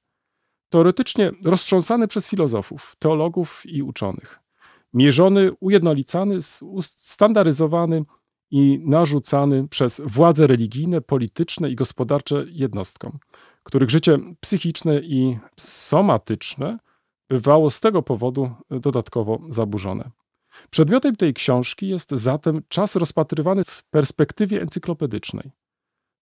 Teoretycznie 0.70 1.32
roztrząsany 1.44 2.08
przez 2.08 2.28
filozofów, 2.28 2.96
teologów 3.00 3.66
i 3.66 3.84
uczonych. 3.84 4.40
Mierzony, 4.94 5.52
ujednolicany, 5.60 6.38
standaryzowany 6.82 8.06
i 8.52 8.80
narzucany 8.86 9.68
przez 9.68 10.02
władze 10.06 10.48
religijne, 10.48 11.02
polityczne 11.02 11.70
i 11.70 11.76
gospodarcze 11.76 12.46
jednostkom, 12.48 13.20
których 13.64 13.90
życie 13.90 14.20
psychiczne 14.40 15.00
i 15.00 15.38
somatyczne 15.60 16.80
bywało 17.30 17.70
z 17.70 17.80
tego 17.80 18.02
powodu 18.02 18.52
dodatkowo 18.70 19.40
zaburzone. 19.50 20.12
Przedmiotem 20.70 21.16
tej 21.16 21.34
książki 21.34 21.88
jest 21.88 22.12
zatem 22.12 22.62
czas 22.68 22.96
rozpatrywany 22.96 23.64
w 23.64 23.84
perspektywie 23.84 24.62
encyklopedycznej. 24.62 25.52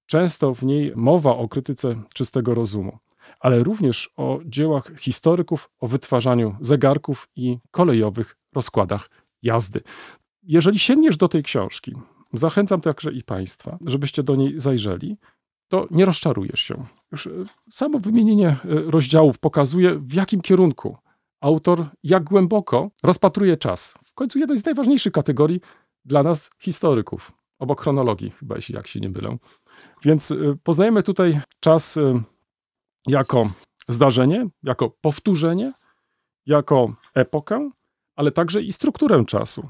Często 0.06 0.54
w 0.54 0.64
niej 0.64 0.94
mowa 0.96 1.36
o 1.36 1.48
krytyce 1.48 2.04
czystego 2.14 2.56
rozumu, 2.56 2.98
ale 3.40 3.64
również 3.64 4.10
o 4.18 4.40
dziełach 4.46 4.92
historyków, 5.00 5.70
o 5.80 5.88
wytwarzaniu 5.88 6.56
zegarków 6.62 7.30
i 7.36 7.58
kolejowych 7.72 8.38
rozkładach 8.56 9.10
jazdy. 9.44 9.82
Jeżeli 10.44 10.80
sięgniesz 10.80 11.18
do 11.18 11.28
tej 11.28 11.44
książki, 11.44 11.94
zachęcam 12.34 12.82
także 12.82 13.12
i 13.12 13.24
Państwa, 13.24 13.78
żebyście 13.86 14.24
do 14.24 14.36
niej 14.36 14.60
zajrzeli, 14.60 15.18
to 15.68 15.88
nie 15.92 16.06
rozczarujesz 16.06 16.60
się. 16.60 16.86
Już 17.12 17.28
e, 17.28 17.32
samo 17.72 18.00
wymienienie 18.00 18.48
e, 18.48 18.58
rozdziałów 18.66 19.38
pokazuje, 19.38 20.00
w 20.00 20.14
jakim 20.14 20.42
kierunku 20.42 20.98
autor, 21.42 21.86
jak 22.04 22.24
głęboko 22.24 22.92
rozpatruje 23.04 23.58
czas. 23.58 23.96
W 24.06 24.14
końcu 24.14 24.40
jednej 24.40 24.60
z 24.60 24.66
najważniejszych 24.66 25.14
kategorii 25.14 25.62
dla 26.06 26.24
nas 26.24 26.52
historyków, 26.60 27.32
obok 27.60 27.82
chronologii, 27.82 28.32
chyba 28.32 28.56
jeśli 28.56 28.76
jak 28.76 28.88
się 28.88 29.00
nie 29.00 29.10
mylę. 29.10 29.38
Więc 30.04 30.32
e, 30.32 30.36
poznajemy 30.64 31.04
tutaj 31.04 31.42
czas 31.60 32.00
jako 33.08 33.50
zdarzenie, 33.88 34.48
jako 34.64 34.90
powtórzenie, 34.90 35.74
jako 36.46 36.94
epokę, 37.16 37.70
ale 38.16 38.32
także 38.32 38.62
i 38.62 38.74
strukturę 38.74 39.26
czasu. 39.26 39.70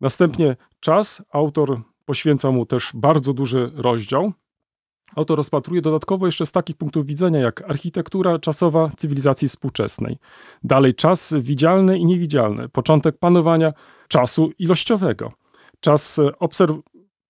Następnie 0.00 0.56
czas, 0.80 1.22
autor 1.32 1.82
poświęca 2.04 2.50
mu 2.50 2.66
też 2.66 2.90
bardzo 2.94 3.34
duży 3.34 3.70
rozdział, 3.74 4.32
Autor 5.16 5.36
rozpatruje 5.36 5.82
dodatkowo 5.82 6.26
jeszcze 6.26 6.46
z 6.46 6.52
takich 6.52 6.76
punktów 6.76 7.06
widzenia, 7.06 7.40
jak 7.40 7.70
architektura 7.70 8.38
czasowa 8.38 8.90
cywilizacji 8.96 9.48
współczesnej. 9.48 10.18
Dalej 10.64 10.94
czas 10.94 11.34
widzialny 11.38 11.98
i 11.98 12.04
niewidzialny, 12.04 12.68
początek 12.68 13.18
panowania 13.18 13.72
czasu 14.08 14.52
ilościowego, 14.58 15.32
czas, 15.80 16.18
e, 16.18 16.38
obserw 16.38 16.76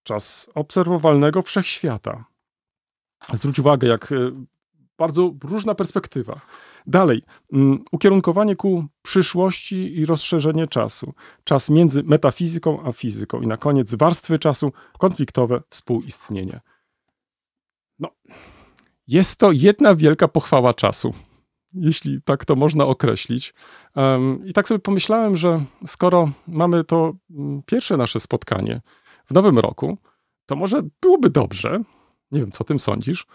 czas 0.02 0.50
obserwowalnego 0.54 1.42
wszechświata. 1.42 2.24
Zwróć 3.32 3.58
uwagę, 3.58 3.88
jak 3.88 4.12
e, 4.12 4.16
bardzo 4.99 5.34
różna 5.44 5.74
perspektywa. 5.74 6.40
Dalej, 6.86 7.22
mm, 7.53 7.84
ukierunkowanie 7.92 8.57
ku 8.57 8.84
przyszłości 9.03 9.97
i 9.97 10.07
rozszerzenie 10.07 10.66
czasu. 10.66 11.14
Czas 11.44 11.70
między 11.70 12.03
metafizyką 12.03 12.82
a 12.84 12.92
fizyką. 12.92 13.40
I 13.40 13.47
na 13.47 13.57
koniec 13.57 13.94
warstwy 13.94 14.38
czasu, 14.38 14.72
konfliktowe 14.99 15.62
współistnienie. 15.70 16.61
No, 17.99 18.09
jest 19.07 19.40
to 19.40 19.53
jedna 19.53 19.94
wielka 19.94 20.28
pochwała 20.28 20.74
czasu, 20.74 21.14
jeśli 21.72 22.22
tak 22.22 22.44
to 22.44 22.57
można 22.57 22.84
określić. 22.84 23.55
I 24.44 24.53
tak 24.53 24.68
sobie 24.68 24.78
pomyślałem, 24.78 25.36
że 25.36 25.64
skoro 25.86 26.30
mamy 26.49 26.84
to 26.84 27.12
mm, 27.30 27.62
pierwsze 27.66 27.97
nasze 27.97 28.20
spotkanie 28.20 28.80
w 29.26 29.34
nowym 29.34 29.59
roku, 29.59 29.99
to 30.47 30.57
może 30.57 30.82
byłoby 31.01 31.30
dobrze, 31.30 31.82
nie 32.30 32.40
wiem, 32.40 32.51
co 32.51 32.61
o 32.61 32.64
tym 32.64 32.80
sądzisz, 32.80 33.26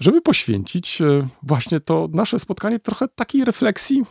żeby 0.00 0.22
poświęcić 0.22 1.00
e, 1.00 1.28
właśnie 1.42 1.80
to 1.80 2.08
nasze 2.12 2.38
spotkanie 2.38 2.78
trochę 2.78 3.08
takiej 3.08 3.44
refleksji 3.44 4.04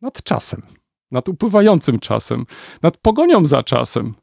nad 0.00 0.22
czasem, 0.22 0.62
nad 1.10 1.28
upływającym 1.28 1.98
czasem, 1.98 2.46
nad 2.82 2.96
pogonią 2.96 3.44
za 3.44 3.62
czasem. 3.62 4.14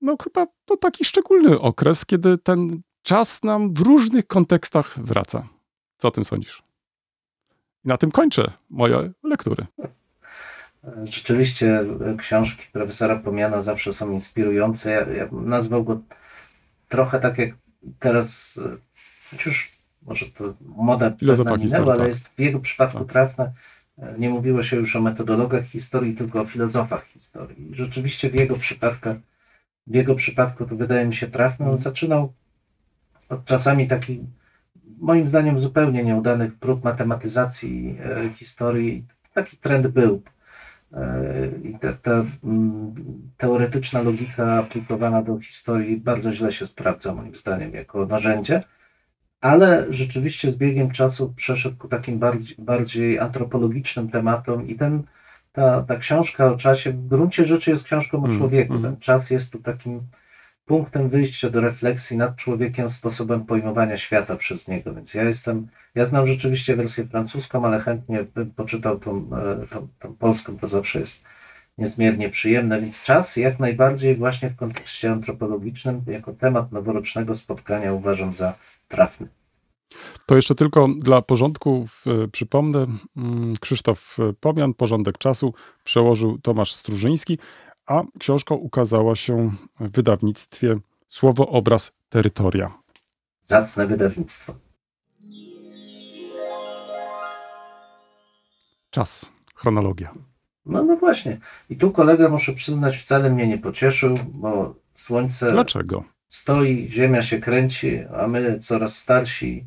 No 0.00 0.16
chyba 0.24 0.46
to 0.64 0.76
taki 0.76 1.04
szczególny 1.04 1.60
okres, 1.60 2.06
kiedy 2.06 2.38
ten 2.38 2.80
czas 3.02 3.42
nam 3.42 3.74
w 3.74 3.80
różnych 3.80 4.26
kontekstach 4.26 4.98
wraca. 4.98 5.48
Co 5.96 6.08
o 6.08 6.10
tym 6.10 6.24
sądzisz? 6.24 6.62
I 7.84 7.88
na 7.88 7.96
tym 7.96 8.10
kończę 8.10 8.50
moje 8.70 9.12
lektury. 9.22 9.66
Rzeczywiście 11.04 11.80
e, 11.80 12.16
książki 12.18 12.66
profesora 12.72 13.16
Pomiana 13.16 13.60
zawsze 13.60 13.92
są 13.92 14.12
inspirujące. 14.12 14.90
Ja, 14.90 15.00
ja 15.00 15.28
nazwał 15.32 15.84
go 15.84 16.00
trochę 16.88 17.20
tak 17.20 17.38
jak 17.38 17.50
teraz, 17.98 18.60
e, 18.64 18.76
chociaż 19.30 19.77
może 20.08 20.26
to 20.26 20.54
moda 20.76 21.10
pewna 21.10 21.56
minęła, 21.56 21.92
ale 21.92 22.08
jest 22.08 22.28
w 22.28 22.40
jego 22.40 22.60
przypadku 22.60 22.98
Tak. 22.98 23.08
trafne. 23.08 23.52
E, 23.98 24.14
Nie 24.18 24.30
mówiło 24.30 24.62
się 24.62 24.76
już 24.76 24.96
o 24.96 25.00
metodologach 25.00 25.64
historii, 25.64 26.14
tylko 26.14 26.40
o 26.40 26.44
filozofach 26.44 27.06
historii. 27.06 27.68
Rzeczywiście 27.72 28.30
w 28.30 28.34
jego 28.34 28.56
przypadku, 28.56 29.08
w 29.86 29.94
jego 29.94 30.14
przypadku 30.14 30.64
to 30.66 30.76
wydaje 30.76 31.06
mi 31.06 31.14
się 31.14 31.26
trafne. 31.26 31.70
On 31.70 31.76
zaczynał 31.76 32.32
od 33.28 33.44
czasami 33.44 33.86
takich, 33.88 34.20
moim 35.00 35.26
zdaniem, 35.26 35.58
zupełnie 35.58 36.04
nieudanych 36.04 36.54
prób 36.54 36.84
matematyzacji 36.84 37.98
e, 38.04 38.28
historii. 38.28 39.04
Taki 39.34 39.56
trend 39.56 39.86
był. 39.86 40.22
E, 40.92 41.48
I 41.64 41.78
ta, 41.78 41.92
ta 41.92 42.24
mm, 42.44 42.94
teoretyczna 43.36 44.02
logika 44.02 44.58
aplikowana 44.58 45.22
do 45.22 45.40
historii 45.40 45.96
bardzo 45.96 46.32
źle 46.32 46.52
się 46.52 46.66
sprawdza, 46.66 47.14
moim 47.14 47.34
zdaniem, 47.34 47.74
jako 47.74 48.06
narzędzie, 48.06 48.62
ale 49.40 49.86
rzeczywiście 49.88 50.50
z 50.50 50.56
biegiem 50.56 50.90
czasu 50.90 51.32
przeszedł 51.36 51.76
ku 51.76 51.88
takim 51.88 52.18
bardziej, 52.18 52.56
bardziej 52.58 53.18
antropologicznym 53.18 54.08
tematom 54.08 54.68
i 54.68 54.74
ten, 54.74 55.02
ta, 55.52 55.82
ta 55.82 55.96
książka 55.96 56.46
o 56.52 56.56
czasie 56.56 56.92
w 56.92 57.08
gruncie 57.08 57.44
rzeczy 57.44 57.70
jest 57.70 57.84
książką 57.84 58.18
o 58.22 58.26
Mm, 58.26 58.38
człowieku. 58.38 58.72
mm. 58.74 58.82
Ten 58.82 59.00
czas 59.00 59.30
jest 59.30 59.52
tu 59.52 59.58
takim 59.58 60.00
punktem 60.66 61.08
wyjścia 61.08 61.50
do 61.50 61.60
refleksji 61.60 62.16
nad 62.16 62.36
człowiekiem, 62.36 62.88
sposobem 62.88 63.44
pojmowania 63.46 63.96
świata 63.96 64.36
przez 64.36 64.68
niego. 64.68 64.94
Więc 64.94 65.14
ja 65.14 65.22
jestem, 65.24 65.66
ja 65.94 66.04
znam 66.04 66.26
rzeczywiście 66.26 66.76
wersję 66.76 67.04
francuską, 67.06 67.64
ale 67.66 67.80
chętnie 67.80 68.24
bym 68.34 68.50
poczytał 68.50 68.98
tą, 68.98 69.30
e, 69.62 69.66
tą, 69.66 69.88
tą 69.98 70.14
polską, 70.14 70.58
to 70.58 70.66
zawsze 70.66 71.00
jest 71.00 71.24
niezmiernie 71.78 72.28
przyjemne. 72.28 72.80
Więc 72.80 73.02
czas 73.02 73.36
jak 73.36 73.58
najbardziej 73.58 74.16
właśnie 74.16 74.50
w 74.50 74.56
kontekście 74.56 75.12
antropologicznym, 75.12 76.02
jako 76.06 76.32
temat 76.32 76.72
noworocznego 76.72 77.34
spotkania 77.34 77.92
uważam 77.92 78.32
za 78.32 78.54
trafny. 78.88 79.28
To 80.26 80.36
jeszcze 80.36 80.54
tylko 80.54 80.88
dla 80.98 81.22
porządku 81.22 81.86
przypomnę, 82.32 82.86
mm, 83.16 83.54
Krzysztof 83.60 84.16
Pomian, 84.40 84.74
Porządek 84.74 85.18
Czasu, 85.18 85.54
przełożył 85.84 86.38
Tomasz 86.38 86.72
Strużyński, 86.72 87.38
a 87.86 88.02
książka 88.18 88.54
ukazała 88.54 89.16
się 89.16 89.50
w 89.80 89.90
wydawnictwie 89.90 90.76
Słowo, 91.08 91.48
Obraz, 91.48 91.92
Terytoria. 92.08 92.78
Zacne 93.40 93.86
wydawnictwo. 93.86 94.54
Czas, 98.90 99.30
chronologia. 99.54 100.12
No, 100.68 100.84
no 100.84 100.96
właśnie. 100.96 101.38
I 101.70 101.76
tu 101.76 101.90
kolega, 101.90 102.28
muszę 102.28 102.52
przyznać, 102.52 102.96
wcale 102.96 103.30
mnie 103.30 103.48
nie 103.48 103.58
pocieszył, 103.58 104.18
bo 104.32 104.74
słońce 104.94 105.52
Dlaczego? 105.52 106.04
stoi, 106.28 106.88
ziemia 106.90 107.22
się 107.22 107.38
kręci, 107.38 108.00
a 108.16 108.28
my 108.28 108.58
coraz 108.58 108.98
starsi 108.98 109.66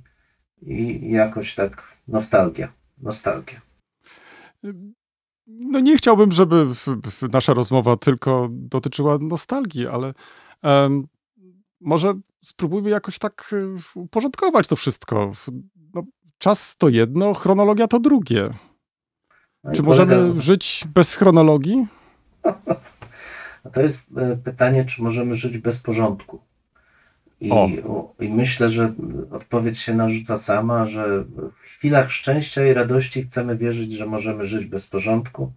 i 0.62 1.12
jakoś 1.12 1.56
tak 1.56 1.84
nostalgia. 2.08 2.74
Nostalgia. 2.98 3.62
No 5.48 5.80
nie 5.80 5.98
chciałbym, 5.98 6.32
żeby 6.32 6.66
nasza 7.32 7.54
rozmowa 7.54 7.98
tylko 7.98 8.48
dotyczyła 8.52 9.18
nostalgii, 9.22 9.88
ale 9.88 10.14
em, 10.62 11.08
może 11.82 12.14
spróbujmy 12.44 12.90
jakoś 12.90 13.20
tak 13.20 13.54
e, 13.54 14.00
uporządkować 14.00 14.68
to 14.68 14.76
wszystko. 14.76 15.32
No, 15.94 16.04
czas 16.38 16.76
to 16.78 16.90
jedno, 16.90 17.34
chronologia 17.34 17.88
to 17.88 18.00
drugie. 18.00 18.50
No 19.64 19.72
Czy 19.72 19.84
możemy 19.84 20.40
żyć 20.42 20.84
bez 20.94 21.16
chronologii? 21.16 21.88
To 23.74 23.82
jest 23.82 24.18
e, 24.18 24.38
pytanie, 24.38 24.86
czy 24.86 25.04
możemy 25.04 25.36
żyć 25.36 25.58
bez 25.58 25.80
porządku. 25.80 26.40
I, 27.42 27.52
O. 27.52 27.70
o, 27.88 28.14
I 28.20 28.30
myślę, 28.30 28.70
że 28.70 28.94
odpowiedź 29.32 29.80
się 29.80 29.94
narzuca 29.94 30.38
sama, 30.38 30.86
że 30.86 31.24
w 31.24 31.52
chwilach 31.64 32.12
szczęścia 32.12 32.68
i 32.68 32.74
radości 32.74 33.24
chcemy 33.24 33.58
wierzyć, 33.58 33.94
że 33.94 34.06
możemy 34.06 34.46
żyć 34.46 34.66
bez 34.66 34.88
porządku, 34.88 35.52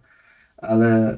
ale 0.57 0.87
e, 1.09 1.17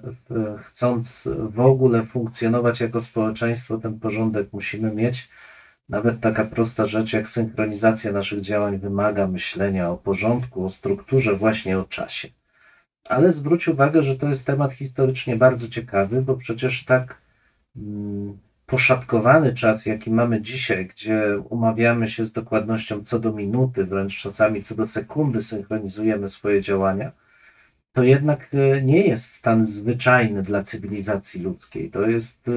chcąc 0.64 1.30
w 1.50 1.60
ogóle 1.60 2.06
funkcjonować 2.06 2.80
jako 2.80 3.02
społeczeństwo, 3.02 3.78
ten 3.78 4.00
porządek 4.00 4.48
musimy 4.54 4.92
mieć. 4.92 5.30
Nawet 5.90 6.20
taka 6.20 6.46
prosta 6.46 6.86
rzecz 6.86 7.14
jak 7.14 7.30
synchronizacja 7.30 8.12
naszych 8.12 8.42
działań 8.42 8.78
wymaga 8.78 9.28
myślenia 9.28 9.90
o 9.90 9.98
porządku, 9.98 10.66
o 10.66 10.70
strukturze, 10.70 11.36
właśnie 11.36 11.80
o 11.80 11.84
czasie. 11.84 12.28
Ale 13.10 13.32
zwróć 13.32 13.68
uwagę, 13.68 14.02
że 14.02 14.16
to 14.16 14.30
jest 14.30 14.48
temat 14.48 14.74
historycznie 14.74 15.36
bardzo 15.36 15.68
ciekawy, 15.68 16.22
bo 16.22 16.36
przecież 16.36 16.86
tak 16.86 17.22
mm, 17.76 18.38
poszatkowany 18.66 19.54
czas, 19.54 19.86
jaki 19.86 20.12
mamy 20.12 20.42
dzisiaj, 20.42 20.88
gdzie 20.88 21.40
umawiamy 21.50 22.08
się 22.08 22.26
z 22.26 22.34
dokładnością 22.34 23.04
co 23.04 23.20
do 23.20 23.34
minuty, 23.34 23.86
wręcz 23.86 24.22
czasami 24.22 24.64
co 24.64 24.76
do 24.76 24.88
sekundy 24.88 25.42
synchronizujemy 25.42 26.30
swoje 26.30 26.62
działania, 26.62 27.12
to 27.94 28.04
jednak 28.04 28.50
e, 28.54 28.82
nie 28.82 29.08
jest 29.08 29.32
stan 29.34 29.64
zwyczajny 29.64 30.42
dla 30.42 30.64
cywilizacji 30.64 31.42
ludzkiej. 31.42 31.92
To 31.92 32.02
jest 32.02 32.48
e, 32.48 32.52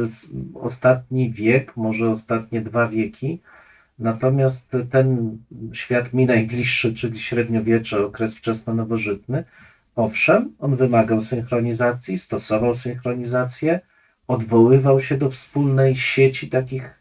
ostatni 0.54 1.32
wiek, 1.32 1.76
może 1.76 2.10
ostatnie 2.10 2.60
dwa 2.60 2.88
wieki. 2.88 3.40
Natomiast 3.98 4.76
ten 4.90 5.38
świat 5.72 6.12
mi 6.12 6.26
najbliższy, 6.26 6.94
czyli 6.94 7.20
średniowiecze, 7.20 8.06
okres 8.06 8.34
wczesno-nowożytny, 8.34 9.44
owszem, 9.94 10.52
on 10.58 10.76
wymagał 10.76 11.20
synchronizacji, 11.20 12.18
stosował 12.18 12.74
synchronizację, 12.74 13.80
odwoływał 14.28 15.00
się 15.00 15.18
do 15.18 15.30
wspólnej 15.30 15.96
sieci 15.96 16.48
takich 16.48 17.00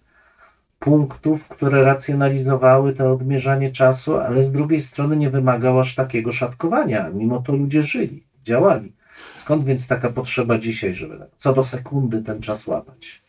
punktów, 0.80 1.48
które 1.48 1.84
racjonalizowały 1.84 2.96
to 2.96 3.12
odmierzanie 3.12 3.72
czasu, 3.72 4.18
ale 4.18 4.44
z 4.44 4.52
drugiej 4.52 4.82
strony 4.82 5.18
nie 5.18 5.30
wymagał 5.30 5.80
aż 5.80 5.96
takiego 5.96 6.32
szatkowania. 6.32 7.10
Mimo 7.10 7.40
to 7.40 7.56
ludzie 7.56 7.84
żyli, 7.84 8.24
działali. 8.44 8.94
Skąd 9.34 9.64
więc 9.64 9.88
taka 9.88 10.10
potrzeba 10.10 10.58
dzisiaj, 10.58 10.96
żeby 10.96 11.20
co 11.38 11.54
do 11.54 11.64
sekundy 11.64 12.22
ten 12.22 12.42
czas 12.42 12.68
łapać? 12.68 13.24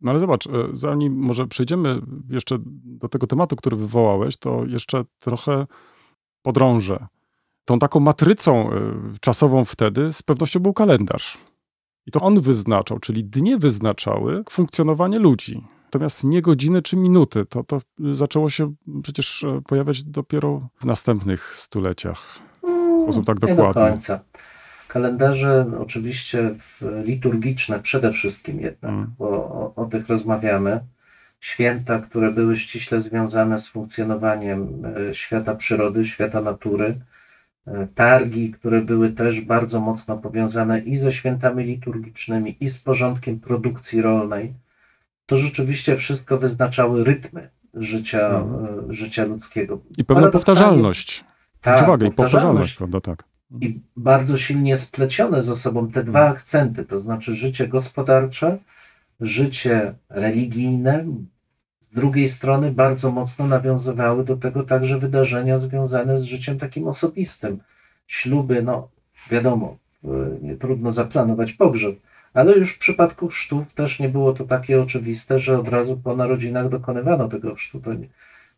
No 0.00 0.10
ale 0.10 0.20
zobacz, 0.20 0.46
e, 0.46 0.50
zanim 0.72 1.12
może 1.12 1.46
przejdziemy 1.46 2.00
jeszcze 2.30 2.58
do 2.84 3.08
tego 3.08 3.26
tematu, 3.26 3.56
który 3.56 3.76
wywołałeś, 3.76 4.36
to 4.36 4.64
jeszcze 4.66 5.04
trochę 5.18 5.66
podrążę. 6.42 7.06
Tą 7.68 7.78
taką 7.78 8.00
matrycą 8.00 8.70
e, 8.72 8.80
czasową 9.20 9.64
wtedy 9.64 10.12
z 10.12 10.22
pewnością 10.22 10.60
był 10.60 10.72
kalendarz. 10.72 11.38
I 12.06 12.10
to 12.10 12.20
on 12.20 12.40
wyznaczał, 12.40 12.98
czyli 12.98 13.24
dnie 13.24 13.58
wyznaczały 13.58 14.44
funkcjonowanie 14.50 15.18
ludzi. 15.18 15.64
Natomiast 15.84 16.24
nie 16.24 16.42
godziny 16.42 16.82
czy 16.82 16.96
minuty. 16.96 17.44
To, 17.46 17.64
to 17.64 17.80
zaczęło 18.12 18.50
się 18.50 18.74
przecież 19.02 19.44
e, 19.44 19.60
pojawiać 19.68 20.04
dopiero 20.04 20.68
w 20.80 20.84
następnych 20.84 21.56
stuleciach. 21.56 22.38
W 22.98 23.02
sposób 23.02 23.26
tak 23.26 23.42
Nie 23.42 23.48
do 23.48 23.56
dokładny. 23.56 23.90
końca. 23.90 24.20
Kalendarze 24.88 25.66
oczywiście 25.80 26.54
liturgiczne 27.04 27.80
przede 27.80 28.12
wszystkim 28.12 28.60
jednak, 28.60 28.92
Mm. 28.92 29.14
bo 29.18 29.28
o, 29.28 29.72
o 29.76 29.84
tych 29.86 30.08
rozmawiamy. 30.08 30.80
święta, 31.40 31.98
które 31.98 32.30
były 32.32 32.56
ściśle 32.56 33.00
związane 33.00 33.58
z 33.58 33.68
funkcjonowaniem 33.68 34.82
e, 35.10 35.14
świata 35.14 35.54
przyrody, 35.54 36.04
świata 36.04 36.40
natury, 36.40 37.00
targi, 37.94 38.52
które 38.52 38.80
były 38.80 39.10
też 39.10 39.40
bardzo 39.40 39.80
mocno 39.80 40.16
powiązane 40.18 40.78
i 40.78 40.96
ze 40.96 41.12
świętami 41.12 41.64
liturgicznymi, 41.64 42.56
i 42.60 42.70
z 42.70 42.80
porządkiem 42.80 43.40
produkcji 43.40 44.02
rolnej. 44.02 44.54
To 45.26 45.36
rzeczywiście 45.36 45.96
wszystko 45.96 46.38
wyznaczały 46.38 47.04
rytmy 47.04 47.48
życia, 47.74 48.28
Mhm. 48.28 48.90
e, 48.90 48.94
życia 48.94 49.24
ludzkiego. 49.24 49.80
I 49.98 50.04
pewna 50.04 50.28
powtarzalność. 50.30 51.24
Tak, 51.60 51.82
uwagę, 51.82 52.06
powtarzalność. 52.06 52.16
powtarzalność, 52.16 52.74
prawda, 52.76 53.00
tak. 53.00 53.24
i 53.60 53.80
bardzo 53.96 54.36
silnie 54.36 54.76
splecione 54.76 55.42
ze 55.42 55.56
sobą 55.56 55.88
te 55.90 56.04
dwa 56.04 56.28
akcenty, 56.28 56.84
to 56.84 56.98
znaczy 56.98 57.34
życie 57.34 57.68
gospodarcze, 57.68 58.58
życie 59.20 59.94
religijne. 60.08 61.04
Z 61.92 61.94
drugiej 61.94 62.28
strony 62.28 62.70
bardzo 62.70 63.10
mocno 63.10 63.46
nawiązywały 63.46 64.24
do 64.24 64.36
tego 64.36 64.62
także 64.62 64.98
wydarzenia 64.98 65.58
związane 65.58 66.18
z 66.18 66.24
życiem 66.24 66.58
takim 66.58 66.88
osobistym. 66.88 67.58
Śluby, 68.06 68.62
no 68.62 68.88
wiadomo, 69.30 69.76
trudno 70.60 70.92
zaplanować 70.92 71.52
pogrzeb, 71.52 71.96
ale 72.34 72.52
już 72.52 72.74
w 72.74 72.78
przypadku 72.78 73.28
chrztów 73.28 73.74
też 73.74 74.00
nie 74.00 74.08
było 74.08 74.32
to 74.32 74.44
takie 74.44 74.82
oczywiste, 74.82 75.38
że 75.38 75.58
od 75.58 75.68
razu 75.68 75.96
po 75.96 76.16
narodzinach 76.16 76.68
dokonywano 76.68 77.28
tego 77.28 77.54
chrztu. 77.54 77.80
To 77.80 77.90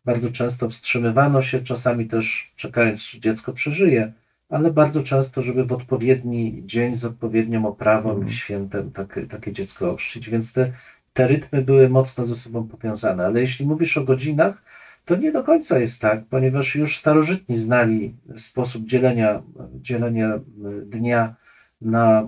bardzo 0.05 0.31
często 0.31 0.69
wstrzymywano 0.69 1.41
się, 1.41 1.61
czasami 1.61 2.05
też 2.05 2.53
czekając, 2.55 3.03
czy 3.03 3.19
dziecko 3.19 3.53
przeżyje 3.53 4.13
ale 4.51 4.71
bardzo 4.71 5.03
często, 5.03 5.41
żeby 5.41 5.65
w 5.65 5.73
odpowiedni 5.73 6.61
dzień 6.65 6.95
z 6.95 7.05
odpowiednią 7.05 7.65
oprawą 7.65 8.09
Mhm. 8.09 8.27
i 8.27 8.31
świętem 8.31 8.91
takie, 8.91 9.27
takie 9.27 9.51
dziecko 9.51 9.91
ochrzcić. 9.91 10.29
Więc 10.29 10.53
te, 10.53 10.71
te 11.13 11.27
rytmy 11.27 11.61
były 11.61 11.89
mocno 11.89 12.25
ze 12.27 12.35
sobą 12.35 12.67
powiązane. 12.67 13.25
Ale 13.25 13.41
jeśli 13.41 13.65
mówisz 13.67 13.97
o 13.97 14.03
godzinach, 14.03 14.63
to 15.05 15.15
nie 15.15 15.31
do 15.31 15.43
końca 15.43 15.79
jest 15.79 16.01
tak, 16.01 16.25
ponieważ 16.25 16.75
już 16.75 16.97
starożytni 16.97 17.57
znali 17.57 18.15
sposób 18.37 18.85
dzielenia, 18.85 19.41
dzielenia 19.81 20.39
dnia 20.85 21.35
na 21.81 22.27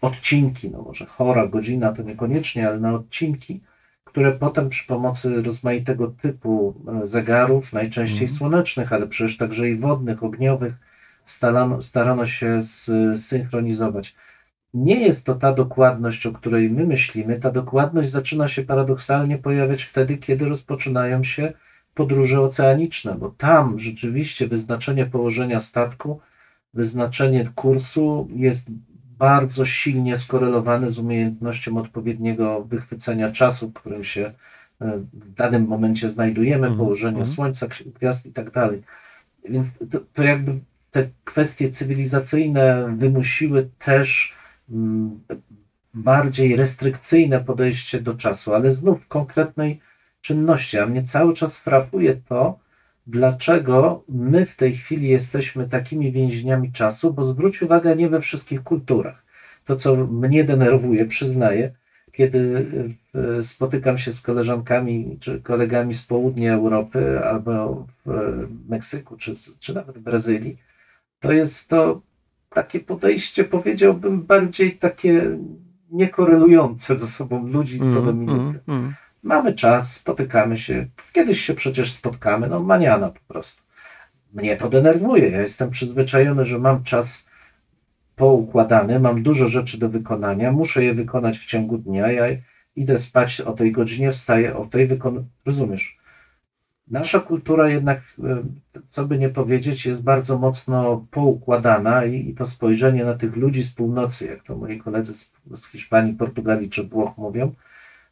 odcinki, 0.00 0.70
no 0.70 0.82
może 0.82 1.06
chora 1.06 1.46
godzina 1.46 1.92
to 1.92 2.02
niekoniecznie, 2.02 2.68
ale 2.68 2.80
na 2.80 2.94
odcinki, 2.94 3.60
które 4.04 4.32
potem 4.32 4.68
przy 4.68 4.86
pomocy 4.86 5.42
rozmaitego 5.42 6.06
typu 6.22 6.74
e, 7.02 7.06
zegarów, 7.06 7.72
najczęściej 7.72 8.22
Mhm. 8.22 8.38
słonecznych, 8.38 8.92
ale 8.92 9.06
przecież 9.06 9.36
także 9.36 9.70
i 9.70 9.76
wodnych, 9.76 10.22
ogniowych, 10.24 10.72
starano, 11.24 11.82
starano 11.82 12.26
się 12.26 12.60
zsynchronizować. 13.16 14.14
Nie 14.74 15.00
jest 15.00 15.26
to 15.26 15.34
ta 15.34 15.52
dokładność, 15.52 16.26
o 16.26 16.32
której 16.32 16.70
my 16.70 16.86
myślimy. 16.86 17.40
Ta 17.40 17.50
dokładność 17.50 18.10
zaczyna 18.10 18.48
się 18.48 18.62
paradoksalnie 18.62 19.38
pojawiać 19.38 19.82
wtedy, 19.82 20.16
kiedy 20.16 20.48
rozpoczynają 20.48 21.24
się 21.24 21.52
podróże 21.94 22.40
oceaniczne, 22.40 23.14
bo 23.14 23.34
tam 23.38 23.78
rzeczywiście 23.78 24.48
wyznaczenie 24.48 25.06
położenia 25.06 25.60
statku, 25.60 26.20
wyznaczenie 26.74 27.48
kursu 27.54 28.28
jest 28.36 28.70
bardzo 29.18 29.64
silnie 29.64 30.16
skorelowane 30.16 30.90
z 30.90 30.98
umiejętnością 30.98 31.78
odpowiedniego 31.78 32.64
wychwycenia 32.64 33.32
czasu, 33.32 33.70
w 33.70 33.72
którym 33.72 34.04
się 34.04 34.32
e, 34.80 34.98
w 35.12 35.34
danym 35.34 35.66
momencie 35.66 36.10
znajdujemy, 36.10 36.66
Mhm, 36.66 36.78
położenia 36.78 37.18
mhm. 37.18 37.26
słońca, 37.26 37.66
gwiazd 37.94 38.26
i 38.26 38.32
tak 38.32 38.50
dalej. 38.50 38.82
Więc 39.48 39.78
to, 39.78 40.00
to 40.14 40.22
jakby 40.22 40.58
te 40.90 41.08
kwestie 41.24 41.70
cywilizacyjne 41.70 42.94
wymusiły 42.96 43.68
też 43.78 44.34
mm, 44.34 44.39
bardziej 45.94 46.56
restrykcyjne 46.56 47.40
podejście 47.40 48.00
do 48.00 48.14
czasu, 48.14 48.54
ale 48.54 48.70
znów 48.70 49.08
konkretnej 49.08 49.80
czynności. 50.20 50.78
A 50.78 50.86
mnie 50.86 51.02
cały 51.02 51.34
czas 51.34 51.58
frapuje 51.58 52.16
to, 52.28 52.58
dlaczego 53.06 54.04
my 54.08 54.46
w 54.46 54.56
tej 54.56 54.76
chwili 54.76 55.08
jesteśmy 55.08 55.68
takimi 55.68 56.12
więźniami 56.12 56.72
czasu, 56.72 57.14
bo 57.14 57.24
zwróć 57.24 57.62
uwagę, 57.62 57.96
nie 57.96 58.08
we 58.08 58.20
wszystkich 58.20 58.62
kulturach. 58.62 59.24
To, 59.64 59.76
co 59.76 59.96
mnie 59.96 60.44
denerwuje, 60.44 61.06
przyznaję, 61.06 61.74
kiedy 62.12 62.66
e, 63.14 63.42
spotykam 63.42 63.98
się 63.98 64.12
z 64.12 64.22
koleżankami 64.22 65.16
czy 65.20 65.40
kolegami 65.40 65.94
z 65.94 66.02
południa 66.02 66.54
Europy 66.54 67.20
albo 67.24 67.86
w 68.06 68.10
e, 68.10 68.48
Meksyku, 68.68 69.16
czy, 69.16 69.34
czy 69.60 69.74
nawet 69.74 69.98
w 69.98 70.02
Brazylii, 70.02 70.58
to 71.20 71.32
jest 71.32 71.68
to 71.68 72.02
takie 72.54 72.80
podejście, 72.80 73.44
powiedziałbym, 73.44 74.22
bardziej 74.22 74.72
takie 74.76 75.22
niekorelujące 75.90 76.96
ze 76.96 77.06
sobą 77.06 77.46
ludzi 77.46 77.78
co 77.78 78.02
do 78.02 78.10
Mm, 78.10 78.18
minuty. 78.20 78.40
mm, 78.68 78.80
mm. 78.80 78.94
Mamy 79.22 79.54
czas, 79.54 79.94
spotykamy 79.96 80.58
się. 80.58 80.86
Kiedyś 81.12 81.40
się 81.40 81.54
przecież 81.54 81.92
spotkamy, 81.92 82.48
no 82.48 82.60
maniana 82.60 83.08
po 83.08 83.20
prostu. 83.34 83.62
Mnie 84.32 84.56
to 84.56 84.68
denerwuje. 84.68 85.28
Ja 85.30 85.40
jestem 85.42 85.70
przyzwyczajony, 85.70 86.44
że 86.44 86.58
mam 86.58 86.82
czas 86.84 87.28
poukładany, 88.16 89.00
mam 89.00 89.22
dużo 89.22 89.48
rzeczy 89.48 89.78
do 89.78 89.88
wykonania, 89.88 90.52
muszę 90.52 90.84
je 90.84 90.94
wykonać 90.94 91.38
w 91.38 91.46
ciągu 91.46 91.78
dnia. 91.78 92.12
Ja 92.12 92.24
idę 92.76 92.98
spać 92.98 93.40
o 93.40 93.52
tej 93.52 93.72
godzinie, 93.72 94.12
wstaję 94.12 94.56
o 94.56 94.66
tej, 94.66 94.86
wykon... 94.86 95.24
rozumiesz? 95.46 95.98
Nasza 96.90 97.20
kultura 97.20 97.68
jednak, 97.68 98.00
e, 98.24 98.42
co 98.86 99.06
by 99.06 99.18
nie 99.18 99.28
powiedzieć, 99.28 99.86
jest 99.86 100.02
bardzo 100.02 100.38
mocno 100.38 101.06
poukładana 101.10 102.04
i, 102.04 102.28
i 102.28 102.34
to 102.34 102.46
spojrzenie 102.46 103.04
na 103.04 103.14
tych 103.14 103.36
ludzi 103.36 103.64
z 103.64 103.74
północy, 103.74 104.26
jak 104.26 104.42
to 104.42 104.56
moi 104.56 104.78
koledzy 104.78 105.14
z, 105.14 105.32
z 105.54 105.66
Hiszpanii, 105.66 106.14
Portugalii 106.14 106.70
czy 106.70 106.84
Włoch 106.84 107.18
mówią, 107.18 107.54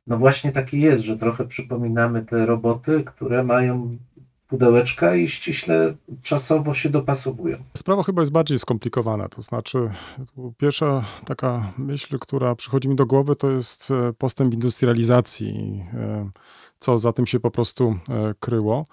no 0.07 0.19
właśnie 0.19 0.53
taki 0.53 0.81
jest, 0.81 1.03
że 1.03 1.19
trochę 1.19 1.45
przypominamy 1.45 2.25
te 2.25 2.47
roboty, 2.47 3.05
które 3.05 3.45
mają 3.45 3.99
pudełeczka 4.49 5.15
i 5.15 5.29
ściśle 5.29 5.95
czasowo 6.23 6.75
się 6.75 6.89
dopasowują. 6.89 7.57
Sprawa 7.77 8.03
chyba 8.03 8.23
jest 8.23 8.33
bardziej 8.33 8.59
skomplikowana. 8.59 9.29
To 9.29 9.43
znaczy, 9.43 9.91
pierwsza 10.57 11.05
taka 11.25 11.73
myśl, 11.79 12.19
która 12.19 12.55
przychodzi 12.55 12.89
mi 12.89 12.97
do 12.97 13.07
głowy, 13.07 13.37
to 13.37 13.51
jest 13.51 13.91
e, 13.91 14.13
postęp 14.13 14.55
industrializacji, 14.55 15.85
e, 15.95 16.31
co 16.79 16.99
za 16.99 17.13
tym 17.13 17.27
się 17.27 17.41
po 17.41 17.51
prostu 17.51 17.97
e, 18.11 18.35
kryło. 18.41 18.85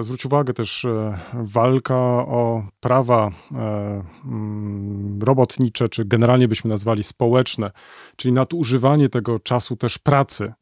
Zwróć 0.00 0.24
uwagę 0.24 0.52
też 0.52 0.86
walka 1.32 1.94
o 2.26 2.62
prawa 2.80 3.30
mm, 4.24 5.22
robotnicze, 5.22 5.88
czy 5.88 6.04
generalnie 6.04 6.48
byśmy 6.48 6.70
nazwali 6.70 7.02
społeczne, 7.02 7.70
czyli 8.16 8.32
nadużywanie 8.34 9.08
tego 9.08 9.40
czasu 9.40 9.76
też 9.76 9.98
pracy. 9.98 10.52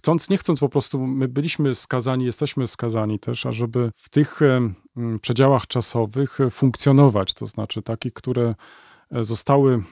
Chcąc, 0.00 0.30
nie 0.30 0.38
chcąc, 0.38 0.60
po 0.60 0.68
prostu 0.68 1.06
my 1.06 1.28
byliśmy 1.28 1.74
skazani, 1.74 2.24
jesteśmy 2.24 2.66
skazani 2.66 3.18
też, 3.18 3.46
ażeby 3.46 3.92
w 3.96 4.08
tych 4.08 4.42
e, 4.42 4.72
przedziałach 5.20 5.66
czasowych 5.66 6.40
e, 6.40 6.50
funkcjonować, 6.50 7.34
to 7.34 7.46
znaczy 7.46 7.82
takich, 7.82 8.12
które 8.12 8.54
e, 9.10 9.24
zostały 9.24 9.82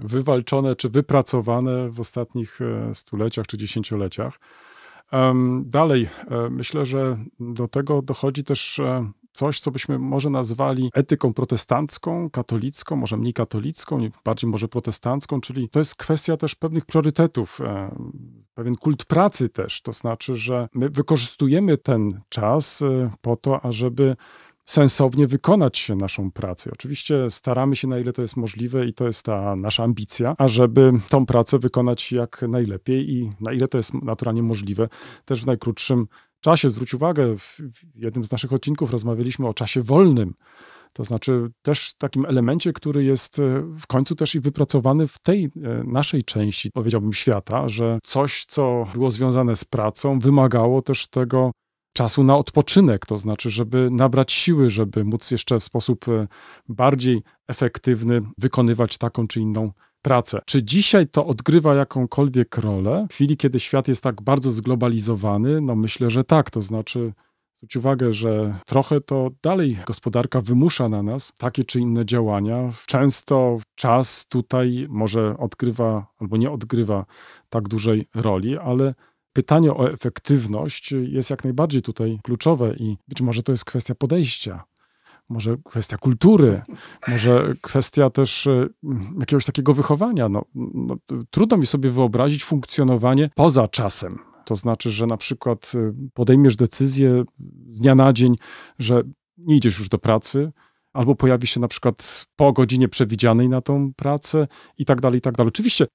wywalczone 0.00 0.76
czy 0.76 0.88
wypracowane 0.88 1.90
w 1.90 2.00
ostatnich 2.00 2.58
stuleciach 2.92 3.46
czy 3.46 3.58
dziesięcioleciach. 3.58 4.40
Dalej, 5.62 6.08
myślę, 6.50 6.86
że 6.86 7.18
do 7.40 7.68
tego 7.68 8.02
dochodzi 8.02 8.44
też 8.44 8.80
coś, 9.38 9.60
co 9.60 9.70
byśmy 9.70 9.98
może 9.98 10.30
nazwali 10.30 10.90
etyką 10.94 11.34
protestancką, 11.34 12.30
katolicką, 12.30 12.96
może 12.96 13.16
mniej 13.16 13.32
katolicką, 13.32 14.08
bardziej 14.24 14.50
może 14.50 14.68
protestancką, 14.68 15.40
czyli 15.40 15.68
to 15.68 15.78
jest 15.78 15.96
kwestia 15.96 16.36
też 16.36 16.54
pewnych 16.54 16.86
priorytetów, 16.86 17.60
e, 17.60 17.96
pewien 18.54 18.74
kult 18.76 19.04
pracy 19.04 19.48
też. 19.48 19.82
To 19.82 19.92
znaczy, 19.92 20.34
że 20.34 20.68
my 20.74 20.88
wykorzystujemy 20.88 21.78
ten 21.78 22.20
czas 22.28 22.82
e, 22.82 23.10
po 23.20 23.36
to, 23.36 23.64
ażeby 23.64 24.16
sensownie 24.64 25.26
wykonać 25.26 25.88
naszą 25.96 26.30
pracę. 26.30 26.70
Oczywiście 26.72 27.30
staramy 27.30 27.76
się 27.76 27.88
na 27.88 27.98
ile 27.98 28.12
to 28.12 28.22
jest 28.22 28.36
możliwe 28.36 28.86
i 28.86 28.94
to 28.94 29.06
jest 29.06 29.22
ta 29.22 29.56
nasza 29.56 29.84
ambicja, 29.84 30.34
ażeby 30.38 30.92
tą 31.08 31.26
pracę 31.26 31.58
wykonać 31.58 32.12
jak 32.12 32.44
najlepiej 32.48 33.10
i 33.10 33.30
na 33.40 33.52
ile 33.52 33.66
to 33.66 33.78
jest 33.78 33.94
naturalnie 33.94 34.42
możliwe, 34.42 34.88
też 35.24 35.42
w 35.42 35.46
najkrótszym 35.46 36.06
czasie. 36.40 36.70
Zwróć 36.70 36.94
uwagę, 36.94 37.38
w 37.38 37.58
jednym 37.94 38.24
z 38.24 38.32
naszych 38.32 38.52
odcinków 38.52 38.90
rozmawialiśmy 38.90 39.48
o 39.48 39.54
czasie 39.54 39.82
wolnym. 39.82 40.34
To 40.92 41.04
znaczy 41.04 41.50
też 41.62 41.94
takim 41.98 42.26
elemencie, 42.26 42.72
który 42.72 43.04
jest 43.04 43.38
e, 43.38 43.42
w 43.78 43.86
końcu 43.86 44.14
też 44.14 44.34
i 44.34 44.40
wypracowany 44.40 45.08
w 45.08 45.18
tej 45.18 45.44
e, 45.44 45.48
naszej 45.84 46.22
części, 46.22 46.70
powiedziałbym, 46.70 47.12
świata, 47.12 47.68
że 47.68 47.98
coś, 48.02 48.44
co 48.44 48.86
było 48.94 49.10
związane 49.10 49.56
z 49.56 49.64
pracą, 49.64 50.18
wymagało 50.18 50.82
też 50.82 51.06
tego 51.06 51.50
czasu 51.92 52.24
na 52.24 52.36
odpoczynek, 52.36 53.06
to 53.06 53.18
znaczy, 53.18 53.50
żeby 53.50 53.88
nabrać 53.90 54.32
siły, 54.32 54.70
żeby 54.70 55.04
móc 55.04 55.30
jeszcze 55.30 55.60
w 55.60 55.64
sposób 55.64 56.08
e, 56.08 56.28
bardziej 56.68 57.22
efektywny 57.48 58.22
wykonywać 58.38 58.98
taką 58.98 59.28
czy 59.28 59.40
inną 59.40 59.72
pracę. 60.08 60.40
Czy 60.46 60.62
dzisiaj 60.62 61.06
to 61.08 61.26
odgrywa 61.26 61.74
jakąkolwiek 61.74 62.56
rolę? 62.56 63.06
W 63.10 63.14
chwili, 63.14 63.36
kiedy 63.36 63.60
świat 63.60 63.88
jest 63.88 64.02
tak 64.02 64.22
bardzo 64.22 64.52
zglobalizowany, 64.52 65.60
no 65.60 65.76
myślę, 65.76 66.10
że 66.10 66.24
tak. 66.24 66.50
To 66.50 66.62
znaczy, 66.62 67.12
zwróć 67.54 67.76
uwagę, 67.76 68.12
że 68.12 68.54
trochę 68.66 69.00
to 69.00 69.30
dalej 69.42 69.78
gospodarka 69.86 70.40
wymusza 70.40 70.88
na 70.88 71.02
nas 71.02 71.32
takie 71.38 71.64
czy 71.64 71.80
inne 71.80 72.06
działania. 72.06 72.70
Często 72.86 73.58
czas 73.74 74.26
tutaj 74.28 74.86
może 74.88 75.36
odgrywa 75.38 76.06
albo 76.18 76.36
nie 76.36 76.50
odgrywa 76.50 77.06
tak 77.48 77.68
dużej 77.68 78.08
roli, 78.14 78.58
ale 78.58 78.94
pytanie 79.32 79.72
o 79.72 79.90
efektywność 79.92 80.92
jest 80.92 81.30
jak 81.30 81.44
najbardziej 81.44 81.82
tutaj 81.82 82.18
kluczowe 82.24 82.74
i 82.74 82.96
być 83.08 83.20
może 83.20 83.42
to 83.42 83.52
jest 83.52 83.64
kwestia 83.64 83.94
podejścia. 83.94 84.64
Może 85.28 85.56
kwestia 85.64 85.98
kultury, 85.98 86.62
może 87.08 87.54
kwestia 87.60 88.10
też 88.10 88.46
e, 88.46 88.68
jakiegoś 89.20 89.44
takiego 89.44 89.74
wychowania. 89.74 90.28
No, 90.28 90.44
no, 90.54 90.96
trudno 91.30 91.56
mi 91.56 91.66
sobie 91.66 91.90
wyobrazić 91.90 92.44
funkcjonowanie 92.44 93.30
poza 93.34 93.68
czasem. 93.68 94.18
To 94.44 94.56
znaczy, 94.56 94.90
że 94.90 95.06
na 95.06 95.16
przykład 95.16 95.72
e, 95.74 95.92
podejmiesz 96.14 96.56
decyzję 96.56 97.24
z 97.70 97.80
dnia 97.80 97.94
na 97.94 98.12
dzień, 98.12 98.34
że 98.78 99.02
nie 99.38 99.56
idziesz 99.56 99.78
już 99.78 99.88
do 99.88 99.98
pracy, 99.98 100.52
albo 100.92 101.14
pojawi 101.14 101.46
się 101.46 101.60
na 101.60 101.68
przykład 101.68 102.26
po 102.36 102.52
godzinie 102.52 102.88
przewidzianej 102.88 103.48
na 103.48 103.60
tą 103.60 103.92
pracę 103.96 104.48
i 104.78 104.84
tak 104.84 105.00
dalej, 105.00 105.18
i 105.18 105.20
tak 105.20 105.34
dalej. 105.34 105.48
Oczywiście 105.48 105.86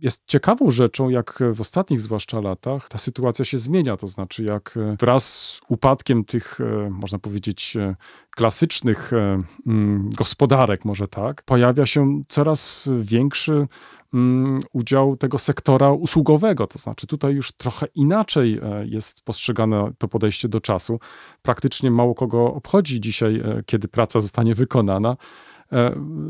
jest 0.00 0.22
ciekawą 0.26 0.70
rzeczą, 0.70 1.08
jak 1.08 1.42
w 1.54 1.60
ostatnich 1.60 2.00
zwłaszcza 2.00 2.40
latach 2.40 2.88
ta 2.88 2.98
sytuacja 2.98 3.44
się 3.44 3.58
zmienia. 3.58 3.96
To 3.96 4.08
znaczy, 4.08 4.44
jak 4.44 4.78
wraz 4.98 5.24
z 5.24 5.60
upadkiem 5.68 6.24
tych, 6.24 6.60
e, 6.60 6.90
można 6.90 7.18
powiedzieć, 7.18 7.76
e, 7.76 7.96
klasycznych 8.30 9.12
e, 9.12 9.42
mm, 9.66 10.10
gospodarek, 10.10 10.84
może 10.84 11.08
tak, 11.08 11.42
pojawia 11.42 11.86
się 11.86 12.22
coraz 12.28 12.90
większy 13.00 13.66
mm, 14.14 14.58
udział 14.72 15.16
tego 15.16 15.38
sektora 15.38 15.90
usługowego. 15.92 16.66
To 16.66 16.78
znaczy, 16.78 17.06
tutaj 17.06 17.34
już 17.34 17.52
trochę 17.52 17.86
inaczej 17.94 18.60
jest 18.84 19.24
postrzegane 19.24 19.92
to 19.98 20.08
podejście 20.08 20.48
do 20.48 20.60
czasu. 20.60 21.00
Praktycznie 21.42 21.90
mało 21.90 22.14
kogo 22.14 22.54
obchodzi 22.54 23.00
dzisiaj, 23.00 23.42
kiedy 23.66 23.88
praca 23.88 24.20
zostanie 24.20 24.54
wykonana 24.54 25.16
E, 25.16 25.53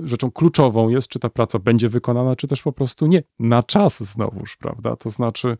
rzeczą 0.05 0.30
kluczową 0.30 0.89
jest, 0.89 1.09
czy 1.09 1.18
ta 1.18 1.30
praca 1.30 1.59
będzie 1.59 1.89
wykonana, 1.89 2.37
czy 2.37 2.49
też 2.49 2.62
po 2.62 2.72
prostu 2.72 3.07
nie. 3.07 3.22
Na 3.39 3.62
czas 3.62 4.03
znowuż, 4.03 4.57
prawda? 4.57 4.97
To 4.97 5.11
znaczy 5.11 5.57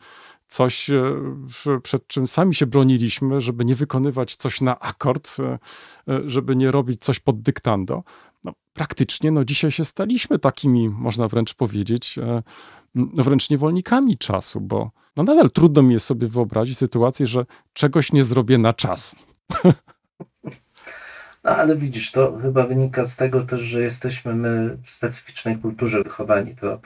coś, 0.47 0.91
e, 0.91 1.81
przed 1.83 2.07
czym 2.07 2.27
sami 2.27 2.55
się 2.55 2.67
broniliśmy, 2.67 3.41
żeby 3.41 3.65
nie 3.65 3.75
wykonywać 3.75 4.37
coś 4.37 4.61
na 4.61 4.81
akord, 4.81 5.37
e, 5.39 5.59
żeby 6.27 6.57
nie 6.57 6.71
robić 6.71 7.05
coś 7.05 7.21
pod 7.21 7.43
dyktando. 7.43 8.03
No, 8.45 8.53
praktycznie 8.73 9.31
no, 9.31 9.45
dzisiaj 9.45 9.71
się 9.71 9.85
staliśmy 9.85 10.39
takimi, 10.39 10.89
można 10.89 11.29
wręcz 11.29 11.55
powiedzieć, 11.55 12.19
no, 12.95 13.25
wręcz 13.25 13.51
niewolnikami 13.51 14.17
czasu, 14.17 14.61
bo 14.61 14.91
no, 15.17 15.23
nadal 15.23 15.51
trudno 15.51 15.83
mi 15.83 15.93
jest 15.93 16.07
sobie 16.07 16.29
wyobrazić 16.29 16.79
sytuację, 16.79 17.27
że 17.27 17.47
czegoś 17.73 18.13
nie 18.13 18.25
zrobię 18.25 18.59
na 18.59 18.73
czas. 18.73 19.17
No 21.45 21.51
ale 21.51 21.77
widzisz, 21.77 22.13
to 22.13 22.39
chyba 22.43 22.67
wynika 22.67 23.07
z 23.07 23.17
tego 23.17 23.41
też, 23.41 23.61
że 23.61 23.83
jesteśmy 23.83 24.35
my 24.35 24.77
w 24.83 24.91
specyficznej 24.91 25.57
kulturze 25.57 26.03
wychowani. 26.03 26.57
To 26.57 26.81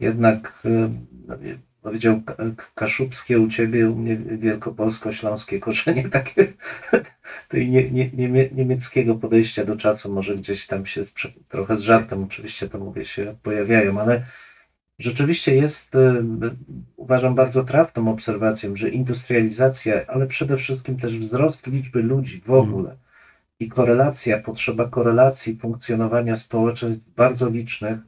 jednak 0.00 0.60
y, 0.64 0.90
no, 1.28 1.36
powiedział 1.82 2.22
kaszubskie 2.74 3.40
u 3.40 3.48
ciebie, 3.48 3.90
u 3.90 3.96
mnie 3.96 4.16
wielkopolsko-śląskie 4.16 5.60
korzenie 5.60 6.08
takie 6.18 6.52
tej 7.48 7.70
nie, 7.70 7.90
nie, 7.90 8.10
nie, 8.10 8.50
niemieckiego 8.50 9.14
podejścia 9.14 9.64
do 9.64 9.76
czasu 9.76 10.12
może 10.12 10.36
gdzieś 10.36 10.66
tam 10.66 10.86
się 10.86 11.04
z, 11.04 11.14
trochę 11.48 11.76
z 11.76 11.80
żartem 11.80 12.24
oczywiście 12.24 12.68
to 12.68 12.78
mówię 12.78 13.04
się 13.04 13.36
pojawiają, 13.42 14.00
ale 14.00 14.24
rzeczywiście 14.98 15.54
jest 15.54 15.94
y, 15.94 16.24
uważam 16.96 17.34
bardzo 17.34 17.64
trafną 17.64 18.10
obserwacją, 18.12 18.76
że 18.76 18.88
industrializacja, 18.88 20.06
ale 20.06 20.26
przede 20.26 20.56
wszystkim 20.56 20.98
też 20.98 21.18
wzrost 21.18 21.66
liczby 21.66 22.02
ludzi 22.02 22.42
w 22.46 22.50
ogóle 22.50 23.03
i 23.60 23.68
korelacja, 23.68 24.38
potrzeba 24.38 24.88
korelacji 24.88 25.56
funkcjonowania 25.56 26.36
społeczeństw 26.36 27.14
bardzo 27.14 27.50
licznych, 27.50 27.98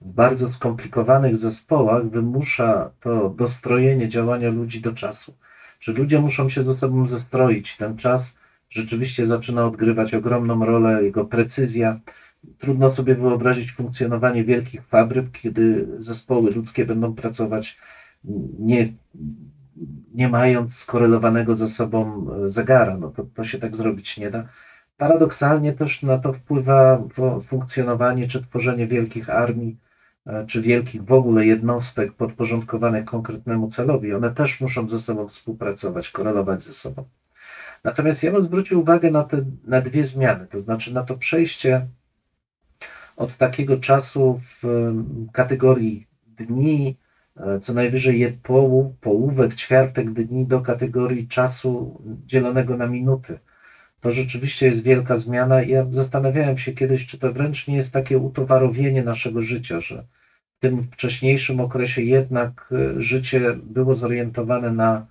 w 0.00 0.12
bardzo 0.12 0.48
skomplikowanych 0.48 1.36
zespołach 1.36 2.10
wymusza 2.10 2.90
to 3.00 3.30
dostrojenie 3.30 4.08
działania 4.08 4.50
ludzi 4.50 4.80
do 4.80 4.92
czasu. 4.92 5.36
Że 5.80 5.92
ludzie 5.92 6.20
muszą 6.20 6.48
się 6.48 6.62
ze 6.62 6.74
sobą 6.74 7.06
zestroić. 7.06 7.76
Ten 7.76 7.96
czas 7.96 8.38
rzeczywiście 8.70 9.26
zaczyna 9.26 9.66
odgrywać 9.66 10.14
ogromną 10.14 10.64
rolę, 10.64 11.04
jego 11.04 11.24
precyzja. 11.24 12.00
Trudno 12.58 12.90
sobie 12.90 13.14
wyobrazić 13.14 13.72
funkcjonowanie 13.72 14.44
wielkich 14.44 14.86
fabryk, 14.86 15.30
kiedy 15.32 15.88
zespoły 15.98 16.50
ludzkie 16.50 16.84
będą 16.84 17.14
pracować 17.14 17.78
nie, 18.58 18.92
nie 20.14 20.28
mając 20.28 20.76
skorelowanego 20.76 21.56
ze 21.56 21.68
sobą 21.68 22.26
zegara. 22.46 22.96
No 22.96 23.10
to, 23.10 23.26
to 23.34 23.44
się 23.44 23.58
tak 23.58 23.76
zrobić 23.76 24.18
nie 24.18 24.30
da. 24.30 24.48
Paradoksalnie 24.96 25.72
też 25.72 26.02
na 26.02 26.18
to 26.18 26.32
wpływa 26.32 27.02
funkcjonowanie 27.46 28.28
czy 28.28 28.42
tworzenie 28.42 28.86
wielkich 28.86 29.30
armii, 29.30 29.76
e, 30.26 30.46
czy 30.46 30.62
wielkich 30.62 31.04
w 31.04 31.12
ogóle 31.12 31.46
jednostek 31.46 32.12
podporządkowanych 32.12 33.04
konkretnemu 33.04 33.68
celowi. 33.68 34.14
One 34.14 34.34
też 34.34 34.60
muszą 34.60 34.88
ze 34.88 34.98
sobą 34.98 35.28
współpracować, 35.28 36.10
korelować 36.10 36.62
ze 36.62 36.72
sobą. 36.72 37.04
Natomiast 37.84 38.22
ja 38.22 38.32
bym 38.32 38.42
zwrócił 38.42 38.80
uwagę 38.80 39.10
na 39.10 39.24
te 39.24 39.44
na 39.64 39.80
dwie 39.80 40.04
zmiany, 40.04 40.46
to 40.46 40.60
znaczy 40.60 40.94
na 40.94 41.02
to 41.02 41.16
przejście 41.16 41.86
od 43.16 43.36
takiego 43.36 43.76
czasu 43.76 44.40
w 44.40 44.62
kategorii 45.32 46.06
dni, 46.26 46.96
e, 47.36 47.60
co 47.60 47.74
najwyżej 47.74 48.38
połów, 48.42 48.96
połówek, 49.00 49.54
ćwiartek 49.54 50.12
dni 50.12 50.46
do 50.46 50.60
kategorii 50.60 51.28
czasu 51.28 52.02
dzielonego 52.26 52.76
na 52.76 52.86
minuty 52.86 53.38
to 54.06 54.10
rzeczywiście 54.10 54.66
jest 54.66 54.82
wielka 54.82 55.16
zmiana. 55.16 55.62
Ja 55.62 55.86
zastanawiałem 55.90 56.58
się 56.58 56.72
kiedyś, 56.72 57.06
czy 57.06 57.18
to 57.18 57.32
wręcz 57.32 57.68
nie 57.68 57.76
jest 57.76 57.92
takie 57.92 58.18
utowarowienie 58.18 59.02
naszego 59.02 59.42
życia, 59.42 59.80
że 59.80 60.04
w 60.56 60.60
tym 60.60 60.82
wcześniejszym 60.82 61.60
okresie 61.60 62.02
jednak 62.02 62.72
e, 62.72 63.00
życie 63.00 63.40
było 63.62 63.94
zorientowane 63.94 64.70
na, 64.70 65.06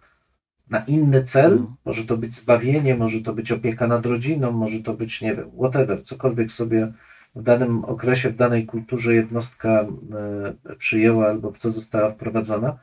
na 0.70 0.80
inny 0.80 1.22
cel. 1.22 1.52
Mhm. 1.52 1.76
Może 1.86 2.06
to 2.06 2.18
być 2.18 2.36
zbawienie, 2.36 2.96
może 2.96 3.22
to 3.22 3.34
być 3.34 3.52
opieka 3.52 3.88
nad 3.88 4.06
rodziną, 4.06 4.52
może 4.52 4.80
to 4.80 4.94
być, 4.94 5.22
nie 5.22 5.36
wiem, 5.36 5.52
whatever, 5.58 6.04
cokolwiek 6.04 6.52
sobie 6.52 6.92
w 7.36 7.44
danym 7.44 7.86
okresie, 7.86 8.30
w 8.30 8.36
danej 8.36 8.66
kulturze 8.66 9.16
jednostka 9.16 9.86
e, 10.70 10.76
przyjęła 10.78 11.28
albo 11.28 11.52
w 11.52 11.58
co 11.58 11.72
została 11.72 12.12
wprowadzona 12.12 12.78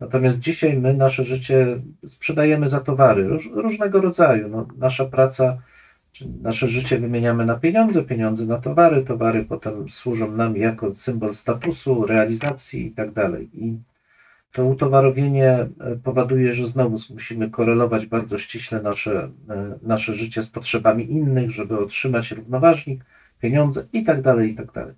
Natomiast 0.00 0.38
dzisiaj 0.38 0.76
my 0.76 0.94
nasze 0.94 1.24
życie 1.24 1.82
sprzedajemy 2.06 2.68
za 2.68 2.80
towary 2.80 3.28
róż, 3.28 3.50
różnego 3.52 4.00
rodzaju. 4.00 4.48
No, 4.48 4.66
nasza 4.78 5.04
praca, 5.04 5.58
nasze 6.42 6.68
życie 6.68 6.98
wymieniamy 6.98 7.46
na 7.46 7.56
pieniądze, 7.56 8.02
pieniądze 8.02 8.46
na 8.46 8.58
towary, 8.58 9.02
towary 9.02 9.44
potem 9.44 9.88
służą 9.88 10.32
nam 10.32 10.56
jako 10.56 10.92
symbol 10.92 11.34
statusu, 11.34 12.06
realizacji 12.06 12.86
i 12.86 12.90
tak 12.90 13.10
dalej. 13.10 13.50
I 13.54 13.76
to 14.52 14.66
utowarowienie 14.66 15.50
e, 15.50 15.68
powoduje, 16.04 16.52
że 16.52 16.66
znowu 16.66 16.96
musimy 17.10 17.50
korelować 17.50 18.06
bardzo 18.06 18.38
ściśle 18.38 18.82
nasze, 18.82 19.30
e, 19.48 19.78
nasze 19.82 20.14
życie 20.14 20.42
z 20.42 20.50
potrzebami 20.50 21.12
innych, 21.12 21.50
żeby 21.50 21.78
otrzymać 21.78 22.30
równoważnik, 22.30 23.04
pieniądze 23.40 23.86
i 23.92 24.04
tak 24.04 24.22
dalej, 24.22 24.50
i 24.50 24.54
tak 24.54 24.72
dalej. 24.72 24.94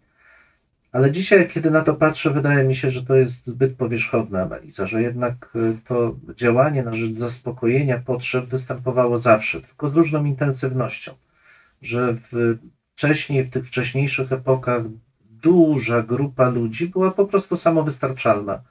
Ale 0.95 1.11
dzisiaj, 1.11 1.49
kiedy 1.49 1.71
na 1.71 1.81
to 1.81 1.95
patrzę, 1.95 2.31
wydaje 2.31 2.65
mi 2.65 2.75
się, 2.75 2.91
że 2.91 3.03
to 3.03 3.15
jest 3.15 3.47
zbyt 3.47 3.77
powierzchowna 3.77 4.43
analiza, 4.43 4.87
że 4.87 5.03
jednak 5.03 5.49
y, 5.57 5.79
to 5.85 6.17
działanie 6.37 6.83
na 6.83 6.95
rzecz 6.95 7.13
zaspokojenia 7.13 7.99
potrzeb 7.99 8.45
występowało 8.45 9.19
zawsze, 9.19 9.61
tylko 9.61 9.89
z 9.89 9.97
różną 9.97 10.25
intensywnością. 10.25 11.13
Że 11.83 12.13
w, 12.13 12.59
wcześniej, 12.95 13.45
w 13.45 13.51
tych 13.51 13.67
wcześniejszych 13.67 14.33
epokach, 14.33 14.83
duża 15.31 16.03
grupa 16.03 16.49
ludzi 16.49 16.89
była 16.89 17.11
po 17.11 17.25
prostu 17.25 17.57
samowystarczalna. 17.57 18.63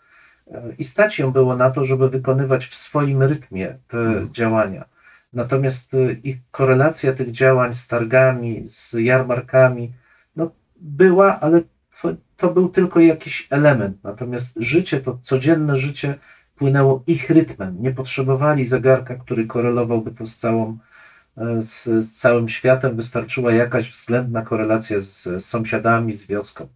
Y, 0.48 0.52
I 0.78 0.84
stać 0.84 1.20
ją 1.20 1.32
było 1.32 1.56
na 1.56 1.72
to, 1.72 1.86
żeby 1.86 2.10
wykonywać 2.10 2.66
w 2.66 2.76
swoim 2.76 3.24
rytmie 3.24 3.78
te 3.88 3.98
hmm. 3.98 4.34
działania. 4.34 4.86
Natomiast 5.34 5.94
y, 5.94 6.20
ich 6.24 6.38
korelacja 6.52 7.14
tych 7.14 7.32
działań 7.32 7.74
z 7.74 7.88
targami, 7.88 8.64
z 8.66 8.94
jarmarkami, 8.94 9.94
no, 10.36 10.52
była, 10.76 11.40
ale 11.40 11.62
to, 12.04 12.16
to 12.38 12.49
był 12.49 12.70
tylko 12.70 12.99
jakiś 12.99 13.47
element. 13.49 14.04
Natomiast 14.04 14.56
życie, 14.60 14.99
to 14.99 15.18
codzienne 15.22 15.76
życie 15.76 16.16
płynęło 16.56 17.04
ich 17.08 17.30
rytmem. 17.30 17.78
Nie 17.80 17.91
potrzebowali 17.91 18.66
zegarka, 18.66 19.16
który 19.16 19.45
korelowałby 19.45 20.12
to 20.12 20.26
z, 20.26 20.38
całą, 20.38 20.78
e, 21.38 21.62
z, 21.62 21.84
z 21.84 22.18
całym 22.18 22.49
światem. 22.49 22.95
Wystarczyła 22.95 23.54
jakaś 23.54 23.91
względna 23.91 24.41
korelacja 24.41 24.99
z, 24.99 25.45
sąsiadami, 25.45 26.14
z 26.14 26.28
wioską. 26.28 26.68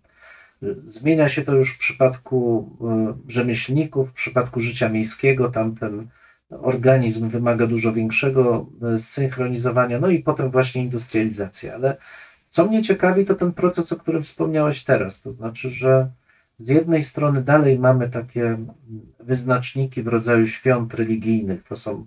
Zmienia 0.84 1.30
się 1.30 1.42
to 1.42 1.56
już 1.56 1.76
w 1.76 1.78
przypadku 1.78 2.70
e, 2.82 3.32
rzemieślników, 3.32 4.10
w 4.10 4.14
przypadku 4.14 4.60
życia 4.60 4.90
miejskiego. 4.90 5.50
Tam 5.50 5.76
ten 5.76 6.08
organizm 6.50 7.30
wymaga 7.30 7.68
dużo 7.68 7.94
większego 7.94 8.70
e, 8.94 8.98
zsynchronizowania, 8.98 10.00
no 10.00 10.10
i 10.10 10.20
potem 10.20 10.52
właśnie 10.52 10.84
industrializacja. 10.84 11.76
Ale 11.76 11.98
co 12.58 12.66
mnie 12.66 12.82
ciekawi, 12.82 13.26
to 13.26 13.36
ten 13.36 13.54
proces, 13.54 13.92
o 13.92 13.96
którym 13.96 14.24
wspomniałeś 14.24 14.84
teraz. 14.84 15.22
To 15.22 15.32
znaczy, 15.32 15.70
że 15.70 16.12
z 16.58 16.68
jednej 16.68 17.04
strony 17.04 17.42
dalej 17.42 17.80
mamy 17.80 18.10
takie 18.10 18.58
wyznaczniki 19.20 20.04
w 20.04 20.08
rodzaju 20.08 20.48
świąt 20.48 20.94
religijnych. 20.94 21.64
To 21.64 21.76
są 21.76 22.06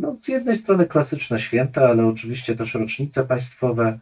no, 0.00 0.14
z 0.16 0.28
jednej 0.28 0.56
strony 0.56 0.86
klasyczne 0.86 1.38
święta, 1.38 1.88
ale 1.88 2.06
oczywiście 2.06 2.56
też 2.56 2.74
rocznice 2.74 3.26
państwowe, 3.26 3.98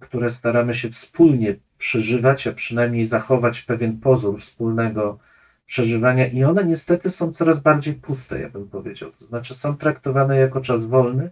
które 0.00 0.30
staramy 0.30 0.74
się 0.74 0.90
wspólnie 0.90 1.56
przeżywać, 1.78 2.46
a 2.46 2.52
przynajmniej 2.52 3.04
zachować 3.04 3.62
pewien 3.62 4.00
pozór 4.00 4.40
wspólnego 4.40 5.18
przeżywania 5.66 6.26
i 6.26 6.44
one 6.44 6.64
niestety 6.64 7.10
są 7.10 7.32
coraz 7.32 7.60
bardziej 7.60 7.94
puste, 7.94 8.40
ja 8.40 8.48
bym 8.48 8.68
powiedział. 8.68 9.10
To 9.18 9.24
znaczy 9.24 9.54
są 9.54 9.76
traktowane 9.76 10.36
jako 10.36 10.60
czas 10.60 10.84
wolny, 10.84 11.30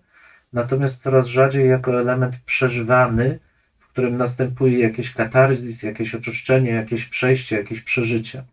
natomiast 0.53 1.03
coraz 1.03 1.27
rzadziej 1.27 1.69
jako 1.69 2.01
element 2.01 2.37
przeżywany, 2.45 3.39
w 3.79 3.89
którym 3.89 4.17
następuje 4.17 4.79
jakieś 4.79 5.15
katarzis, 5.15 5.83
jakieś 5.83 6.15
oczyszczenie, 6.15 6.71
jakieś 6.71 7.05
przejście, 7.05 7.57
jakieś 7.57 7.81
przeżycie. 7.81 8.45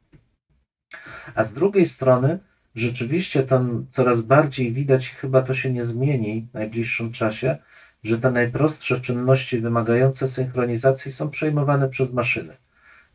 A 1.35 1.43
z 1.43 1.53
drugiej 1.53 1.85
strony, 1.85 2.39
rzeczywiście 2.75 3.43
tam 3.43 3.85
coraz 3.89 4.21
bardziej 4.21 4.73
widać, 4.73 5.09
chyba 5.09 5.41
to 5.41 5.53
się 5.53 5.73
nie 5.73 5.85
zmieni 5.85 6.47
w 6.51 6.53
najbliższym 6.53 7.11
czasie, 7.11 7.57
że 8.03 8.19
te 8.19 8.31
najprostsze 8.31 9.01
czynności 9.01 9.59
wymagające 9.59 10.27
synchronizacji 10.27 11.11
są 11.11 11.29
przejmowane 11.29 11.89
przez 11.89 12.13
maszyny. 12.13 12.57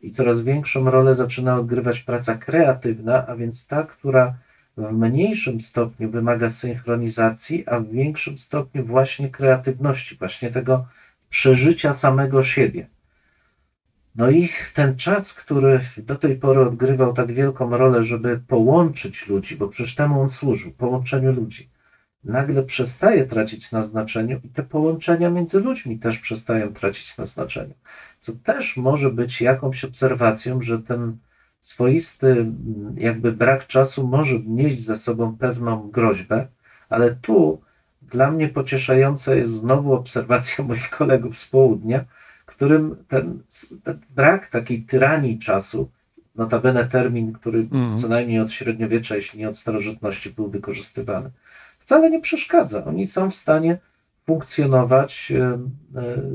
I 0.01 0.11
coraz 0.11 0.41
większą 0.41 0.91
rolę 0.91 1.15
zaczyna 1.15 1.59
odgrywać 1.59 1.99
praca 1.99 2.37
kreatywna, 2.37 3.27
a 3.27 3.35
więc 3.35 3.67
ta, 3.67 3.83
która 3.83 4.37
w 4.77 4.91
mniejszym 4.91 5.61
stopniu 5.61 6.11
wymaga 6.11 6.49
synchronizacji, 6.49 7.63
a 7.67 7.79
w 7.79 7.89
większym 7.89 8.37
stopniu 8.37 8.85
właśnie 8.85 9.29
kreatywności, 9.29 10.15
właśnie 10.15 10.51
tego 10.51 10.85
przeżycia 11.29 11.93
samego 11.93 12.43
siebie. 12.43 12.87
No 14.15 14.29
i 14.29 14.49
ten 14.73 14.95
czas, 14.95 15.33
który 15.33 15.79
do 15.97 16.15
tej 16.15 16.35
pory 16.35 16.61
odgrywał 16.61 17.13
tak 17.13 17.33
wielką 17.33 17.77
rolę, 17.77 18.03
żeby 18.03 18.39
połączyć 18.47 19.27
ludzi, 19.27 19.55
bo 19.55 19.67
przecież 19.67 19.95
temu 19.95 20.21
on 20.21 20.29
służył, 20.29 20.71
połączeniu 20.71 21.33
ludzi, 21.33 21.69
nagle 22.23 22.63
przestaje 22.63 23.25
tracić 23.25 23.71
na 23.71 23.83
znaczeniu 23.83 24.41
i 24.43 24.49
te 24.49 24.63
połączenia 24.63 25.29
między 25.29 25.59
ludźmi 25.59 25.99
też 25.99 26.19
przestają 26.19 26.73
tracić 26.73 27.17
na 27.17 27.25
znaczeniu. 27.25 27.73
Co 28.19 28.33
też 28.33 28.77
może 28.77 29.11
być 29.11 29.41
jakąś 29.41 29.85
obserwacją, 29.85 30.61
że 30.61 30.79
ten 30.79 31.17
swoisty 31.65 32.45
jakby 32.97 33.31
brak 33.31 33.67
czasu 33.67 34.07
może 34.07 34.39
nieść 34.45 34.83
za 34.83 34.97
sobą 34.97 35.37
pewną 35.37 35.89
groźbę, 35.89 36.47
ale 36.89 37.15
tu 37.15 37.61
dla 38.01 38.31
mnie 38.31 38.49
pocieszająca 38.49 39.35
jest 39.35 39.51
znowu 39.51 39.93
obserwacja 39.93 40.63
moich 40.67 40.89
kolegów 40.89 41.37
z 41.37 41.47
południa, 41.49 42.05
którym 42.45 42.95
ten, 43.07 43.39
ten 43.83 43.99
brak 44.15 44.47
takiej 44.47 44.81
tyranii 44.81 45.39
czasu, 45.39 45.89
notabene 46.35 46.85
termin, 46.85 47.33
który 47.33 47.59
Mhm. 47.59 47.97
co 47.97 48.07
najmniej 48.07 48.39
od 48.39 48.51
średniowiecza, 48.51 49.15
jeśli 49.15 49.39
nie 49.39 49.49
od 49.49 49.57
starożytności, 49.57 50.29
był 50.29 50.49
wykorzystywany, 50.49 51.29
wcale 51.79 52.09
nie 52.09 52.21
przeszkadza. 52.21 52.85
Oni 52.85 53.07
są 53.07 53.31
w 53.31 53.35
stanie 53.35 53.77
funkcjonować 54.25 55.31
e, 55.31 55.57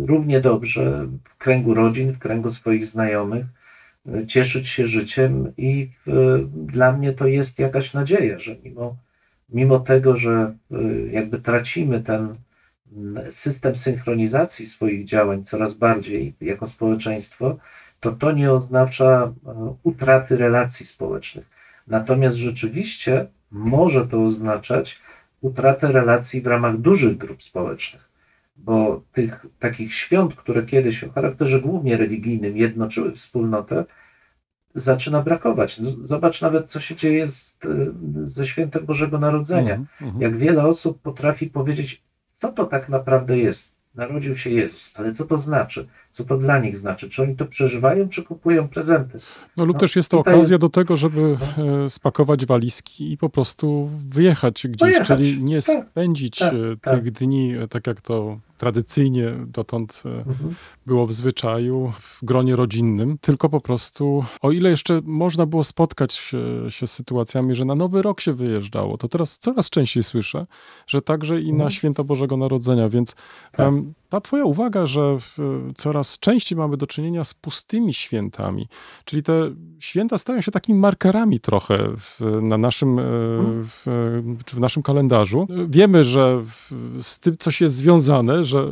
równie 0.07 0.41
dobrze 0.41 1.09
w 1.25 1.37
kręgu 1.37 1.75
rodzin, 1.75 2.13
w 2.13 2.19
kręgu 2.19 2.51
swoich 2.51 2.87
znajomych, 2.87 3.47
cieszyć 4.27 4.69
się 4.69 4.87
życiem 4.87 5.53
i 5.57 5.91
e, 6.09 6.13
dla 6.53 6.93
mnie 6.93 7.13
to 7.13 7.27
jest 7.27 7.59
jakaś 7.59 7.95
nadzieja, 7.95 8.39
że 8.39 8.57
mimo, 8.65 8.97
mimo 9.49 9.81
tego, 9.81 10.17
że 10.17 10.55
e, 10.71 10.77
jakby 11.11 11.41
tracimy 11.41 12.01
ten 12.01 12.35
system 13.29 13.77
synchronizacji 13.77 14.67
swoich 14.67 15.05
działań 15.05 15.45
coraz 15.45 15.75
bardziej 15.75 16.35
jako 16.41 16.67
społeczeństwo, 16.67 17.59
to 18.01 18.13
to 18.13 18.33
nie 18.33 18.53
oznacza 18.53 19.33
e, 19.47 19.75
utraty 19.83 20.37
relacji 20.37 20.87
społecznych. 20.87 21.47
Natomiast 21.87 22.37
rzeczywiście 22.37 23.27
może 23.51 24.07
to 24.07 24.25
oznaczać 24.25 24.99
utratę 25.41 25.93
relacji 25.93 26.41
w 26.41 26.47
ramach 26.47 26.79
dużych 26.79 27.17
grup 27.17 27.43
społecznych, 27.43 28.09
bo 28.65 29.03
tych 29.13 29.47
takich 29.59 29.95
świąt, 29.95 30.35
które 30.35 30.63
kiedyś 30.63 31.05
o 31.05 31.13
charakterze 31.13 31.61
głównie 31.61 31.97
religijnym 31.97 32.57
jednoczyły 32.57 33.13
wspólnotę, 33.13 33.85
zaczyna 34.75 35.23
brakować. 35.23 35.81
Zobacz 36.01 36.43
nawet, 36.43 36.71
co 36.71 36.81
się 36.81 36.97
dzieje 36.97 37.29
z, 37.29 37.59
e, 37.65 37.69
ze 38.25 38.47
świętem 38.47 38.87
Bożego 38.87 39.19
Narodzenia 39.19 39.75
Mhm, 39.75 39.87
mhm. 40.01 40.23
jak 40.23 40.37
wiele 40.37 40.67
osób 40.67 41.03
potrafi 41.03 41.47
powiedzieć, 41.47 42.03
co 42.31 42.53
to 42.53 42.67
tak 42.67 42.89
naprawdę 42.89 43.39
jest. 43.39 43.75
Narodził 43.95 44.37
się 44.37 44.51
Jezus, 44.51 44.95
ale 44.97 45.13
co 45.13 45.25
to 45.25 45.39
znaczy? 45.39 45.87
Co 46.11 46.25
to 46.25 46.37
dla 46.39 46.59
nich 46.59 46.79
znaczy? 46.79 47.09
Czy 47.09 47.23
oni 47.23 47.37
to 47.37 47.47
przeżywają, 47.47 48.09
czy 48.09 48.23
kupują 48.23 48.69
prezenty? 48.69 49.19
No 49.57 49.65
lub 49.65 49.75
No, 49.77 49.81
też 49.81 49.97
jest 49.97 50.11
to 50.11 50.19
okazja 50.19 50.41
jest- 50.41 50.57
do 50.61 50.69
tego, 50.69 50.97
żeby 50.97 51.37
e, 51.87 51.91
spakować 51.91 52.47
walizki 52.47 53.13
i 53.13 53.17
po 53.19 53.29
prostu 53.29 53.91
wyjechać 54.09 54.63
gdzieś, 54.69 54.79
Pojechać, 54.81 55.07
czyli 55.07 55.43
nie 55.45 55.63
tak, 55.63 55.87
spędzić 55.91 56.39
tak, 56.39 56.53
e, 56.55 56.57
tak. 56.81 56.95
tych 57.01 57.11
dni, 57.13 57.55
e, 57.57 57.69
tak 57.69 57.87
jak 57.87 58.01
to 58.01 58.39
tradycyjnie 58.59 59.35
dotąd 59.47 60.03
Mhm. 60.07 60.55
było 60.87 61.07
w 61.07 61.13
zwyczaju 61.13 61.93
w 62.01 62.25
gronie 62.25 62.57
rodzinnym, 62.57 63.19
tylko 63.21 63.49
po 63.49 63.61
prostu, 63.61 64.25
o 64.43 64.51
ile 64.53 64.71
jeszcze 64.71 65.01
można 65.05 65.47
było 65.47 65.65
spotkać 65.65 66.15
się, 66.15 66.39
się 66.69 66.87
z 66.87 66.93
sytuacjami, 66.93 67.55
że 67.55 67.65
na 67.65 67.75
Nowy 67.75 68.03
Rok 68.03 68.21
się 68.21 68.33
wyjeżdżało, 68.33 68.99
to 68.99 69.09
teraz 69.09 69.39
coraz 69.39 69.71
częściej 69.71 70.03
słyszę, 70.03 70.47
że 70.87 71.03
także 71.03 71.41
i 71.41 71.47
na 71.49 71.53
Mhm. 71.53 71.71
święta 71.71 72.05
Bożego 72.05 72.37
Narodzenia, 72.37 72.89
więc 72.89 73.15
Tak. 73.53 73.67
em, 73.69 73.95
ta 74.11 74.21
twoja 74.21 74.45
uwaga, 74.45 74.87
że 74.87 75.17
w, 75.21 75.39
coraz 75.77 76.19
częściej 76.19 76.59
mamy 76.59 76.77
do 76.77 76.87
czynienia 76.87 77.25
z 77.25 77.35
pustymi 77.35 77.95
świętami, 77.95 78.69
czyli 79.05 79.23
te 79.23 79.51
święta 79.79 80.19
stają 80.19 80.41
się 80.41 80.51
takimi 80.51 80.79
markerami 80.79 81.41
trochę 81.41 81.79
w, 81.97 82.21
na 82.43 82.59
naszym, 82.59 82.99
e, 82.99 83.03
w, 83.65 83.85
czy 84.45 84.57
w 84.57 84.61
naszym 84.61 84.83
kalendarzu. 84.83 85.47
Wiemy, 85.69 86.05
że 86.05 86.43
z 87.03 87.21
tym 87.21 87.37
coś 87.39 87.61
jest 87.61 87.77
związane, 87.77 88.45
że 88.45 88.69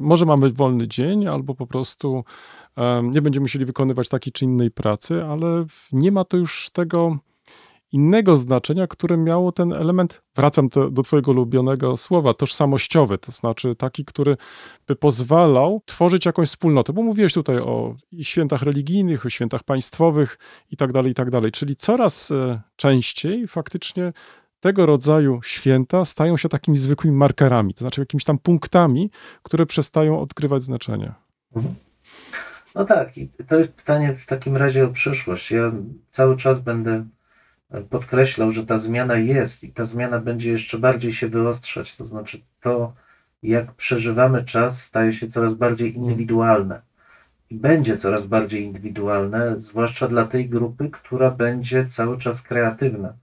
może 0.00 0.26
mamy 0.26 0.50
wolny 0.50 0.88
dzień, 0.88 1.26
albo 1.26 1.54
po 1.54 1.66
prostu 1.66 2.24
nie 3.02 3.22
będziemy 3.22 3.44
musieli 3.44 3.64
wykonywać 3.64 4.08
takiej 4.08 4.32
czy 4.32 4.44
innej 4.44 4.70
pracy, 4.70 5.24
ale 5.24 5.64
nie 5.92 6.12
ma 6.12 6.24
to 6.24 6.36
już 6.36 6.70
tego 6.72 7.18
innego 7.92 8.36
znaczenia, 8.36 8.86
które 8.86 9.16
miało 9.16 9.52
ten 9.52 9.72
element, 9.72 10.22
wracam 10.36 10.68
do, 10.68 10.90
do 10.90 11.02
twojego 11.02 11.30
ulubionego 11.30 11.96
słowa, 11.96 12.34
tożsamościowy, 12.34 13.18
to 13.18 13.32
znaczy 13.32 13.74
taki, 13.74 14.04
który 14.04 14.36
by 14.86 14.96
pozwalał 14.96 15.82
tworzyć 15.86 16.26
jakąś 16.26 16.48
wspólnotę, 16.48 16.92
bo 16.92 17.02
mówiłeś 17.02 17.34
tutaj 17.34 17.58
o 17.58 17.96
świętach 18.22 18.62
religijnych, 18.62 19.26
o 19.26 19.30
świętach 19.30 19.62
państwowych 19.62 20.38
i 20.70 20.76
tak 20.76 20.92
dalej, 20.92 21.12
i 21.12 21.14
tak 21.14 21.30
dalej, 21.30 21.52
czyli 21.52 21.76
coraz 21.76 22.30
e, 22.30 22.60
częściej 22.76 23.48
faktycznie 23.48 24.12
tego 24.60 24.86
rodzaju 24.86 25.40
święta 25.44 26.04
stają 26.04 26.36
się 26.36 26.48
takimi 26.48 26.78
zwykłymi 26.78 27.16
markerami, 27.16 27.74
to 27.74 27.80
znaczy 27.80 28.00
jakimiś 28.00 28.24
tam 28.24 28.38
punktami, 28.38 29.10
które 29.42 29.66
przestają 29.66 30.20
odgrywać 30.20 30.62
znaczenie. 30.62 31.12
No 32.74 32.84
tak, 32.84 33.18
i 33.18 33.30
to 33.48 33.56
jest 33.56 33.72
pytanie 33.72 34.14
w 34.14 34.26
takim 34.26 34.56
razie 34.56 34.84
o 34.84 34.88
przyszłość. 34.88 35.50
Ja 35.50 35.72
cały 36.08 36.36
czas 36.36 36.60
będę 36.60 37.04
podkreślał, 37.80 38.50
że 38.50 38.66
ta 38.66 38.76
zmiana 38.76 39.16
jest 39.16 39.64
i 39.64 39.72
ta 39.72 39.84
zmiana 39.84 40.20
będzie 40.20 40.50
jeszcze 40.50 40.78
bardziej 40.78 41.12
się 41.12 41.28
wyostrzać. 41.28 41.96
To 41.96 42.06
znaczy 42.06 42.40
to, 42.60 42.94
jak 43.42 43.74
przeżywamy 43.74 44.44
czas, 44.44 44.82
staje 44.82 45.12
się 45.12 45.26
coraz 45.26 45.54
bardziej 45.54 45.96
indywidualne. 45.96 46.82
I 47.50 47.56
będzie 47.56 47.96
coraz 47.96 48.26
bardziej 48.26 48.64
indywidualne, 48.64 49.58
zwłaszcza 49.58 50.08
dla 50.08 50.24
tej 50.24 50.48
grupy, 50.48 50.90
która 50.90 51.30
będzie 51.30 51.84
cały 51.84 52.18
czas 52.18 52.42
kreatywna. 52.42 53.14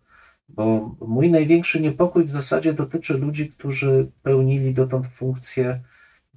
Bo 0.50 0.96
mój 1.02 1.32
największy 1.32 1.82
niepokój 1.82 2.24
w 2.24 2.30
zasadzie 2.30 2.74
dotyczy 2.74 3.18
ludzi, 3.18 3.50
którzy 3.50 4.12
pełnili 4.24 4.74
dotąd 4.74 5.08
funkcje 5.08 5.80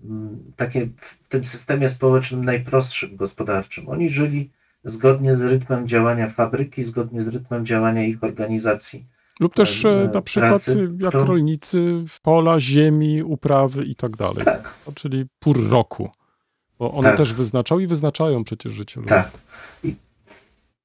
mm, 0.04 0.52
takie 0.56 0.88
w 0.96 1.28
tym 1.28 1.44
systemie 1.44 1.88
społecznym 1.88 2.44
najprostszym 2.44 3.16
gospodarczym. 3.16 3.88
Oni 3.88 4.10
żyli 4.10 4.50
zgodnie 4.84 5.34
z 5.34 5.42
rytmem 5.42 5.88
działania 5.88 6.28
fabryki, 6.28 6.84
zgodnie 6.84 7.22
z 7.22 7.28
rytmem 7.28 7.66
działania 7.66 8.04
ich 8.04 8.24
organizacji. 8.24 9.06
Lub 9.40 9.54
też 9.54 9.84
E, 9.84 10.10
na 10.14 10.22
przykład 10.22 10.50
pracy, 10.50 10.90
jak 10.98 11.12
to- 11.12 11.24
rolnicy, 11.24 12.04
pola, 12.22 12.60
ziemi, 12.60 13.22
uprawy 13.22 13.84
i 13.84 13.96
tak 13.96 14.16
dalej. 14.16 14.44
Tak, 14.44 14.74
czyli 14.94 15.24
pór 15.38 15.70
roku. 15.70 16.10
Bo 16.78 16.92
one 16.92 17.08
Tak. 17.08 17.16
też 17.16 17.32
wyznaczały 17.32 17.82
i 17.82 17.86
wyznaczają 17.86 18.44
przecież 18.44 18.72
życie 18.72 19.00
ludzi. 19.00 19.08
tak. 19.08 19.30
I, 19.84 19.94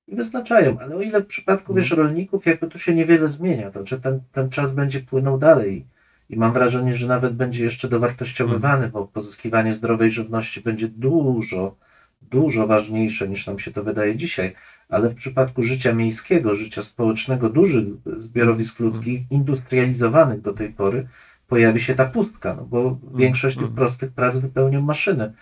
I 0.07 0.15
wyznaczają, 0.15 0.79
ale 0.79 0.95
o 0.95 1.01
ile 1.01 1.21
w 1.21 1.25
przypadku 1.27 1.73
wiesz, 1.73 1.91
rolników, 1.91 2.45
jakby 2.45 2.67
tu 2.67 2.79
się 2.79 2.95
niewiele 2.95 3.29
zmienia, 3.29 3.71
to 3.71 3.83
czy 3.83 4.01
ten, 4.01 4.19
ten 4.31 4.49
czas 4.49 4.71
będzie 4.71 4.99
płynął 4.99 5.37
dalej. 5.37 5.85
I 6.29 6.37
mam 6.37 6.53
wrażenie, 6.53 6.93
że 6.95 7.07
nawet 7.07 7.33
będzie 7.33 7.63
jeszcze 7.63 7.87
dowartościowywany, 7.87 8.89
bo 8.89 9.07
pozyskiwanie 9.07 9.73
zdrowej 9.73 10.11
żywności 10.11 10.61
będzie 10.61 10.87
dużo, 10.87 11.75
dużo 12.21 12.67
ważniejsze 12.67 13.29
niż 13.29 13.47
nam 13.47 13.59
się 13.59 13.71
to 13.71 13.83
wydaje 13.83 14.15
dzisiaj. 14.15 14.53
Ale 14.89 15.09
w 15.09 15.15
przypadku 15.15 15.63
życia 15.63 15.93
miejskiego, 15.93 16.55
życia 16.55 16.81
społecznego, 16.81 17.49
dużych 17.49 17.85
zbiorowisk 18.15 18.79
ludzkich, 18.79 19.21
industrializowanych 19.31 20.41
do 20.41 20.53
tej 20.53 20.69
pory, 20.69 21.07
pojawi 21.47 21.79
się 21.79 21.95
ta 21.95 22.05
pustka, 22.05 22.55
no 22.55 22.63
bo 22.63 22.99
większość 23.15 23.55
tych 23.55 23.65
mm. 23.65 23.75
prostych 23.75 24.11
prac 24.11 24.37
wypełnią 24.37 24.81
maszyny. 24.81 25.33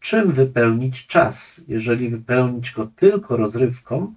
Czym 0.00 0.32
wypełnić 0.32 1.06
czas? 1.06 1.64
Jeżeli 1.68 2.10
wypełnić 2.10 2.72
go 2.72 2.86
tylko 2.96 3.36
rozrywką, 3.36 4.14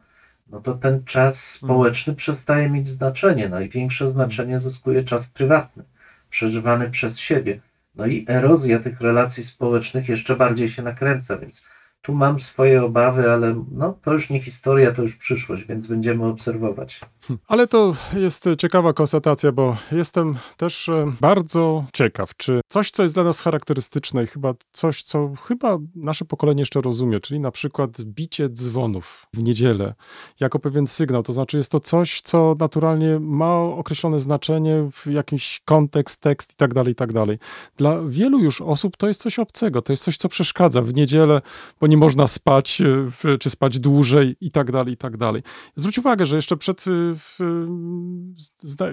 no 0.49 0.61
to 0.61 0.73
ten 0.73 1.03
czas 1.03 1.51
społeczny 1.51 2.15
przestaje 2.15 2.69
mieć 2.69 2.89
znaczenie. 2.89 3.49
Największe 3.49 4.07
znaczenie 4.07 4.59
zyskuje 4.59 5.03
czas 5.03 5.27
prywatny, 5.27 5.83
przeżywany 6.29 6.89
przez 6.89 7.19
siebie. 7.19 7.61
No 7.95 8.05
i 8.05 8.25
erozja 8.29 8.79
tych 8.79 9.01
relacji 9.01 9.43
społecznych 9.43 10.09
jeszcze 10.09 10.35
bardziej 10.35 10.69
się 10.69 10.83
nakręca, 10.83 11.37
więc 11.37 11.67
tu 12.07 12.13
mam 12.13 12.39
swoje 12.39 12.83
obawy, 12.83 13.31
ale 13.31 13.63
no, 13.71 13.97
to 14.01 14.13
już 14.13 14.29
nie 14.29 14.39
historia, 14.39 14.91
to 14.91 15.01
już 15.01 15.15
przyszłość, 15.15 15.65
więc 15.65 15.87
będziemy 15.87 16.25
obserwować. 16.25 16.99
Ale 17.47 17.67
to 17.67 17.95
jest 18.13 18.45
ciekawa 18.57 18.93
konstatacja, 18.93 19.51
bo 19.51 19.77
jestem 19.91 20.35
też 20.57 20.89
e, 20.89 21.13
bardzo 21.21 21.85
ciekaw, 21.93 22.37
czy 22.37 22.61
coś, 22.69 22.91
co 22.91 23.03
jest 23.03 23.15
dla 23.15 23.23
nas 23.23 23.41
charakterystyczne 23.41 24.23
i 24.23 24.27
chyba 24.27 24.53
coś, 24.71 25.03
co 25.03 25.33
chyba 25.43 25.77
nasze 25.95 26.25
pokolenie 26.25 26.61
jeszcze 26.61 26.81
rozumie, 26.81 27.19
czyli 27.19 27.39
na 27.39 27.51
przykład 27.51 28.01
bicie 28.01 28.49
dzwonów 28.49 29.27
w 29.33 29.43
niedzielę 29.43 29.95
jako 30.39 30.59
pewien 30.59 30.87
sygnał. 30.87 31.23
To 31.23 31.33
znaczy, 31.33 31.57
jest 31.57 31.71
to 31.71 31.79
coś, 31.79 32.21
co 32.21 32.55
naturalnie 32.59 33.19
ma 33.19 33.55
określone 33.61 34.19
znaczenie, 34.19 34.89
w 34.91 35.11
jakiś 35.11 35.61
kontekst, 35.65 36.21
tekst 36.21 36.53
i 36.53 36.55
tak 36.55 36.73
dalej, 36.73 36.91
i 36.91 36.95
tak 36.95 37.13
dalej. 37.13 37.37
Dla 37.77 38.01
wielu 38.07 38.39
już 38.39 38.61
osób 38.61 38.97
to 38.97 39.07
jest 39.07 39.21
coś 39.21 39.39
obcego, 39.39 39.81
to 39.81 39.93
jest 39.93 40.03
coś, 40.03 40.17
co 40.17 40.29
przeszkadza 40.29 40.81
w 40.81 40.93
niedzielę, 40.93 41.41
bo 41.79 41.87
nie 41.87 41.97
można 41.97 42.27
spać, 42.27 42.81
e, 43.25 43.37
czy 43.37 43.49
spać 43.49 43.79
dłużej 43.79 44.35
i 44.41 44.51
tak 44.51 44.71
dalej, 44.71 44.93
i 44.93 44.97
tak 44.97 45.17
dalej. 45.17 45.43
Zwróć 45.75 45.97
uwagę, 45.97 46.25
że 46.25 46.35
jeszcze 46.35 46.57
przed. 46.57 46.85
W, 47.17 47.39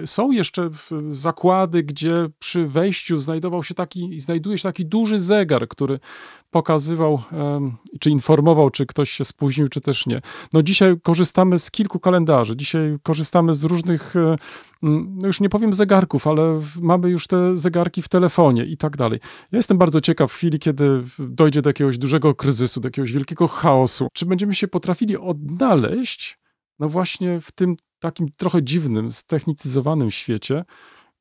są 0.05 0.31
jeszcze 0.31 0.69
zakłady, 1.09 1.83
gdzie 1.83 2.27
przy 2.39 2.67
wejściu 2.67 3.19
znajdował 3.19 3.63
się 3.63 3.73
taki, 3.73 4.19
znajduje 4.19 4.57
się 4.57 4.63
taki 4.63 4.85
duży 4.85 5.19
zegar, 5.19 5.67
który 5.67 5.99
pokazywał, 6.51 7.21
czy 7.99 8.09
informował, 8.09 8.69
czy 8.69 8.85
ktoś 8.85 9.09
się 9.09 9.25
spóźnił, 9.25 9.67
czy 9.67 9.81
też 9.81 10.05
nie. 10.05 10.21
No 10.53 10.63
dzisiaj 10.63 10.95
korzystamy 11.03 11.59
z 11.59 11.71
kilku 11.71 11.99
kalendarzy, 11.99 12.55
dzisiaj 12.55 12.97
korzystamy 13.03 13.55
z 13.55 13.63
różnych, 13.63 14.15
e, 14.15 14.35
no 14.81 15.27
już 15.27 15.41
nie 15.41 15.49
powiem 15.49 15.73
zegarków, 15.73 16.27
ale 16.27 16.61
mamy 16.81 17.09
już 17.09 17.27
te 17.27 17.57
zegarki 17.57 18.01
w 18.01 18.09
telefonie 18.09 18.65
i 18.65 18.77
tak 18.77 18.97
dalej. 18.97 19.19
Ja 19.51 19.57
jestem 19.57 19.77
bardzo 19.77 20.01
ciekaw 20.01 20.31
w 20.31 20.35
chwili, 20.35 20.59
kiedy 20.59 21.03
dojdzie 21.19 21.61
do 21.61 21.69
jakiegoś 21.69 21.97
dużego 21.97 22.35
kryzysu, 22.35 22.81
do 22.81 22.87
jakiegoś 22.87 23.13
wielkiego 23.13 23.47
chaosu, 23.47 24.07
czy 24.13 24.25
będziemy 24.25 24.53
się 24.53 24.67
potrafili 24.67 25.17
odnaleźć 25.17 26.37
no 26.79 26.89
właśnie 26.89 27.41
w 27.41 27.51
tym 27.51 27.75
takim 28.05 28.27
trochę 28.37 28.63
dziwnym, 28.63 29.11
ztechnicyzowanym 29.11 30.11
świecie, 30.11 30.65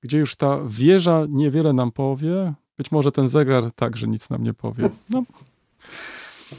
gdzie 0.01 0.19
już 0.19 0.37
ta 0.37 0.61
wieża 0.67 1.27
niewiele 1.29 1.73
nam 1.73 1.93
powie, 1.93 2.55
być 2.79 2.93
może 2.93 3.13
ten 3.13 3.29
zegar 3.29 3.73
także 3.73 4.07
nic 4.09 4.31
nam 4.31 4.43
nie 4.43 4.55
powie. 4.55 4.91
No, 5.11 5.25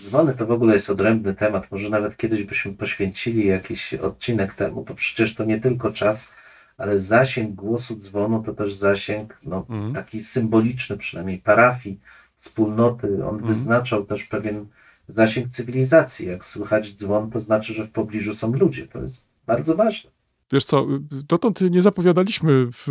Dzwony 0.05 0.34
to 0.34 0.45
w 0.45 0.51
ogóle 0.51 0.73
jest 0.73 0.89
odrębny 0.89 1.34
temat. 1.34 1.71
Może 1.71 1.89
nawet 1.89 2.17
kiedyś 2.17 2.43
byśmy 2.43 2.73
poświęcili 2.73 3.47
jakiś 3.47 3.93
odcinek 3.93 4.53
temu, 4.53 4.84
bo 4.84 4.95
przecież 4.95 5.36
to 5.36 5.45
nie 5.45 5.59
tylko 5.59 5.91
czas, 5.91 6.34
ale 6.78 6.99
zasięg 6.99 7.55
głosu 7.55 7.95
dzwonu 7.95 8.43
to 8.43 8.53
też 8.53 8.73
zasięg 8.73 9.39
no, 9.43 9.57
Mhm. 9.69 9.93
taki 9.93 10.19
symboliczny, 10.19 10.97
przynajmniej 10.97 11.38
parafii, 11.39 11.99
wspólnoty. 12.36 13.26
On 13.26 13.38
wyznaczał 13.38 14.05
też 14.05 14.23
pewien 14.23 14.65
zasięg 15.07 15.47
cywilizacji. 15.49 16.28
Jak 16.28 16.45
słychać 16.45 16.93
dzwon, 16.93 17.32
to 17.32 17.39
znaczy, 17.39 17.73
że 17.73 17.86
w 17.86 17.91
pobliżu 17.91 18.34
są 18.34 18.53
ludzie. 18.53 18.88
To 18.88 19.01
jest 19.01 19.30
bardzo 19.45 19.76
ważne. 19.76 20.11
Wiesz 20.51 20.65
co, 20.65 20.87
dotąd 21.27 21.61
nie 21.61 21.81
zapowiadaliśmy 21.81 22.67
w, 22.71 22.87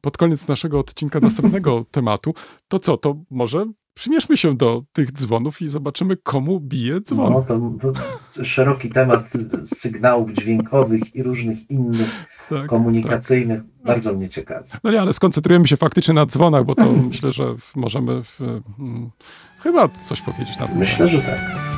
pod 0.00 0.16
koniec 0.16 0.48
naszego 0.48 0.78
odcinka 0.78 1.20
następnego 1.20 1.84
tematu. 1.90 2.34
To 2.68 2.78
co, 2.78 2.96
to 2.96 3.16
może 3.30 3.66
przymierzmy 3.98 4.36
się 4.36 4.56
do 4.56 4.82
tych 4.92 5.12
dzwonów 5.12 5.62
i 5.62 5.68
zobaczymy, 5.68 6.16
komu 6.16 6.60
bije 6.60 7.00
dzwon. 7.00 7.32
No, 7.32 7.42
to, 7.42 7.60
to 8.34 8.44
szeroki 8.44 8.90
temat 8.90 9.30
sygnałów 9.64 10.32
dźwiękowych 10.32 11.14
i 11.14 11.22
różnych 11.22 11.70
innych 11.70 12.26
tak, 12.48 12.58
tak. 12.58 12.66
komunikacyjnych 12.66 13.60
bardzo 13.84 14.14
mnie 14.14 14.28
ciekawi. 14.28 14.68
No 14.84 14.90
nie, 14.90 15.00
ale 15.00 15.12
skoncentrujemy 15.12 15.68
się 15.68 15.76
faktycznie 15.76 16.14
na 16.14 16.26
dzwonach, 16.26 16.64
bo 16.64 16.74
to 16.74 16.92
myślę, 17.08 17.32
że 17.32 17.54
możemy 17.76 18.22
w, 18.22 18.40
mm, 18.40 19.10
chyba 19.58 19.88
coś 19.88 20.22
powiedzieć 20.22 20.58
na 20.58 20.68
ten 20.68 20.78
Myślę, 20.78 21.08
temat. 21.08 21.12
że 21.12 21.30
tak. 21.30 21.77